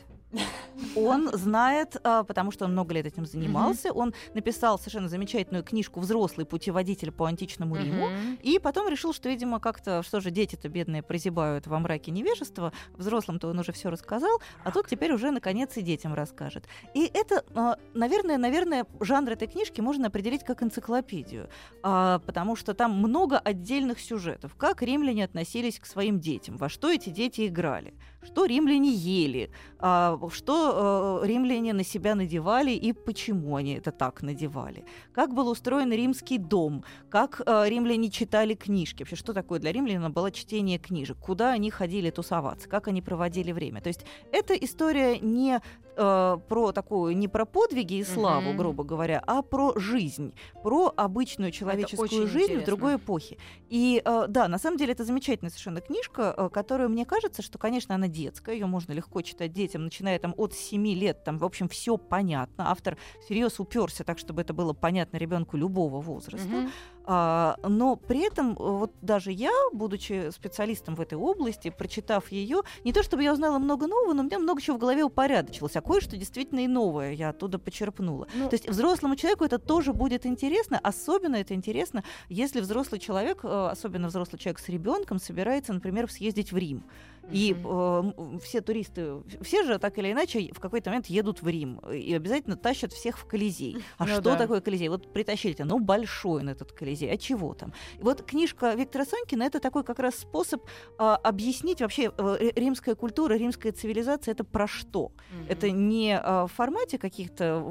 Он 0.96 1.30
знает, 1.34 1.98
а, 2.04 2.24
потому 2.24 2.52
что 2.52 2.66
он 2.66 2.72
много 2.72 2.94
лет 2.94 3.06
этим 3.06 3.26
занимался. 3.26 3.92
Он 3.92 4.14
написал 4.34 4.78
совершенно 4.78 5.10
замечательную 5.10 5.64
книжку 5.64 6.00
«Взрослый 6.00 6.46
путеводитель 6.46 7.12
по 7.12 7.26
античному 7.26 7.76
Риму». 7.76 8.10
И 8.42 8.60
потом 8.60 8.88
решил, 8.88 9.14
что, 9.14 9.30
видимо, 9.30 9.60
как-то, 9.60 10.04
что 10.04 10.20
же 10.20 10.32
дети-то 10.32 10.70
бедные 10.70 11.04
прозябают 11.04 11.68
во 11.68 11.80
мраке 11.80 12.12
невежества, 12.12 12.72
взрослым-то 12.96 13.50
он 13.50 13.60
уже 13.60 13.72
все 13.72 13.90
рассказал, 13.90 14.40
а 14.64 14.72
тут 14.72 14.88
теперь 14.88 15.12
уже, 15.14 15.32
наконец, 15.32 15.76
и 15.78 15.82
детям 15.82 16.14
расскажет. 16.14 16.66
И 16.94 17.10
это, 17.14 17.44
а, 17.56 17.78
наверное, 17.94 18.38
наверное, 18.38 18.86
жанр 19.00 19.32
этой 19.32 19.48
книжки 19.48 19.82
можно 19.82 20.08
определить 20.08 20.44
как 20.44 20.64
энциклопедию, 20.64 21.50
а, 21.84 22.20
потому 22.20 22.56
что 22.56 22.74
там 22.74 22.98
много 22.98 23.38
отдельных 23.38 24.00
сюжетов. 24.00 24.56
Как 24.56 24.82
римляне 24.82 25.26
относились 25.26 25.80
к 25.80 25.86
своим 25.86 26.20
детям, 26.20 26.58
во 26.58 26.70
что 26.70 26.90
эти 26.92 27.10
дети 27.10 27.48
играли, 27.48 27.94
что 28.22 28.46
римляне 28.46 28.92
ели, 28.92 29.52
а, 29.80 30.19
что 30.30 31.22
э, 31.24 31.28
римляне 31.28 31.74
на 31.74 31.84
себя 31.84 32.16
надевали 32.16 32.72
и 32.72 32.92
почему 32.92 33.56
они 33.56 33.76
это 33.76 33.92
так 33.92 34.22
надевали, 34.22 34.84
как 35.14 35.34
был 35.34 35.48
устроен 35.48 35.92
римский 35.94 36.38
дом, 36.38 36.84
как 37.10 37.42
э, 37.46 37.70
римляне 37.70 38.10
читали 38.10 38.56
книжки, 38.56 39.04
вообще 39.04 39.16
что 39.16 39.34
такое 39.34 39.60
для 39.60 39.72
римляна 39.72 40.10
было 40.10 40.32
чтение 40.32 40.80
книжек, 40.80 41.18
куда 41.18 41.52
они 41.52 41.72
ходили 41.72 42.10
тусоваться, 42.10 42.68
как 42.68 42.88
они 42.88 43.02
проводили 43.02 43.52
время. 43.54 43.82
То 43.82 43.88
есть 43.88 44.06
эта 44.32 44.54
история 44.56 45.20
не 45.20 45.62
э, 46.00 46.38
про 46.48 46.72
такую, 46.72 47.18
не 47.18 47.28
про 47.28 47.46
подвиги 47.46 47.96
и 47.96 48.04
славу, 48.04 48.50
Мгм. 48.50 48.58
грубо 48.58 48.84
говоря, 48.84 49.22
а 49.28 49.42
про 49.42 49.74
жизнь, 49.78 50.34
про 50.64 50.94
обычную 50.96 51.52
человеческую 51.52 52.28
жизнь 52.28 52.38
в 52.38 52.46
интересно. 52.48 52.66
другой 52.66 52.96
эпохе. 52.96 53.38
И 53.70 54.02
э, 54.04 54.26
да, 54.30 54.48
на 54.48 54.58
самом 54.58 54.78
деле 54.78 54.94
это 54.94 55.04
замечательная 55.04 55.50
совершенно 55.50 55.82
книжка, 55.82 56.34
э, 56.38 56.50
которую 56.50 56.90
мне 56.90 57.06
кажется, 57.06 57.42
что, 57.42 57.58
конечно, 57.58 57.96
она 57.96 58.08
детская, 58.08 58.54
ее 58.56 58.66
можно 58.66 58.94
легко 58.94 59.22
читать 59.22 59.52
детям, 59.54 59.84
начиная 59.84 60.18
там 60.20 60.34
от 60.38 60.54
7 60.54 60.88
лет, 60.94 61.24
там, 61.24 61.38
в 61.38 61.44
общем, 61.46 61.68
все 61.68 61.98
понятно. 61.98 62.72
Автор 62.72 62.98
всерьез 63.26 63.60
уперся 63.60 64.04
так, 64.04 64.18
чтобы 64.18 64.42
это 64.42 64.54
было 64.54 64.74
понятно 64.74 65.18
ребенку 65.18 65.58
любого 65.58 66.00
возраста. 66.02 66.48
Мгм. 66.48 66.70
А, 67.12 67.58
но 67.68 67.96
при 67.96 68.20
этом, 68.20 68.52
э, 68.52 68.56
вот 68.60 68.92
даже 69.02 69.32
я, 69.32 69.52
будучи 69.74 70.30
специалистом 70.30 70.94
в 70.94 71.02
этой 71.02 71.18
области, 71.18 71.72
прочитав 71.72 72.32
ее, 72.32 72.62
не 72.84 72.94
то 72.94 73.02
чтобы 73.02 73.24
я 73.24 73.34
узнала 73.34 73.58
много 73.58 73.88
нового, 73.88 74.14
но 74.14 74.22
у 74.22 74.26
меня 74.26 74.38
много 74.38 74.62
чего 74.62 74.78
в 74.78 74.80
голове 74.80 75.04
упорядочилось, 75.04 75.76
а 75.76 75.82
кое-что 75.82 76.18
действительно 76.18 76.60
и 76.60 76.68
новое 76.68 77.14
я 77.14 77.30
оттуда 77.30 77.58
почерпнула. 77.58 78.28
Ну, 78.36 78.48
То 78.48 78.54
есть 78.54 78.70
взрослому 78.70 79.16
человеку 79.16 79.44
это 79.44 79.58
тоже 79.58 79.92
будет 79.92 80.28
интересно, 80.28 80.80
особенно 80.84 81.38
это 81.38 81.56
интересно, 81.56 82.04
если 82.30 82.62
взрослый 82.62 83.00
человек, 83.00 83.40
э, 83.42 83.70
особенно 83.72 84.10
взрослый 84.10 84.38
человек 84.38 84.60
с 84.60 84.70
ребенком, 84.70 85.18
собирается, 85.18 85.74
например, 85.74 86.12
съездить 86.12 86.52
в 86.52 86.58
Рим. 86.58 86.84
И 87.32 87.56
э, 87.64 88.12
все 88.44 88.62
туристы, 88.62 89.22
все 89.42 89.64
же 89.64 89.78
так 89.80 89.98
или 89.98 90.12
иначе 90.12 90.52
в 90.54 90.60
какой-то 90.60 90.90
момент 90.90 91.08
едут 91.08 91.42
в 91.42 91.48
Рим 91.48 91.80
и 91.92 92.14
обязательно 92.14 92.56
тащат 92.56 92.92
всех 92.94 93.18
в 93.18 93.26
Колизей. 93.26 93.78
А 93.98 94.06
Ну 94.06 94.12
что 94.14 94.22
да. 94.22 94.36
такое 94.38 94.62
Колизей? 94.62 94.90
Вот 94.90 95.12
притащили-то, 95.14 95.66
ну 95.66 95.80
большой 95.80 96.42
он 96.42 96.50
этот 96.50 96.72
Колизей, 96.72 97.12
а 97.12 97.18
чего 97.18 97.54
там? 97.54 97.74
Вот 98.02 98.24
книжка 98.24 98.74
Виктора 98.74 99.06
Сонькина 99.06 99.44
это 99.44 99.60
такой 99.60 99.84
как 99.84 100.00
раз 100.00 100.16
способ 100.16 100.64
а, 100.98 101.16
объяснить 101.18 101.82
вообще 101.82 102.12
э, 102.18 102.38
ри- 102.40 102.54
римская 102.56 102.96
культура, 102.96 103.34
римская 103.36 103.72
цивилизация 103.72 104.32
это 104.34 104.44
про 104.44 104.68
что? 104.68 105.12
Это 105.48 105.70
не 105.72 106.18
а, 106.18 106.48
в 106.48 106.52
формате 106.52 106.98
каких-то 106.98 107.64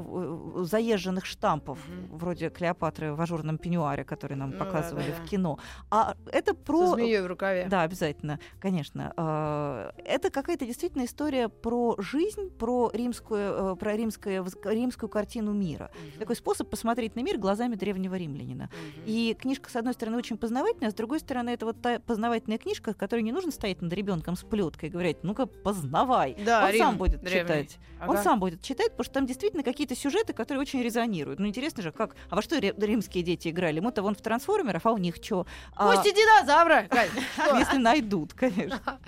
э, 0.57 0.63
заезженных 0.63 1.25
штампов, 1.25 1.79
Мгм. 1.87 2.17
вроде 2.17 2.49
Клеопатры 2.49 3.13
в 3.13 3.21
ажурном 3.21 3.57
пеньюаре, 3.57 4.03
который 4.03 4.35
нам 4.37 4.51
Ну 4.51 4.57
показывали 4.57 5.11
да, 5.11 5.17
да. 5.17 5.23
в 5.23 5.29
кино, 5.29 5.59
а 5.91 6.15
это 6.31 6.51
Со 6.53 6.57
про... 6.57 6.87
змеей 6.93 7.21
в 7.21 7.27
рукаве. 7.27 7.67
Да, 7.69 7.81
обязательно, 7.83 8.39
конечно. 8.59 9.13
А, 9.17 9.48
Это 10.05 10.29
какая-то 10.29 10.65
действительно 10.65 11.05
история 11.05 11.49
про 11.49 11.95
жизнь, 11.99 12.49
про 12.51 12.89
римскую, 12.93 13.73
э, 13.73 13.75
про 13.75 13.95
римское, 13.95 14.43
римскую 14.65 15.09
картину 15.09 15.53
мира. 15.53 15.91
Мгм. 15.93 16.19
Такой 16.19 16.35
способ 16.35 16.69
посмотреть 16.69 17.15
на 17.15 17.21
мир 17.21 17.37
глазами 17.37 17.75
древнего 17.75 18.15
римлянина. 18.15 18.65
Мгм. 18.71 19.03
И 19.05 19.35
книжка, 19.39 19.69
с 19.69 19.75
одной 19.75 19.93
стороны, 19.93 20.17
очень 20.17 20.37
познавательная, 20.37 20.89
а 20.89 20.91
с 20.91 20.95
другой 20.95 21.19
стороны, 21.19 21.49
это 21.51 21.65
вот 21.65 21.81
та 21.81 21.99
познавательная 21.99 22.57
книжка, 22.57 22.93
которой 22.93 23.21
не 23.21 23.31
нужно 23.31 23.51
стоять 23.51 23.81
над 23.81 23.91
ребенком 23.93 24.35
с 24.35 24.43
плеткой 24.43 24.89
и 24.89 24.91
говорить, 24.91 25.17
ну-ка, 25.23 25.45
познавай. 25.45 26.35
Да, 26.45 26.65
Он 26.65 26.71
Рим 26.71 26.79
сам 26.79 26.97
будет 26.97 27.21
древний. 27.21 27.41
читать. 27.41 27.77
Он 28.01 28.11
Ага. 28.11 28.23
сам 28.23 28.39
будет 28.39 28.61
читать, 28.61 28.91
потому 28.91 29.03
что 29.05 29.13
там 29.15 29.25
действительно 29.25 29.63
какие-то 29.63 29.95
сюжеты, 29.95 30.33
которые 30.33 30.61
очень 30.61 30.81
резонируют. 30.81 31.39
Ну, 31.39 31.47
интересно 31.47 31.83
же, 31.83 31.91
как... 31.91 32.15
А 32.29 32.35
во 32.35 32.41
что 32.41 32.57
ри- 32.57 32.73
римские 32.77 33.23
дети 33.23 33.49
играли? 33.49 33.79
Мы-то 33.79 34.01
вон 34.01 34.15
в 34.15 34.21
трансформеров, 34.21 34.85
а 34.85 34.91
у 34.91 34.97
них 34.97 35.15
что? 35.21 35.45
Пусть 35.77 36.05
и 36.07 36.11
динозавра, 36.11 36.87
если 37.59 37.77
найдут, 37.77 38.33
конечно. 38.33 38.79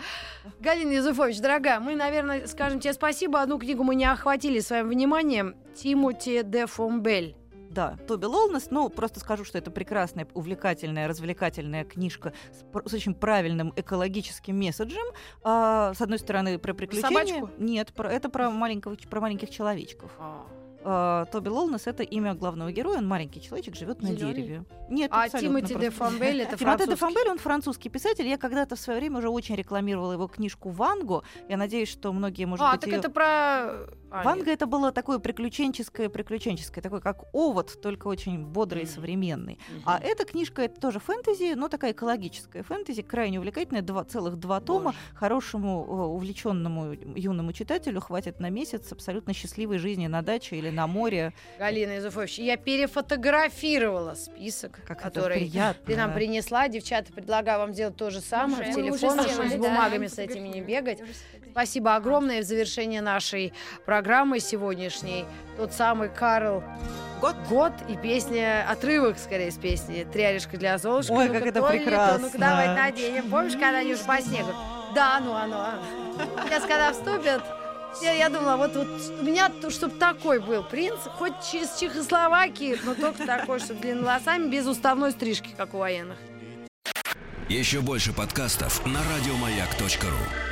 Галина 0.60 0.92
Юзефович, 0.92 1.40
дорогая, 1.40 1.80
мы, 1.80 1.96
наверное, 1.96 2.48
скажем 2.48 2.80
тебе 2.80 2.94
спасибо. 2.94 3.42
Одну 3.42 3.60
книгу 3.60 3.84
мы 3.84 3.96
не 3.96 4.06
охватили 4.06 4.60
своим 4.60 4.90
вниманием. 4.90 5.56
Тимоти 5.76 6.44
де 6.44 6.66
Фомбель. 6.66 7.36
Да, 7.72 7.96
Тоби 8.06 8.26
Лолнес, 8.26 8.68
ну, 8.70 8.90
просто 8.90 9.22
скажу, 9.22 9.46
что 9.46 9.58
это 9.58 9.72
прекрасная, 9.72 10.28
увлекательная, 10.34 11.08
развлекательная 11.08 11.86
книжка 11.86 12.34
с, 12.52 12.90
с 12.90 12.94
очень 12.94 13.16
правильным 13.16 13.72
экологическим 13.78 14.60
месседжем. 14.60 15.06
А, 15.42 15.94
с 15.94 16.02
одной 16.02 16.20
стороны, 16.20 16.60
про 16.60 16.74
приключения. 16.74 17.26
Собачку? 17.26 17.50
Нет, 17.58 17.94
про, 17.94 18.12
это 18.12 18.28
про, 18.28 18.50
маленького, 18.50 18.98
про 19.10 19.22
маленьких 19.22 19.50
человечков. 19.50 20.12
А, 20.20 20.46
Тоби 20.84 21.50
Лолнес— 21.50 21.84
это 21.88 22.04
имя 22.04 22.34
главного 22.34 22.72
героя, 22.72 22.98
он 22.98 23.08
маленький 23.08 23.42
человечек, 23.42 23.76
живет 23.76 24.02
на 24.02 24.08
Зелёный? 24.10 24.34
дереве. 24.34 24.66
Нет, 24.90 25.12
А 25.14 25.30
Тимоти 25.40 25.76
де. 25.76 25.90
Фомбель 25.90 26.42
это 26.42 26.58
Тимоте 26.58 26.88
де. 26.88 26.96
Фомбель, 26.96 27.30
он 27.30 27.38
французский 27.38 27.90
писатель. 27.90 28.28
Я 28.28 28.38
когда-то 28.38 28.76
в 28.76 28.80
свое 28.80 29.00
время 29.00 29.20
уже 29.20 29.30
очень 29.30 29.56
рекламировала 29.56 30.14
его 30.14 30.28
книжку 30.28 30.70
«Вангу». 30.70 31.24
Я 31.50 31.58
надеюсь, 31.58 31.90
что 31.90 32.12
многие, 32.14 32.46
может 32.46 32.66
А, 32.66 32.72
быть, 32.72 32.82
так 32.82 32.90
её- 32.90 33.00
это 33.00 33.10
про... 33.10 33.88
А, 34.12 34.24
Ванга 34.24 34.48
нет. 34.48 34.56
это 34.56 34.66
было 34.66 34.92
такое 34.92 35.20
приключенческое, 35.20 36.10
приключенческое, 36.10 36.82
такой 36.84 37.00
как 37.00 37.24
овод, 37.34 37.82
только 37.82 38.08
очень 38.08 38.46
бодрый 38.46 38.84
и 38.84 38.86
современный. 38.86 39.58
А 39.86 39.98
эта 40.04 40.26
книжка 40.26 40.64
это 40.64 40.80
тоже 40.82 41.00
фэнтези, 41.00 41.54
но 41.54 41.70
такая 41.70 41.94
экологическая 41.94 42.62
фэнтези, 42.64 43.04
крайне 43.04 43.40
увлекательная, 43.40 43.82
два, 43.82 44.04
целых 44.04 44.36
два 44.36 44.60
тома. 44.60 44.94
Хорошему, 45.16 45.86
э, 45.88 45.92
увлеченному 45.92 46.94
юному 47.16 47.54
читателю 47.54 48.02
хватит 48.02 48.42
на 48.42 48.50
месяц 48.50 48.92
абсолютно 48.92 49.34
счастливой 49.34 49.78
жизни 49.78 50.08
на 50.08 50.22
даче 50.22 50.58
или 50.58 50.70
на 50.70 50.88
море. 50.88 51.34
Галина 51.58 51.96
Юзефович, 51.96 52.40
я 52.40 52.58
перефотографировала 52.58 54.16
список, 54.16 54.82
Как 54.86 55.02
который 55.02 55.38
приятно. 55.40 55.86
ты 55.86 55.96
нам 55.96 56.14
принесла. 56.14 56.68
Девчата, 56.68 57.14
предлагаю 57.14 57.60
вам 57.60 57.72
делать 57.72 57.96
то 57.96 58.10
же 58.10 58.20
самое. 58.20 58.64
Уже. 58.64 58.72
В 58.74 58.76
Мы 58.78 58.84
телефон, 58.84 59.20
уже 59.20 59.30
чтобы 59.30 59.48
с 59.48 59.52
да. 59.54 59.58
бумагами 59.58 60.08
с 60.08 60.18
этими 60.18 60.50
не 60.50 60.60
бегать. 60.62 61.00
Спасибо 61.52 61.96
огромное 61.96 62.42
в 62.42 62.46
завершение 62.46 63.02
нашей 63.02 63.54
программы 63.86 64.01
сегодняшней. 64.40 65.26
Тот 65.58 65.74
самый 65.74 66.10
Карл 66.10 66.64
Год. 67.22 67.36
Год 67.48 67.74
и 67.88 67.96
песня, 67.96 68.66
отрывок, 68.68 69.20
скорее, 69.20 69.52
с 69.52 69.56
песни 69.56 70.08
«Три 70.12 70.24
орешка 70.24 70.58
для 70.58 70.80
Золушки». 70.80 71.12
Ой, 71.12 71.28
Ну-ка, 71.28 71.40
как 71.40 71.48
это 71.50 71.62
то, 71.62 71.68
прекрасно. 71.68 72.26
Ну-ка, 72.26 72.38
давай 72.40 72.68
наденем. 72.76 73.30
Помнишь, 73.30 73.54
когда 73.54 73.78
они 73.78 73.94
уж 73.94 74.00
по 74.00 74.20
снегу? 74.20 74.50
Да, 74.96 75.20
ну 75.24 75.36
оно. 75.36 75.76
Сейчас, 76.44 76.64
когда 76.64 76.92
вступят, 76.92 77.44
я, 78.02 78.14
я 78.14 78.30
думала, 78.30 78.58
вот, 78.58 78.76
вот 78.76 78.88
у 79.20 79.24
меня, 79.24 79.52
чтобы 79.70 79.96
такой 79.98 80.40
был 80.40 80.64
принц, 80.64 81.00
хоть 81.18 81.34
через 81.52 81.76
Чехословакии, 81.76 82.80
но 82.84 82.96
только 82.96 83.24
такой, 83.26 83.60
чтобы 83.60 83.82
длинными 83.82 84.06
волосами, 84.06 84.50
без 84.50 84.66
уставной 84.66 85.12
стрижки, 85.12 85.54
как 85.56 85.76
у 85.76 85.78
военных. 85.78 86.18
Еще 87.50 87.82
больше 87.82 88.14
подкастов 88.14 88.84
на 88.86 89.00
радиомаяк.ру. 89.14 90.51